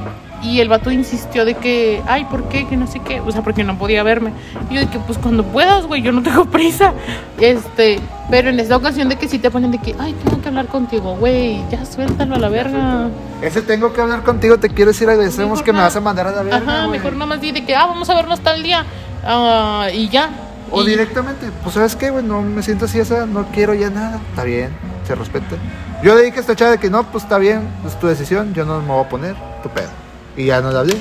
y 0.43 0.59
el 0.59 0.69
vato 0.69 0.91
insistió 0.91 1.45
de 1.45 1.55
que, 1.55 2.01
ay, 2.07 2.25
¿por 2.25 2.43
qué? 2.49 2.67
Que 2.67 2.77
no 2.77 2.87
sé 2.87 2.99
qué, 2.99 3.19
o 3.21 3.31
sea, 3.31 3.41
porque 3.41 3.63
no 3.63 3.77
podía 3.77 4.03
verme. 4.03 4.31
Y 4.69 4.75
yo 4.75 4.81
de 4.81 4.87
que, 4.87 4.99
pues 4.99 5.17
cuando 5.17 5.43
puedas, 5.43 5.85
güey, 5.87 6.01
yo 6.01 6.11
no 6.11 6.21
tengo 6.21 6.45
prisa. 6.51 6.93
Este, 7.39 7.99
pero 8.29 8.49
en 8.49 8.59
esta 8.59 8.75
ocasión 8.77 9.09
de 9.09 9.17
que 9.17 9.27
sí 9.27 9.39
te 9.39 9.49
ponen 9.51 9.71
de 9.71 9.77
que, 9.79 9.95
ay, 9.99 10.13
tengo 10.23 10.41
que 10.41 10.47
hablar 10.47 10.67
contigo, 10.67 11.15
güey, 11.17 11.61
ya 11.71 11.85
suéltalo 11.85 12.35
a 12.35 12.39
la 12.39 12.49
verga. 12.49 13.07
Ese 13.41 13.61
tengo 13.61 13.91
que 13.93 14.01
hablar 14.01 14.23
contigo, 14.23 14.57
te 14.57 14.69
quiero 14.69 14.91
decir, 14.91 15.09
agradecemos 15.09 15.61
que 15.61 15.73
me 15.73 15.79
vas 15.79 15.95
a 15.95 16.01
mandar 16.01 16.27
a 16.27 16.31
la 16.31 16.43
verga. 16.43 16.57
Ajá, 16.57 16.85
güey. 16.85 16.99
mejor 16.99 17.13
nomás 17.13 17.41
di 17.41 17.51
de 17.51 17.65
que, 17.65 17.75
ah, 17.75 17.85
vamos 17.87 18.09
a 18.09 18.15
vernos 18.15 18.39
tal 18.41 18.61
día. 18.63 18.85
ah, 19.25 19.87
y 19.93 20.09
ya. 20.09 20.29
O 20.71 20.81
Y- 20.83 20.87
directamente, 20.87 21.47
pues 21.63 21.75
sabes 21.75 21.95
qué, 21.95 22.09
güey, 22.09 22.23
no 22.23 22.41
me 22.41 22.63
siento 22.63 22.85
así, 22.85 22.99
esa, 22.99 23.25
no 23.25 23.45
quiero 23.53 23.73
ya 23.73 23.89
nada. 23.89 24.19
Está 24.29 24.43
bien, 24.43 24.69
se 25.07 25.13
respeta. 25.15 25.55
Yo 26.03 26.15
le 26.15 26.23
dije 26.23 26.37
a 26.37 26.41
esta 26.41 26.55
chava 26.55 26.71
de 26.71 26.77
que 26.79 26.89
no, 26.89 27.03
pues 27.03 27.23
está 27.23 27.37
bien, 27.37 27.61
es 27.85 27.97
tu 27.99 28.07
decisión, 28.07 28.53
yo 28.53 28.65
no 28.65 28.81
me 28.81 28.87
voy 28.87 29.03
a 29.05 29.09
poner, 29.09 29.35
tu 29.63 29.69
pedo. 29.69 29.89
Y 30.37 30.45
ya 30.45 30.61
no 30.61 30.71
le 30.71 30.77
hablé. 30.79 30.95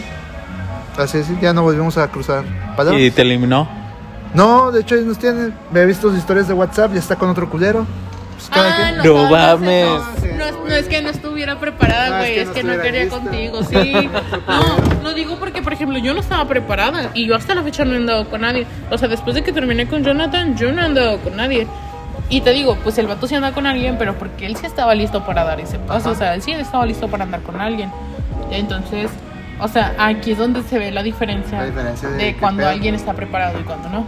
Así 0.97 1.19
es, 1.19 1.41
ya 1.41 1.53
no 1.53 1.63
volvimos 1.63 1.99
a 1.99 2.09
cruzar 2.09 2.45
palabras. 2.77 3.01
Y 3.03 3.11
te 3.11 3.23
eliminó. 3.23 3.69
No, 4.33 4.71
de 4.73 4.81
hecho, 4.81 4.97
nos 4.97 5.19
tiene. 5.19 5.51
Me 5.73 5.81
he 5.81 5.87
visto 5.87 6.09
sus 6.11 6.19
historias 6.19 6.49
de 6.49 6.55
WhatsApp, 6.55 6.93
ya 6.93 6.99
está 7.01 7.17
con 7.17 7.29
otro 7.31 7.49
culero. 7.51 7.87
Pues 8.35 8.51
Ah. 8.53 8.93
No 8.97 9.05
no, 9.05 9.31
mames. 9.31 9.87
No, 9.87 10.37
no, 10.37 10.45
es- 10.45 10.55
no 10.69 10.75
es 10.75 10.87
que 10.89 11.01
no 11.03 11.09
estuviera 11.09 11.59
preparada, 11.59 12.11
No, 12.11 12.17
es 12.17 12.21
güey. 12.21 12.35
que 12.35 12.41
es 12.43 12.47
no 12.49 12.53
que 12.55 12.63
no 12.65 12.83
quería 12.83 13.05
lista. 13.05 13.19
contigo, 13.19 13.63
sí. 13.71 14.09
No, 14.49 15.03
no 15.03 15.15
digo 15.15 15.37
porque, 15.39 15.63
por 15.63 15.73
ejemplo, 15.73 15.99
yo 15.99 16.15
no 16.15 16.21
estaba 16.21 16.47
preparada 16.47 17.11
y 17.15 17.27
yo 17.27 17.37
hasta 17.37 17.55
la 17.55 17.63
fecha 17.63 17.85
no 17.85 17.95
he 17.95 17.97
andado 17.97 18.29
con 18.29 18.41
nadie. 18.43 18.67
O 18.91 18.99
sea, 18.99 19.09
después 19.09 19.35
de 19.35 19.43
que 19.43 19.53
terminé 19.53 19.87
con 19.89 20.03
Jonathan, 20.05 20.57
yo 20.57 20.71
no 20.73 20.83
he 20.83 20.85
andado 20.85 21.19
con 21.21 21.37
nadie. 21.37 21.67
Y 22.29 22.41
te 22.41 22.51
digo, 22.51 22.77
pues 22.83 22.99
el 22.99 23.07
vato 23.07 23.27
sí 23.29 23.35
anda 23.35 23.53
con 23.53 23.67
alguien, 23.67 23.97
pero 23.99 24.15
porque 24.15 24.47
él 24.47 24.57
sí 24.57 24.67
estaba 24.67 24.95
listo 24.95 25.25
para 25.25 25.45
dar 25.45 25.61
ese 25.61 25.79
paso. 25.79 26.09
Ajá. 26.09 26.11
O 26.11 26.15
sea, 26.15 26.35
él 26.35 26.43
sí 26.43 26.53
estaba 26.53 26.85
listo 26.87 27.09
para 27.09 27.25
andar 27.25 27.41
con 27.43 27.61
alguien. 27.61 27.91
Entonces, 28.51 29.11
o 29.61 29.69
sea, 29.69 29.95
aquí 29.99 30.33
es 30.33 30.39
donde 30.39 30.63
se 30.63 30.79
ve 30.79 30.91
la 30.91 31.03
diferencia, 31.03 31.59
La 31.59 31.67
diferencia 31.67 32.09
de 32.11 32.37
cuando 32.37 32.61
pedo. 32.63 32.71
alguien 32.71 32.95
está 32.95 33.13
preparado 33.15 33.59
y 33.61 33.63
cuando 33.65 33.89
no. 33.89 34.07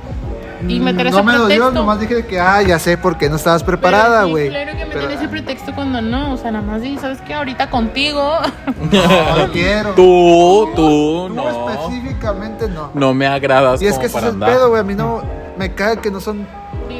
Y 0.68 0.80
meter 0.80 1.04
Mm, 1.04 1.08
ese 1.08 1.16
no 1.18 1.22
me 1.24 1.32
dolió, 1.34 1.46
pretexto. 1.46 1.72
nomás 1.72 2.00
dije 2.00 2.24
que, 2.26 2.40
ah, 2.40 2.62
ya 2.62 2.78
sé 2.78 2.96
por 2.96 3.18
qué 3.18 3.28
no 3.28 3.36
estabas 3.36 3.62
preparada, 3.62 4.24
sí, 4.24 4.30
güey. 4.30 4.48
Claro 4.48 4.72
que 4.72 4.86
me 4.86 4.94
Pero, 4.94 5.10
ese 5.10 5.28
pretexto 5.28 5.74
cuando 5.74 6.00
no, 6.00 6.32
o 6.32 6.36
sea, 6.38 6.50
nada 6.50 6.64
más 6.64 6.80
di, 6.80 6.96
¿sabes 6.98 7.20
qué? 7.20 7.34
Ahorita 7.34 7.68
contigo. 7.70 8.38
No, 8.90 9.46
no 9.46 9.52
quiero. 9.52 9.90
Tú, 9.90 10.70
tú, 10.74 11.28
Tú 11.28 11.34
no. 11.34 11.48
específicamente 11.48 12.68
no. 12.68 12.90
No 12.94 13.12
me 13.14 13.26
agradas 13.26 13.82
Y 13.82 13.86
es 13.86 13.92
como 13.92 14.00
que 14.02 14.06
ese 14.06 14.18
es 14.18 14.24
el 14.32 14.38
pedo, 14.40 14.68
güey. 14.70 14.80
A 14.80 14.84
mí 14.84 14.94
no 14.94 15.22
me 15.58 15.72
cae 15.74 15.98
que 15.98 16.10
no 16.10 16.20
son. 16.20 16.46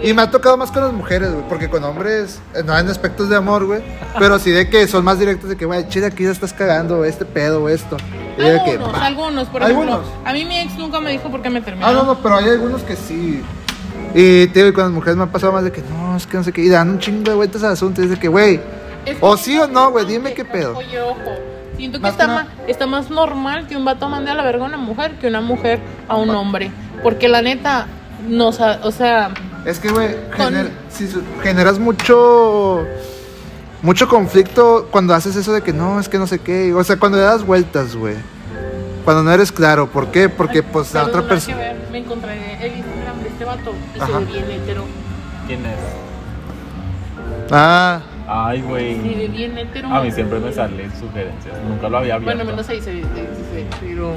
Y 0.03 0.13
me 0.15 0.23
ha 0.23 0.31
tocado 0.31 0.57
más 0.57 0.71
con 0.71 0.83
las 0.83 0.93
mujeres, 0.93 1.33
güey. 1.33 1.45
Porque 1.49 1.69
con 1.71 1.83
hombres, 1.85 2.41
eh, 2.55 2.63
no 2.65 2.77
en 2.79 2.89
aspectos 2.89 3.29
de 3.29 3.37
amor, 3.37 3.65
güey. 3.67 3.83
Pero 4.19 4.39
sí 4.39 4.51
de 4.51 4.69
que 4.69 4.87
son 4.89 5.05
más 5.05 5.19
directos 5.19 5.49
de 5.51 5.57
que, 5.57 5.65
güey, 5.65 5.89
chile, 5.89 6.07
aquí 6.07 6.25
ya 6.25 6.31
estás 6.31 6.53
cagando, 6.53 7.05
este 7.05 7.25
pedo, 7.25 7.63
o 7.65 7.69
esto. 7.69 7.97
Y 8.39 8.43
de 8.43 8.61
que, 8.65 8.71
algunos, 8.73 8.95
algunos, 9.01 9.49
por 9.49 9.63
Algunos. 9.63 10.01
ejemplo. 10.01 10.21
A 10.29 10.33
mí 10.33 10.45
mi 10.45 10.59
ex 10.61 10.75
nunca 10.77 11.01
me 11.01 11.11
dijo 11.11 11.31
por 11.31 11.41
qué 11.43 11.51
me 11.51 11.61
terminó. 11.63 11.87
Ah, 11.87 11.93
no, 11.93 12.05
no, 12.05 12.19
pero 12.19 12.37
hay 12.37 12.49
algunos 12.51 12.83
que 12.83 12.97
sí. 12.97 13.43
Y 14.15 14.47
te 14.49 14.63
digo, 14.63 14.75
con 14.75 14.85
las 14.85 14.93
mujeres 14.93 15.17
me 15.17 15.25
ha 15.25 15.27
pasado 15.27 15.53
más 15.53 15.65
de 15.65 15.73
que 15.73 15.83
no, 15.83 16.17
es 16.17 16.27
que 16.27 16.37
no 16.37 16.45
sé 16.45 16.53
qué. 16.53 16.63
Y 16.63 16.69
dan 16.69 16.89
un 16.91 16.99
chingo 16.99 17.31
de 17.31 17.35
vueltas 17.37 17.63
al 17.65 17.73
asunto. 17.73 18.03
Y 18.03 18.07
de 18.07 18.19
que, 18.19 18.29
güey, 18.29 18.61
o 19.21 19.37
sí 19.37 19.59
o 19.59 19.67
no, 19.67 19.91
güey, 19.91 20.05
dime 20.07 20.33
qué 20.35 20.45
pedo. 20.45 20.77
Oye, 20.77 21.01
ojo. 21.01 21.19
Siento 21.77 21.99
que 21.99 22.03
Más 22.03 22.13
está, 22.13 22.25
que 22.25 22.33
ma- 22.33 22.47
está 22.69 22.87
más 22.87 23.11
normal 23.11 23.67
que 23.67 23.77
un 23.77 23.85
vato 23.85 24.09
mande 24.09 24.31
a 24.31 24.35
la 24.35 24.43
verga 24.43 24.65
a 24.65 24.69
una 24.69 24.79
mujer 24.79 25.19
que 25.21 25.27
una 25.29 25.43
mujer 25.43 25.81
a 26.09 26.17
un 26.17 26.31
hombre. 26.31 26.71
Porque 27.03 27.29
la 27.29 27.43
neta, 27.43 27.87
no, 28.27 28.51
sa- 28.53 28.81
o 28.83 28.91
sea, 28.91 29.31
Es 29.67 29.79
que, 29.81 29.89
güey, 29.91 30.09
gener- 30.37 30.71
si 30.91 31.09
generas 31.43 31.79
mucho. 31.79 32.85
Mucho 33.83 34.09
conflicto 34.09 34.89
cuando 34.91 35.13
haces 35.15 35.37
eso 35.37 35.53
de 35.53 35.61
que 35.61 35.73
no, 35.73 36.01
es 36.01 36.09
que 36.09 36.19
no 36.19 36.27
sé 36.27 36.39
qué. 36.39 36.73
O 36.73 36.83
sea, 36.83 36.97
cuando 36.99 37.19
le 37.19 37.25
das 37.25 37.45
vueltas, 37.45 37.95
güey. 37.95 38.15
Cuando 39.05 39.23
no 39.23 39.31
eres 39.33 39.53
claro. 39.53 39.87
¿Por 39.89 40.11
qué? 40.11 40.29
Porque, 40.29 40.63
pues, 40.63 40.95
la 40.95 41.05
otra 41.05 41.23
persona. 41.29 41.59
Me 41.93 41.99
encontré 41.99 42.33
el 42.65 42.79
Instagram 42.79 43.23
de 43.23 43.29
este 43.29 43.45
vato 43.45 43.73
y 43.95 44.01
Ajá. 44.01 44.07
se 44.07 44.25
ve 44.25 44.25
bien 44.33 44.51
hetero. 44.51 44.85
¿Quién 45.47 45.61
es? 45.67 45.77
Ah, 47.51 48.01
Ay, 48.29 48.61
Se 48.61 48.67
güey. 48.67 48.99
ve 49.15 49.29
bien 49.29 49.57
hetero. 49.59 49.89
A 49.95 50.03
mí 50.03 50.11
siempre 50.11 50.41
me 50.41 50.53
salen 50.53 50.91
sugerencias. 50.99 51.55
Nunca 51.69 51.89
lo 51.89 51.99
había 51.99 52.15
abierto. 52.17 52.37
Bueno, 52.37 52.51
menos 52.51 52.69
ahí 52.69 52.79
se 52.81 52.85
se 52.85 52.93
ve, 52.93 53.67
pero. 53.81 54.15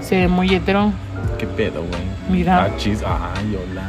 Se 0.00 0.16
ve 0.16 0.28
muy 0.28 0.54
hetero. 0.54 0.92
¿Qué 1.38 1.46
pedo, 1.46 1.80
güey? 1.82 2.02
Mira. 2.30 2.64
Ah, 2.64 2.70
chis. 2.76 3.02
Ay, 3.02 3.56
hola. 3.56 3.82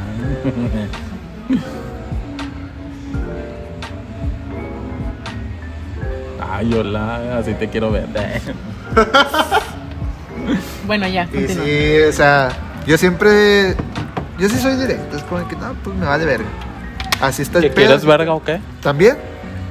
Ay, 6.40 6.72
hola. 6.74 7.38
Así 7.38 7.54
te 7.54 7.68
quiero 7.68 7.90
ver. 7.90 8.06
Bueno, 10.86 11.06
ya, 11.06 11.24
y 11.24 11.26
continúa. 11.28 11.64
sí, 11.64 12.00
o 12.08 12.12
sea, 12.12 12.48
yo 12.84 12.98
siempre. 12.98 13.76
Yo 14.38 14.48
sí 14.48 14.56
soy 14.58 14.74
directo. 14.74 15.16
Es 15.16 15.22
como 15.24 15.46
que 15.46 15.54
no, 15.54 15.74
pues 15.84 15.94
me 15.96 16.06
vale 16.06 16.24
verga. 16.24 16.48
Así 17.20 17.42
está 17.42 17.58
el 17.58 17.64
¿Que 17.64 17.70
pedo. 17.70 17.86
quieres 17.86 18.04
verga 18.04 18.34
o 18.34 18.42
qué? 18.42 18.58
¿También? 18.82 19.16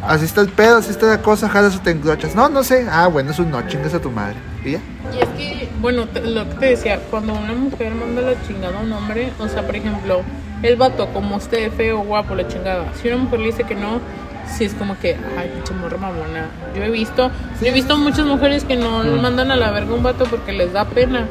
Así 0.01 0.25
está 0.25 0.41
el 0.41 0.49
pedo, 0.49 0.77
así 0.77 0.91
está 0.91 1.07
la 1.07 1.21
cosa, 1.21 1.49
jalas 1.49 1.75
o 1.75 1.81
te 1.81 1.91
englochas. 1.91 2.33
No, 2.35 2.47
no 2.49 2.63
sé. 2.63 2.87
Ah, 2.89 3.07
bueno, 3.07 3.31
es 3.31 3.39
un 3.39 3.51
no, 3.51 3.61
chingas 3.67 3.93
a 3.93 3.99
tu 3.99 4.09
madre. 4.09 4.35
¿Y 4.63 4.71
ya? 4.71 4.79
Y 5.13 5.19
es 5.21 5.29
que, 5.37 5.69
bueno, 5.81 6.05
te- 6.07 6.21
lo 6.21 6.47
que 6.49 6.55
te 6.55 6.65
decía, 6.67 6.99
cuando 7.09 7.33
una 7.33 7.53
mujer 7.53 7.93
manda 7.93 8.21
la 8.21 8.41
chingada 8.47 8.77
a 8.79 8.81
un 8.81 8.91
hombre, 8.93 9.31
o 9.39 9.47
sea, 9.47 9.63
por 9.65 9.75
ejemplo, 9.75 10.21
el 10.63 10.75
vato, 10.77 11.07
como 11.13 11.37
esté 11.37 11.69
feo, 11.69 11.99
guapo, 12.03 12.35
la 12.35 12.47
chingada, 12.47 12.85
si 13.01 13.07
una 13.09 13.17
mujer 13.17 13.39
le 13.39 13.45
dice 13.47 13.63
que 13.65 13.75
no, 13.75 13.99
sí 14.57 14.65
es 14.65 14.73
como 14.73 14.97
que, 14.99 15.17
ay, 15.37 15.51
pinche 15.53 15.73
morra 15.73 15.97
mamona. 15.97 16.47
Yo 16.75 16.83
he 16.83 16.89
visto, 16.89 17.29
yo 17.61 17.67
he 17.67 17.71
visto 17.71 17.97
muchas 17.97 18.25
mujeres 18.25 18.63
que 18.63 18.77
no 18.77 19.03
Mm. 19.03 19.21
mandan 19.21 19.51
a 19.51 19.55
la 19.57 19.71
verga 19.71 19.91
a 19.91 19.95
un 19.95 20.03
vato 20.03 20.25
porque 20.25 20.53
les 20.53 20.71
da 20.73 20.85
pena. 20.85 21.27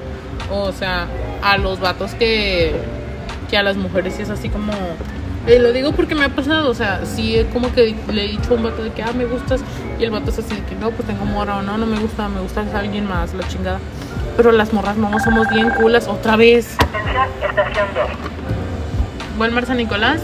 O 0.51 0.73
sea, 0.73 1.07
a 1.43 1.57
los 1.59 1.81
vatos 1.81 2.13
que, 2.15 2.73
que 3.51 3.57
a 3.57 3.63
las 3.63 3.77
mujeres 3.77 4.15
sí 4.15 4.23
es 4.23 4.31
así 4.31 4.49
como. 4.51 4.73
Eh, 5.49 5.59
lo 5.59 5.73
digo 5.73 5.93
porque 5.93 6.15
me 6.15 6.27
ha 6.27 6.29
pasado, 6.29 6.71
o 6.71 6.75
sea, 6.75 7.07
sí 7.07 7.37
es 7.37 7.47
como 7.47 7.73
que 7.73 7.97
le 8.13 8.25
he 8.25 8.29
dicho 8.29 8.53
a 8.53 8.57
un 8.57 8.63
vato 8.63 8.85
de 8.85 8.91
que, 8.91 9.03
ah, 9.03 9.13
me 9.17 9.25
gustas, 9.25 9.63
y 9.99 10.05
el 10.05 10.11
vato 10.11 10.31
es 10.31 10.39
así 10.39 10.55
de 10.55 10.63
que, 10.63 10.75
no, 10.75 10.91
pues 10.91 11.09
tengo 11.09 11.25
morra, 11.25 11.57
o 11.57 11.63
no, 11.63 11.79
no 11.79 11.87
me 11.87 11.99
gusta, 11.99 12.29
me 12.29 12.41
gusta 12.41 12.65
alguien 12.75 13.09
más, 13.09 13.33
la 13.33 13.49
chingada. 13.49 13.81
Pero 14.37 14.53
las 14.53 14.73
morras 14.73 14.97
no, 14.99 15.11
somos 15.21 15.49
bien 15.49 15.71
culas, 15.71 16.07
otra 16.07 16.37
vez. 16.37 16.77
Walmart 19.39 19.67
San 19.67 19.79
Nicolás. 19.79 20.21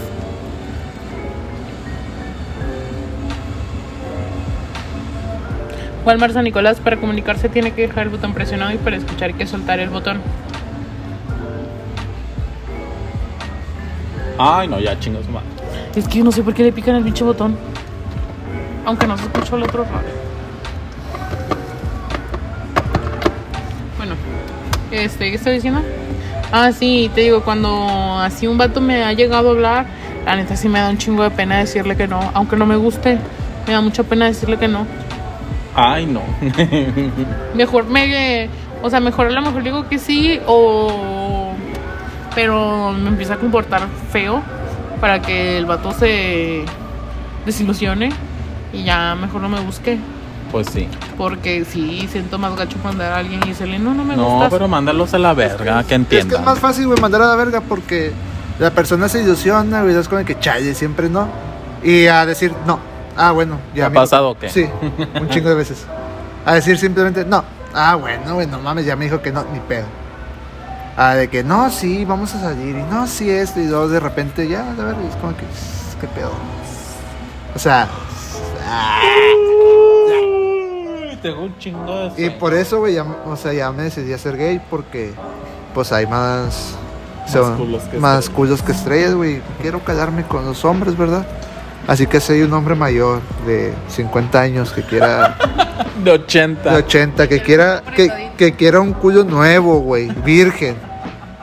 Walmart 6.05 6.33
San 6.33 6.43
Nicolás, 6.43 6.79
para 6.79 6.97
comunicarse 6.97 7.49
tiene 7.49 7.71
que 7.71 7.87
dejar 7.87 8.03
el 8.03 8.09
botón 8.09 8.35
presionado 8.35 8.71
y 8.71 8.77
para 8.77 8.95
escuchar 8.95 9.29
hay 9.29 9.33
que 9.33 9.47
soltar 9.47 9.79
el 9.79 9.89
botón. 9.89 10.21
Ay, 14.37 14.67
no, 14.67 14.79
ya 14.79 14.99
chingos 14.99 15.27
madre. 15.29 15.47
Es 15.95 16.07
que 16.07 16.19
yo 16.19 16.23
no 16.23 16.31
sé 16.31 16.43
por 16.43 16.53
qué 16.53 16.63
le 16.63 16.71
pican 16.71 16.95
el 16.95 17.03
pinche 17.03 17.23
botón. 17.23 17.55
Aunque 18.85 19.07
no 19.07 19.17
se 19.17 19.23
escuchó 19.23 19.55
el 19.55 19.63
otro 19.63 19.83
raro. 19.83 20.07
Bueno, 23.97 24.15
este, 24.91 25.29
¿qué 25.29 25.35
estoy 25.35 25.53
diciendo? 25.53 25.81
Ah, 26.51 26.71
sí, 26.71 27.09
te 27.15 27.21
digo, 27.21 27.43
cuando 27.43 28.19
así 28.19 28.47
un 28.47 28.57
vato 28.57 28.81
me 28.81 29.03
ha 29.03 29.13
llegado 29.13 29.49
a 29.49 29.51
hablar, 29.51 29.85
la 30.25 30.35
neta 30.35 30.55
sí 30.55 30.69
me 30.69 30.79
da 30.79 30.89
un 30.89 30.97
chingo 30.97 31.23
de 31.23 31.31
pena 31.31 31.57
decirle 31.57 31.95
que 31.95 32.07
no. 32.07 32.19
Aunque 32.33 32.55
no 32.55 32.65
me 32.65 32.75
guste, 32.75 33.17
me 33.65 33.73
da 33.73 33.81
mucha 33.81 34.03
pena 34.03 34.25
decirle 34.25 34.57
que 34.57 34.67
no. 34.67 34.85
Ay, 35.75 36.05
no. 36.05 36.21
Mejor 37.55 37.85
me. 37.85 38.49
O 38.81 38.89
sea, 38.89 38.99
mejor 38.99 39.27
a 39.27 39.31
lo 39.31 39.41
mejor 39.41 39.63
digo 39.63 39.89
que 39.89 39.97
sí 39.97 40.39
o. 40.45 41.34
Pero 42.35 42.91
me 42.91 43.09
empieza 43.09 43.35
a 43.35 43.37
comportar 43.37 43.83
feo 44.11 44.41
para 45.01 45.21
que 45.21 45.57
el 45.57 45.65
vato 45.65 45.91
se 45.93 46.65
desilusione 47.45 48.09
y 48.73 48.83
ya 48.83 49.15
mejor 49.15 49.41
no 49.41 49.49
me 49.49 49.59
busque. 49.61 49.97
Pues 50.51 50.67
sí. 50.71 50.87
Porque 51.17 51.65
sí, 51.65 52.07
siento 52.11 52.37
más 52.37 52.55
gacho 52.55 52.77
mandar 52.83 53.13
a 53.13 53.17
alguien 53.17 53.41
y 53.45 53.49
decirle, 53.49 53.79
no, 53.79 53.93
no 53.93 54.03
me 54.03 54.15
No, 54.15 54.25
gustas. 54.29 54.51
pero 54.51 54.67
mándalos 54.67 55.13
a 55.13 55.17
la 55.19 55.33
verga, 55.33 55.75
que 55.75 55.79
Es 55.81 55.85
que 55.87 55.95
entiendan. 55.95 56.39
es 56.41 56.45
más 56.45 56.59
fácil, 56.59 56.87
güey, 56.87 56.99
mandar 57.01 57.21
a 57.23 57.27
la 57.27 57.35
verga 57.35 57.61
porque 57.61 58.11
la 58.59 58.71
persona 58.71 59.09
se 59.09 59.21
ilusiona, 59.21 59.81
güey, 59.83 59.95
es 59.95 60.07
como 60.07 60.23
que 60.23 60.39
challe, 60.39 60.73
siempre 60.73 61.09
no. 61.09 61.27
Y 61.83 62.07
a 62.07 62.25
decir 62.25 62.53
no. 62.65 62.79
Ah, 63.17 63.31
bueno, 63.31 63.57
¿Te 63.73 63.79
ya. 63.79 63.85
ha 63.85 63.87
amigo. 63.87 64.01
pasado 64.01 64.29
o 64.31 64.37
qué? 64.37 64.49
Sí, 64.49 64.65
un 65.21 65.29
chingo 65.29 65.49
de 65.49 65.55
veces. 65.55 65.85
A 66.45 66.53
decir 66.53 66.77
simplemente 66.77 67.25
no. 67.25 67.43
Ah, 67.73 67.95
bueno, 67.95 68.35
güey, 68.35 68.47
no 68.47 68.59
mames, 68.59 68.85
ya 68.85 68.95
me 68.95 69.05
dijo 69.05 69.21
que 69.21 69.31
no, 69.31 69.43
ni 69.53 69.59
pedo. 69.59 69.85
Ah, 70.97 71.15
de 71.15 71.27
que 71.27 71.43
no, 71.43 71.69
sí, 71.69 72.05
vamos 72.05 72.33
a 72.35 72.39
salir. 72.39 72.75
Y 72.77 72.83
no, 72.83 73.05
sí, 73.05 73.29
esto. 73.29 73.59
Y 73.59 73.67
luego 73.67 73.89
de 73.89 73.99
repente 73.99 74.47
ya, 74.47 74.63
de 74.73 74.83
verdad, 74.83 75.03
es 75.03 75.15
como 75.17 75.35
que, 75.35 75.43
qué 75.99 76.07
pedo. 76.07 76.31
O 77.53 77.59
sea, 77.59 77.87
ah, 78.65 79.01
Tengo 81.21 81.43
un 81.43 81.57
chingo 81.57 82.09
de 82.09 82.25
y 82.25 82.29
por 82.29 82.53
eso, 82.53 82.79
güey, 82.79 82.93
ya, 82.95 83.03
o 83.03 83.35
sea, 83.35 83.51
ya 83.51 83.71
me 83.71 83.83
decidí 83.83 84.13
a 84.13 84.17
ser 84.17 84.37
gay 84.37 84.61
porque, 84.69 85.13
pues 85.73 85.91
hay 85.91 86.05
más. 86.05 86.75
Más 87.23 87.31
son 87.31 87.57
culos 87.57 87.83
que 87.83 87.97
más 87.97 88.19
estrellas. 88.19 88.35
culos 88.35 88.61
que 88.61 88.71
estrellas, 88.71 89.15
güey. 89.15 89.41
Quiero 89.61 89.83
callarme 89.83 90.23
con 90.23 90.45
los 90.45 90.63
hombres, 90.63 90.95
¿verdad? 90.97 91.25
Así 91.87 92.07
que 92.07 92.19
soy 92.19 92.41
un 92.41 92.53
hombre 92.53 92.75
mayor 92.75 93.21
de 93.45 93.73
50 93.89 94.39
años 94.39 94.71
que 94.71 94.81
quiera 94.83 95.35
De 96.03 96.11
80. 96.11 96.71
de 96.71 96.77
80, 96.77 97.27
que 97.27 97.41
quiera 97.41 97.81
que, 97.95 98.31
que 98.37 98.53
quiera 98.53 98.79
un 98.79 98.93
culo 98.93 99.23
nuevo, 99.23 99.79
güey, 99.79 100.09
virgen. 100.23 100.75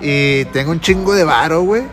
Y 0.03 0.45
tengo 0.47 0.73
un 0.73 0.81
chingo 0.81 1.15
de 1.15 1.25
varo, 1.25 1.63
güey. 1.63 1.85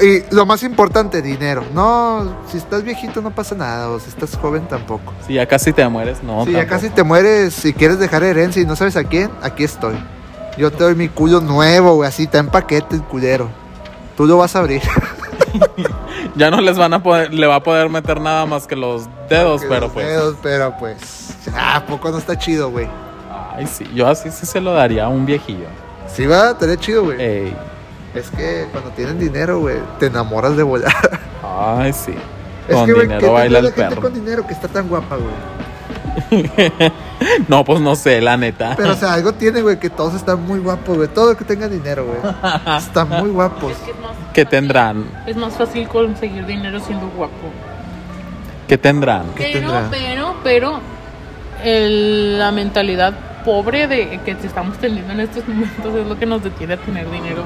Y 0.00 0.22
lo 0.34 0.46
más 0.46 0.62
importante, 0.62 1.20
dinero. 1.20 1.64
No, 1.74 2.34
si 2.50 2.56
estás 2.56 2.82
viejito 2.82 3.20
no 3.20 3.30
pasa 3.30 3.54
nada, 3.54 3.90
o 3.90 4.00
si 4.00 4.08
estás 4.08 4.36
joven 4.36 4.66
tampoco. 4.66 5.12
Si 5.26 5.34
ya 5.34 5.46
casi 5.46 5.72
te 5.72 5.86
mueres, 5.88 6.22
no. 6.22 6.44
si 6.46 6.52
ya 6.52 6.66
casi 6.66 6.88
te 6.88 7.02
mueres, 7.02 7.52
si 7.52 7.72
quieres 7.74 7.98
dejar 7.98 8.22
herencia 8.22 8.62
y 8.62 8.66
no 8.66 8.74
sabes 8.76 8.96
a 8.96 9.04
quién, 9.04 9.30
aquí 9.42 9.64
estoy. 9.64 9.94
Yo 10.56 10.70
te 10.70 10.84
doy 10.84 10.94
mi 10.94 11.08
culo 11.08 11.40
nuevo, 11.40 11.96
güey, 11.96 12.08
así 12.08 12.24
está 12.24 12.38
en 12.38 12.48
paquete 12.48 12.96
el 12.96 13.02
culero. 13.02 13.48
Tú 14.16 14.26
lo 14.26 14.38
vas 14.38 14.56
a 14.56 14.60
abrir. 14.60 14.82
Ya 16.34 16.50
no 16.50 16.62
les 16.62 16.78
van 16.78 16.94
a 16.94 17.02
poder, 17.02 17.34
le 17.34 17.46
va 17.46 17.56
a 17.56 17.62
poder 17.62 17.90
meter 17.90 18.18
nada 18.18 18.46
más 18.46 18.66
que 18.66 18.74
los 18.74 19.06
dedos, 19.28 19.60
Que 19.60 19.68
pero 19.68 19.80
los 19.82 19.92
pues. 19.92 20.06
dedos, 20.06 20.36
pero 20.42 20.74
pues. 20.78 21.34
Ah, 21.54 21.76
¿a 21.76 21.86
poco 21.86 22.10
no 22.10 22.16
está 22.16 22.38
chido, 22.38 22.70
güey. 22.70 22.88
Ay, 23.54 23.66
sí. 23.66 23.84
Yo 23.94 24.08
así 24.08 24.30
sí 24.30 24.46
se 24.46 24.60
lo 24.60 24.72
daría 24.72 25.04
a 25.04 25.08
un 25.08 25.26
viejillo. 25.26 25.66
Sí 26.14 26.26
va, 26.26 26.50
estaría 26.50 26.76
chido, 26.76 27.04
güey. 27.04 27.20
Ey. 27.20 27.56
Es 28.14 28.30
que 28.30 28.66
cuando 28.72 28.90
tienen 28.90 29.18
dinero, 29.18 29.60
güey, 29.60 29.76
te 29.98 30.06
enamoras 30.06 30.56
de 30.56 30.62
volar. 30.62 30.92
Ay, 31.42 31.92
sí. 31.92 32.14
Es 32.68 32.74
Con 32.74 32.86
que, 32.86 32.92
güey, 32.92 33.08
¿qué 33.08 33.14
dinero 33.14 33.32
baila 33.32 33.58
el 33.60 33.72
perro. 33.72 34.00
con 34.02 34.14
dinero 34.14 34.46
que 34.46 34.52
está 34.52 34.68
tan 34.68 34.88
guapa, 34.88 35.16
güey? 35.16 36.42
No, 37.48 37.64
pues 37.64 37.80
no 37.80 37.94
sé, 37.94 38.20
la 38.20 38.36
neta. 38.36 38.74
Pero, 38.76 38.92
o 38.92 38.96
sea, 38.96 39.14
algo 39.14 39.32
tiene, 39.32 39.62
güey, 39.62 39.78
que 39.78 39.88
todos 39.88 40.14
están 40.14 40.44
muy 40.44 40.58
guapos, 40.58 40.96
güey. 40.96 41.08
Todo 41.08 41.30
el 41.30 41.36
que 41.36 41.44
tenga 41.44 41.68
dinero, 41.68 42.04
güey. 42.04 42.18
Están 42.78 43.08
muy 43.08 43.30
guapos. 43.30 43.70
Es 43.72 43.78
que 43.78 43.90
es 43.92 43.98
más, 44.00 44.10
¿Qué 44.34 44.44
tendrán? 44.44 45.04
es 45.26 45.36
más 45.36 45.54
fácil 45.54 45.86
conseguir 45.88 46.44
dinero 46.46 46.80
siendo 46.80 47.08
guapo. 47.16 47.32
¿Qué 48.66 48.76
tendrán? 48.76 49.26
¿Qué 49.36 49.50
Pero, 49.52 49.70
pero, 49.90 50.34
pero, 50.42 50.80
el- 51.62 52.38
la 52.40 52.50
mentalidad 52.50 53.14
pobre 53.44 53.86
de 53.86 54.20
que 54.24 54.34
te 54.34 54.46
estamos 54.46 54.78
teniendo 54.78 55.12
en 55.12 55.20
estos 55.20 55.46
momentos 55.46 55.94
es 55.94 56.06
lo 56.06 56.18
que 56.18 56.26
nos 56.26 56.42
detiene 56.42 56.74
a 56.74 56.76
tener 56.76 57.10
dinero. 57.10 57.44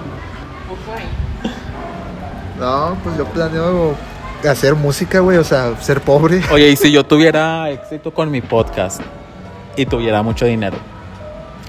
No, 2.59 2.97
pues 3.03 3.17
yo 3.17 3.27
planeo 3.27 3.95
hacer 4.49 4.75
música, 4.75 5.21
güey, 5.21 5.39
o 5.39 5.45
sea, 5.45 5.77
ser 5.81 6.01
pobre. 6.01 6.43
Oye, 6.51 6.69
y 6.69 6.77
si 6.77 6.93
yo 6.93 7.05
tuviera 7.05 7.71
éxito 7.71 8.13
con 8.13 8.31
mi 8.31 8.41
podcast 8.41 9.01
y 9.77 9.87
tuviera 9.87 10.23
mucho 10.23 10.47
dinero, 10.47 10.77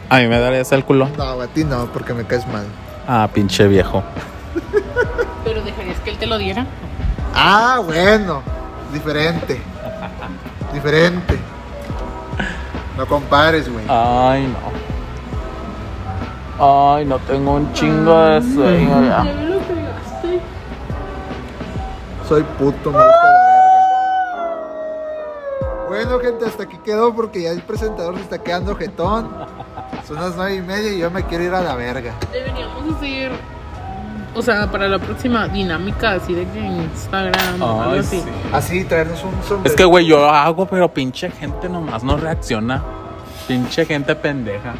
¿a 0.09 0.19
mí 0.19 0.27
me 0.27 0.39
darías 0.39 0.71
el 0.71 0.83
culo? 0.83 1.09
No, 1.17 1.41
a 1.41 1.47
ti 1.47 1.63
no, 1.63 1.85
porque 1.87 2.13
me 2.13 2.25
caes 2.25 2.47
mal. 2.47 2.65
Ah, 3.07 3.27
pinche 3.33 3.67
viejo. 3.67 4.03
Pero 5.43 5.61
dejarías 5.63 5.99
que 6.01 6.09
él 6.11 6.17
te 6.17 6.25
lo 6.25 6.37
diera. 6.37 6.65
Ah, 7.33 7.81
bueno. 7.83 8.41
Diferente. 8.91 9.59
Diferente. 10.73 11.37
No 12.97 13.05
compares, 13.05 13.71
güey. 13.71 13.85
Ay, 13.87 14.47
no. 14.47 14.57
Ay, 16.95 17.05
no 17.05 17.19
tengo 17.19 17.53
un 17.53 17.71
chingo 17.73 18.19
de 18.19 18.41
sueño 18.41 19.03
ya. 19.03 19.23
Ya 19.23 19.33
me 19.33 19.45
lo 19.45 19.59
pegaste. 19.59 20.41
Soy 22.27 22.41
puto, 22.57 22.91
me 22.91 22.97
gusta 22.97 23.23
la 23.23 23.45
verga. 23.45 23.67
Bueno, 25.87 26.19
gente, 26.19 26.45
hasta 26.45 26.63
aquí 26.63 26.77
quedó 26.83 27.13
porque 27.13 27.43
ya 27.43 27.51
el 27.51 27.61
presentador 27.61 28.15
se 28.15 28.23
está 28.23 28.39
quedando 28.39 28.75
jetón. 28.75 29.29
Son 30.07 30.15
las 30.15 30.35
nueve 30.35 30.55
y 30.55 30.61
media 30.61 30.91
y 30.91 30.97
yo 30.97 31.11
me 31.11 31.23
quiero 31.23 31.43
ir 31.43 31.53
a 31.53 31.61
la 31.61 31.75
verga. 31.75 32.15
Deberíamos 32.31 32.95
hacer, 32.95 33.31
o 34.37 34.41
sea, 34.43 34.69
para 34.71 34.87
la 34.87 34.99
próxima 34.99 35.47
dinámica 35.47 36.11
así 36.13 36.33
de 36.33 36.45
que 36.49 36.59
en 36.59 36.83
Instagram 36.83 37.61
o 37.61 37.81
algo 37.81 37.93
Ay, 37.93 37.99
así. 37.99 38.19
sí. 38.19 38.23
Así, 38.53 38.83
traernos 38.83 39.23
un 39.23 39.31
sombrero. 39.43 39.63
Es 39.65 39.75
que, 39.75 39.83
güey, 39.83 40.05
yo 40.05 40.29
hago, 40.29 40.67
pero 40.67 40.93
pinche 40.93 41.31
gente 41.31 41.67
nomás 41.67 42.03
no 42.03 42.17
reacciona. 42.17 42.83
Pinche 43.47 43.85
gente 43.85 44.13
pendeja. 44.15 44.75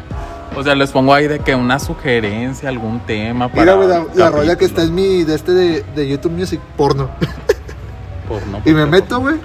O 0.56 0.62
sea, 0.62 0.74
les 0.74 0.90
pongo 0.90 1.12
ahí 1.12 1.26
de 1.26 1.40
que 1.40 1.54
una 1.54 1.78
sugerencia, 1.78 2.68
algún 2.68 3.00
tema 3.00 3.48
para. 3.48 3.62
Mira, 3.62 3.74
güey, 3.74 3.88
la, 3.88 4.04
la 4.14 4.30
rola 4.30 4.56
que 4.56 4.64
está 4.64 4.82
en 4.82 4.94
mi, 4.94 5.24
de 5.24 5.34
este 5.34 5.52
de, 5.52 5.82
de 5.94 6.08
YouTube 6.08 6.32
Music, 6.32 6.60
porno. 6.76 7.10
Porno, 8.28 8.58
Y 8.64 8.70
me 8.70 8.82
porno, 8.82 8.86
meto, 8.86 9.20
güey, 9.20 9.36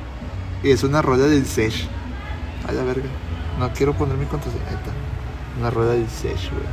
y 0.62 0.72
es 0.72 0.84
una 0.84 1.02
rola 1.02 1.26
del 1.26 1.46
Sesh. 1.46 1.88
A 2.68 2.72
la 2.72 2.84
verga. 2.84 3.06
No 3.60 3.70
quiero 3.74 3.94
poner 3.94 4.16
mi 4.18 4.26
contraseña. 4.26 4.64
Ahí 4.70 4.76
está. 4.76 4.92
Una 5.60 5.70
rueda 5.70 5.94
del 5.94 6.08
Sesh, 6.10 6.50
güey. 6.52 6.64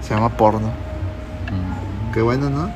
Se 0.00 0.14
llama 0.14 0.30
porno. 0.30 0.70
Qué 2.12 2.20
bueno, 2.22 2.50
¿no? 2.50 2.70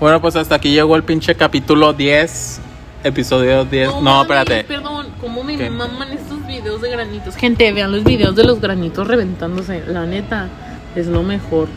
Bueno, 0.00 0.20
pues 0.20 0.36
hasta 0.36 0.54
aquí 0.56 0.70
llegó 0.72 0.96
el 0.96 1.02
pinche 1.02 1.34
capítulo 1.34 1.92
10. 1.92 2.60
Episodio 3.04 3.64
10. 3.64 3.88
No, 3.88 4.00
mames, 4.02 4.22
espérate. 4.22 4.64
Perdón, 4.64 5.06
¿cómo 5.20 5.42
me 5.44 5.56
¿Qué? 5.56 5.70
maman 5.70 6.12
estos 6.12 6.44
videos 6.46 6.80
de 6.82 6.90
granitos? 6.90 7.36
Gente, 7.36 7.72
vean 7.72 7.92
los 7.92 8.04
videos 8.04 8.34
de 8.36 8.44
los 8.44 8.60
granitos 8.60 9.06
reventándose. 9.06 9.82
La 9.86 10.04
neta, 10.04 10.48
es 10.94 11.06
lo 11.06 11.22
mejor. 11.22 11.68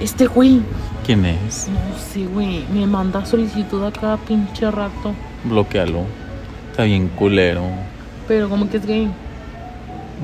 Este 0.00 0.26
güey, 0.26 0.62
¿Quién 1.06 1.24
es? 1.26 1.68
no 1.68 1.98
sé, 1.98 2.26
güey, 2.26 2.64
me 2.72 2.86
manda 2.86 3.24
solicitud 3.24 3.84
a 3.84 3.92
cada 3.92 4.16
pinche 4.16 4.68
rato. 4.70 5.12
Bloquealo. 5.44 6.04
Está 6.70 6.84
bien 6.84 7.08
culero. 7.08 7.62
Pero 8.26 8.48
como 8.48 8.68
que 8.70 8.78
es 8.78 8.86
gay. 8.86 9.08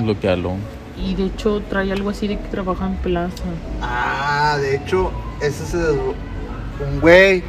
Bloquealo. 0.03 0.55
Y 1.01 1.15
de 1.15 1.27
hecho 1.27 1.63
trae 1.69 1.93
algo 1.93 2.11
así 2.11 2.27
de 2.27 2.39
que 2.39 2.49
trabaja 2.49 2.87
en 2.87 2.97
plaza. 2.97 3.45
Ah, 3.83 4.28
de 4.59 4.77
hecho, 4.77 5.11
ese 5.41 5.67
se 5.67 5.77
desblo- 5.77 6.15
Un 6.81 7.01
güey. 7.01 7.43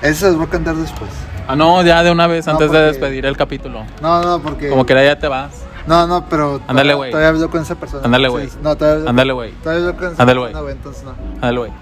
Ese 0.00 0.14
se 0.14 0.26
los 0.28 0.36
voy 0.36 0.46
a 0.46 0.50
cantar 0.50 0.74
después. 0.74 1.10
Ah, 1.46 1.54
no, 1.56 1.82
ya 1.82 2.02
de 2.02 2.10
una 2.10 2.26
vez, 2.26 2.46
No, 2.46 2.52
antes 2.52 2.70
de 2.70 2.78
porque- 2.78 2.86
despedir 2.98 3.26
el 3.26 3.36
capítulo. 3.36 3.84
No, 4.00 4.22
no, 4.22 4.40
porque. 4.40 4.68
Como 4.70 4.86
que 4.86 4.94
ya 4.94 5.18
te 5.18 5.28
vas. 5.28 5.50
No, 5.86 6.06
no, 6.06 6.26
pero. 6.28 6.60
Ándale, 6.68 6.92
todavía- 6.92 6.94
güey. 6.94 7.10
Todavía 7.10 7.28
hablo 7.30 7.50
con 7.50 7.62
esa 7.62 7.74
persona. 7.74 8.04
Ándale, 8.04 8.28
güey. 8.28 8.48
Sí, 8.48 8.58
No, 8.62 8.76
todavía 8.76 9.10
Ándale, 9.10 9.32
güey. 9.32 9.52
Todavía 9.62 9.88
hablo 9.88 9.98
con 9.98 10.12
esa 10.12 10.22
Ándale, 10.22 10.38
güey. 10.40 10.52
persona, 10.52 10.62
güey, 10.62 10.74
entonces 10.76 11.04
no. 11.04 11.10
Ándale, 11.34 11.58
güey. 11.58 11.72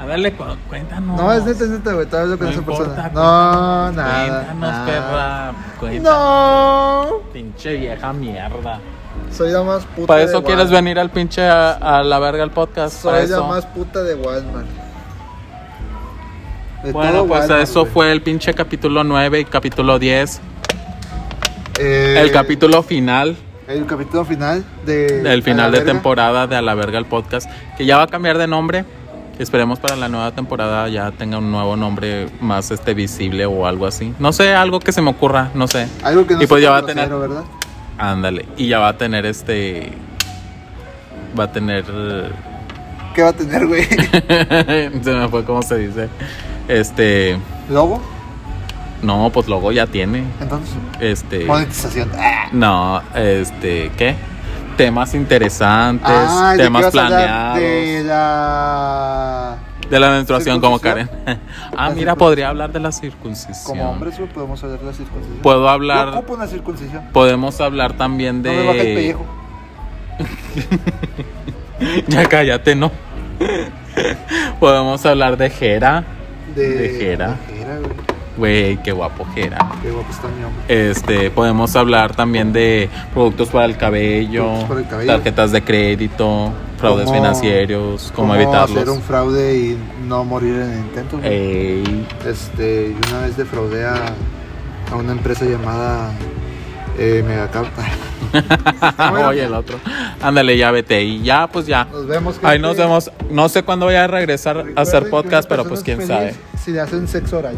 Ándale, 0.00 0.32
cu- 0.32 0.44
cuéntanos. 0.68 1.20
No, 1.20 1.32
es 1.32 1.44
neta, 1.44 1.64
es 1.64 1.70
neta, 1.70 1.92
güey. 1.92 2.06
Todavía 2.06 2.24
hablo 2.34 2.38
con 2.38 2.46
No 2.46 2.50
esa 2.52 2.60
importa, 2.60 2.84
persona. 2.84 3.02
cuéntanos, 3.02 3.24
No, 3.24 3.92
nada. 3.92 4.26
Cuéntanos, 4.28 4.60
nada. 4.60 4.86
perra. 4.86 5.52
Cuéntanos. 5.80 7.10
No. 7.10 7.18
Pinche 7.32 7.76
vieja 7.76 8.12
mierda. 8.12 8.80
Soy 9.32 9.50
la 9.52 9.62
más 9.62 9.84
puta. 9.84 10.06
¿Para 10.06 10.20
de 10.20 10.26
eso 10.26 10.42
quieres 10.42 10.64
Walmart. 10.66 10.84
venir 10.84 10.98
al 10.98 11.10
pinche 11.10 11.42
a, 11.46 11.72
a 11.72 12.02
la 12.02 12.18
verga 12.18 12.42
al 12.42 12.50
podcast? 12.50 13.02
Soy 13.02 13.12
la 13.12 13.22
eso. 13.24 13.46
más 13.46 13.66
puta 13.66 14.02
de 14.02 14.14
Walmart. 14.14 14.66
De 16.84 16.92
Bueno, 16.92 17.24
pues 17.26 17.40
Walmart, 17.42 17.62
eso 17.62 17.86
fue 17.86 18.10
el 18.12 18.22
pinche 18.22 18.54
capítulo 18.54 19.04
9 19.04 19.40
y 19.40 19.44
capítulo 19.44 19.98
10. 19.98 20.40
Eh, 21.80 22.16
El 22.20 22.32
capítulo 22.32 22.82
final, 22.82 23.36
El 23.68 23.86
capítulo 23.86 24.24
final 24.24 24.64
de. 24.84 25.20
el 25.32 25.42
final 25.42 25.70
de 25.70 25.78
Verga. 25.78 25.92
temporada 25.92 26.46
de 26.46 26.56
A 26.56 26.62
la 26.62 26.74
Verga 26.74 26.98
el 26.98 27.04
podcast, 27.06 27.48
que 27.76 27.84
ya 27.86 27.96
va 27.96 28.04
a 28.04 28.06
cambiar 28.08 28.38
de 28.38 28.46
nombre. 28.46 28.84
Esperemos 29.38 29.78
para 29.78 29.94
la 29.94 30.08
nueva 30.08 30.32
temporada 30.32 30.88
ya 30.88 31.12
tenga 31.12 31.38
un 31.38 31.52
nuevo 31.52 31.76
nombre 31.76 32.28
más 32.40 32.72
este 32.72 32.92
visible 32.94 33.46
o 33.46 33.66
algo 33.66 33.86
así. 33.86 34.12
No 34.18 34.32
sé, 34.32 34.52
algo 34.52 34.80
que 34.80 34.90
se 34.90 35.00
me 35.00 35.10
ocurra, 35.10 35.50
no 35.54 35.68
sé. 35.68 35.86
Algo 36.02 36.26
que 36.26 36.34
no 36.34 36.42
Y 36.42 36.46
pues 36.48 36.60
ya 36.60 36.70
va 36.72 36.78
a 36.78 36.82
tener- 36.86 37.08
¿verdad? 37.08 37.44
Ándale. 37.98 38.46
Y 38.56 38.68
ya 38.68 38.78
va 38.78 38.88
a 38.88 38.96
tener 38.98 39.26
este. 39.26 39.92
Va 41.38 41.44
a 41.44 41.52
tener. 41.52 41.84
¿Qué 43.14 43.22
va 43.22 43.28
a 43.30 43.32
tener, 43.32 43.66
güey? 43.66 43.84
se 45.02 45.12
me 45.12 45.28
fue 45.28 45.44
cómo 45.44 45.62
se 45.62 45.76
dice. 45.78 46.08
Este. 46.68 47.36
¿Lobo? 47.68 48.00
No, 49.02 49.30
pues 49.32 49.46
luego 49.48 49.70
ya 49.72 49.86
tiene. 49.86 50.24
Entonces, 50.40 50.74
Este. 51.00 51.44
monetización. 51.44 52.10
Ah. 52.18 52.48
No, 52.52 53.02
este, 53.14 53.90
¿qué? 53.96 54.14
Temas 54.76 55.14
interesantes, 55.14 56.08
Ah, 56.10 56.52
¿de 56.52 56.56
qué 56.58 56.62
temas 56.64 56.86
planeados. 56.90 57.58
De 57.58 58.02
la. 58.04 59.56
De 59.90 59.98
la 59.98 60.10
menstruación 60.10 60.60
como 60.60 60.78
Karen. 60.78 61.08
Ah, 61.76 61.90
mira, 61.90 62.14
podría 62.16 62.48
hablar 62.48 62.72
de 62.72 62.80
la 62.80 62.90
circuncisión. 62.92 63.56
Como 63.64 63.90
hombres, 63.90 64.16
podemos 64.34 64.62
hablar 64.64 64.80
de 64.80 64.86
la 64.86 64.92
circuncisión. 64.92 65.38
Puedo 65.42 65.60
Yo 65.62 65.68
hablar, 65.68 66.08
ocupo 66.08 66.34
una 66.34 66.46
circuncisión. 66.46 67.04
podemos 67.12 67.60
hablar 67.60 67.92
también 67.96 68.42
No 68.42 68.50
me 68.52 68.66
baja 68.66 68.78
el 68.80 68.86
de... 68.86 68.94
pellejo. 68.94 69.26
ya 72.08 72.28
cállate, 72.28 72.74
¿no? 72.74 72.90
podemos 74.60 75.04
hablar 75.06 75.36
de 75.36 75.50
Jera. 75.50 76.04
De, 76.54 76.68
De 76.68 76.88
Jera. 76.98 77.36
de 77.48 77.56
Jera, 77.58 77.76
güey. 77.78 78.17
Güey, 78.38 78.76
qué 78.82 78.92
guapo 78.92 79.26
Jera. 79.34 79.58
Qué 79.82 79.90
guapo 79.90 80.10
está 80.10 80.28
mi 80.28 80.44
hombre. 80.44 80.90
Este, 80.90 81.30
podemos 81.30 81.74
hablar 81.76 82.14
también 82.14 82.52
de 82.52 82.88
productos 83.12 83.48
para 83.48 83.64
el 83.66 83.76
cabello, 83.76 84.44
Productos 84.44 84.68
para 84.68 84.80
el 84.80 84.86
cabello. 84.88 85.12
tarjetas 85.12 85.52
de 85.52 85.62
crédito, 85.64 86.52
fraudes 86.78 87.06
Cómo- 87.06 87.16
financieros, 87.18 88.12
cómo, 88.14 88.32
hacer 88.34 88.44
evitarlos. 88.46 88.88
un 88.88 89.02
fraude 89.02 89.56
y 89.58 89.78
no 90.06 90.24
morir 90.24 90.54
en 90.54 90.70
el 90.70 90.78
intento. 90.78 91.18
Ey, 91.22 92.06
Este, 92.24 92.94
una 93.10 93.22
vez 93.22 93.36
defraudé 93.36 93.84
a, 93.86 93.96
a 94.92 94.96
una 94.96 95.12
empresa 95.12 95.44
llamada 95.44 96.12
eh, 96.96 97.24
Megacarta. 97.26 97.82
Bueno. 99.10 99.28
Oye, 99.28 99.44
el 99.44 99.54
otro. 99.54 99.78
Ándale, 100.20 100.56
ya 100.58 100.70
vete. 100.70 101.02
Y 101.02 101.22
ya, 101.22 101.46
pues 101.46 101.66
ya. 101.66 101.86
Nos 101.90 102.06
vemos. 102.06 102.38
Ahí 102.42 102.58
nos 102.58 102.76
vemos. 102.76 103.10
No 103.30 103.48
sé 103.48 103.62
cuándo 103.62 103.86
voy 103.86 103.94
a 103.94 104.06
regresar 104.06 104.64
a 104.76 104.80
hacer 104.82 105.04
que 105.04 105.08
podcast, 105.10 105.48
pero 105.48 105.64
pues 105.64 105.82
quién 105.82 106.06
sabe. 106.06 106.34
Si 106.62 106.72
le 106.72 106.80
hacen 106.80 107.08
sexo 107.08 107.38
oral. 107.38 107.56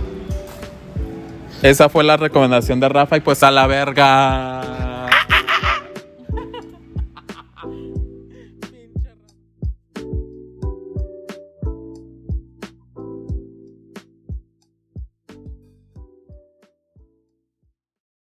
Esa 1.63 1.89
fue 1.89 2.05
la 2.05 2.17
recomendación 2.17 2.81
de 2.81 2.89
Rafa 2.89 3.19
y 3.19 3.21
pues 3.21 3.43
a 3.43 3.51
la 3.51 3.67
verga. 3.67 4.90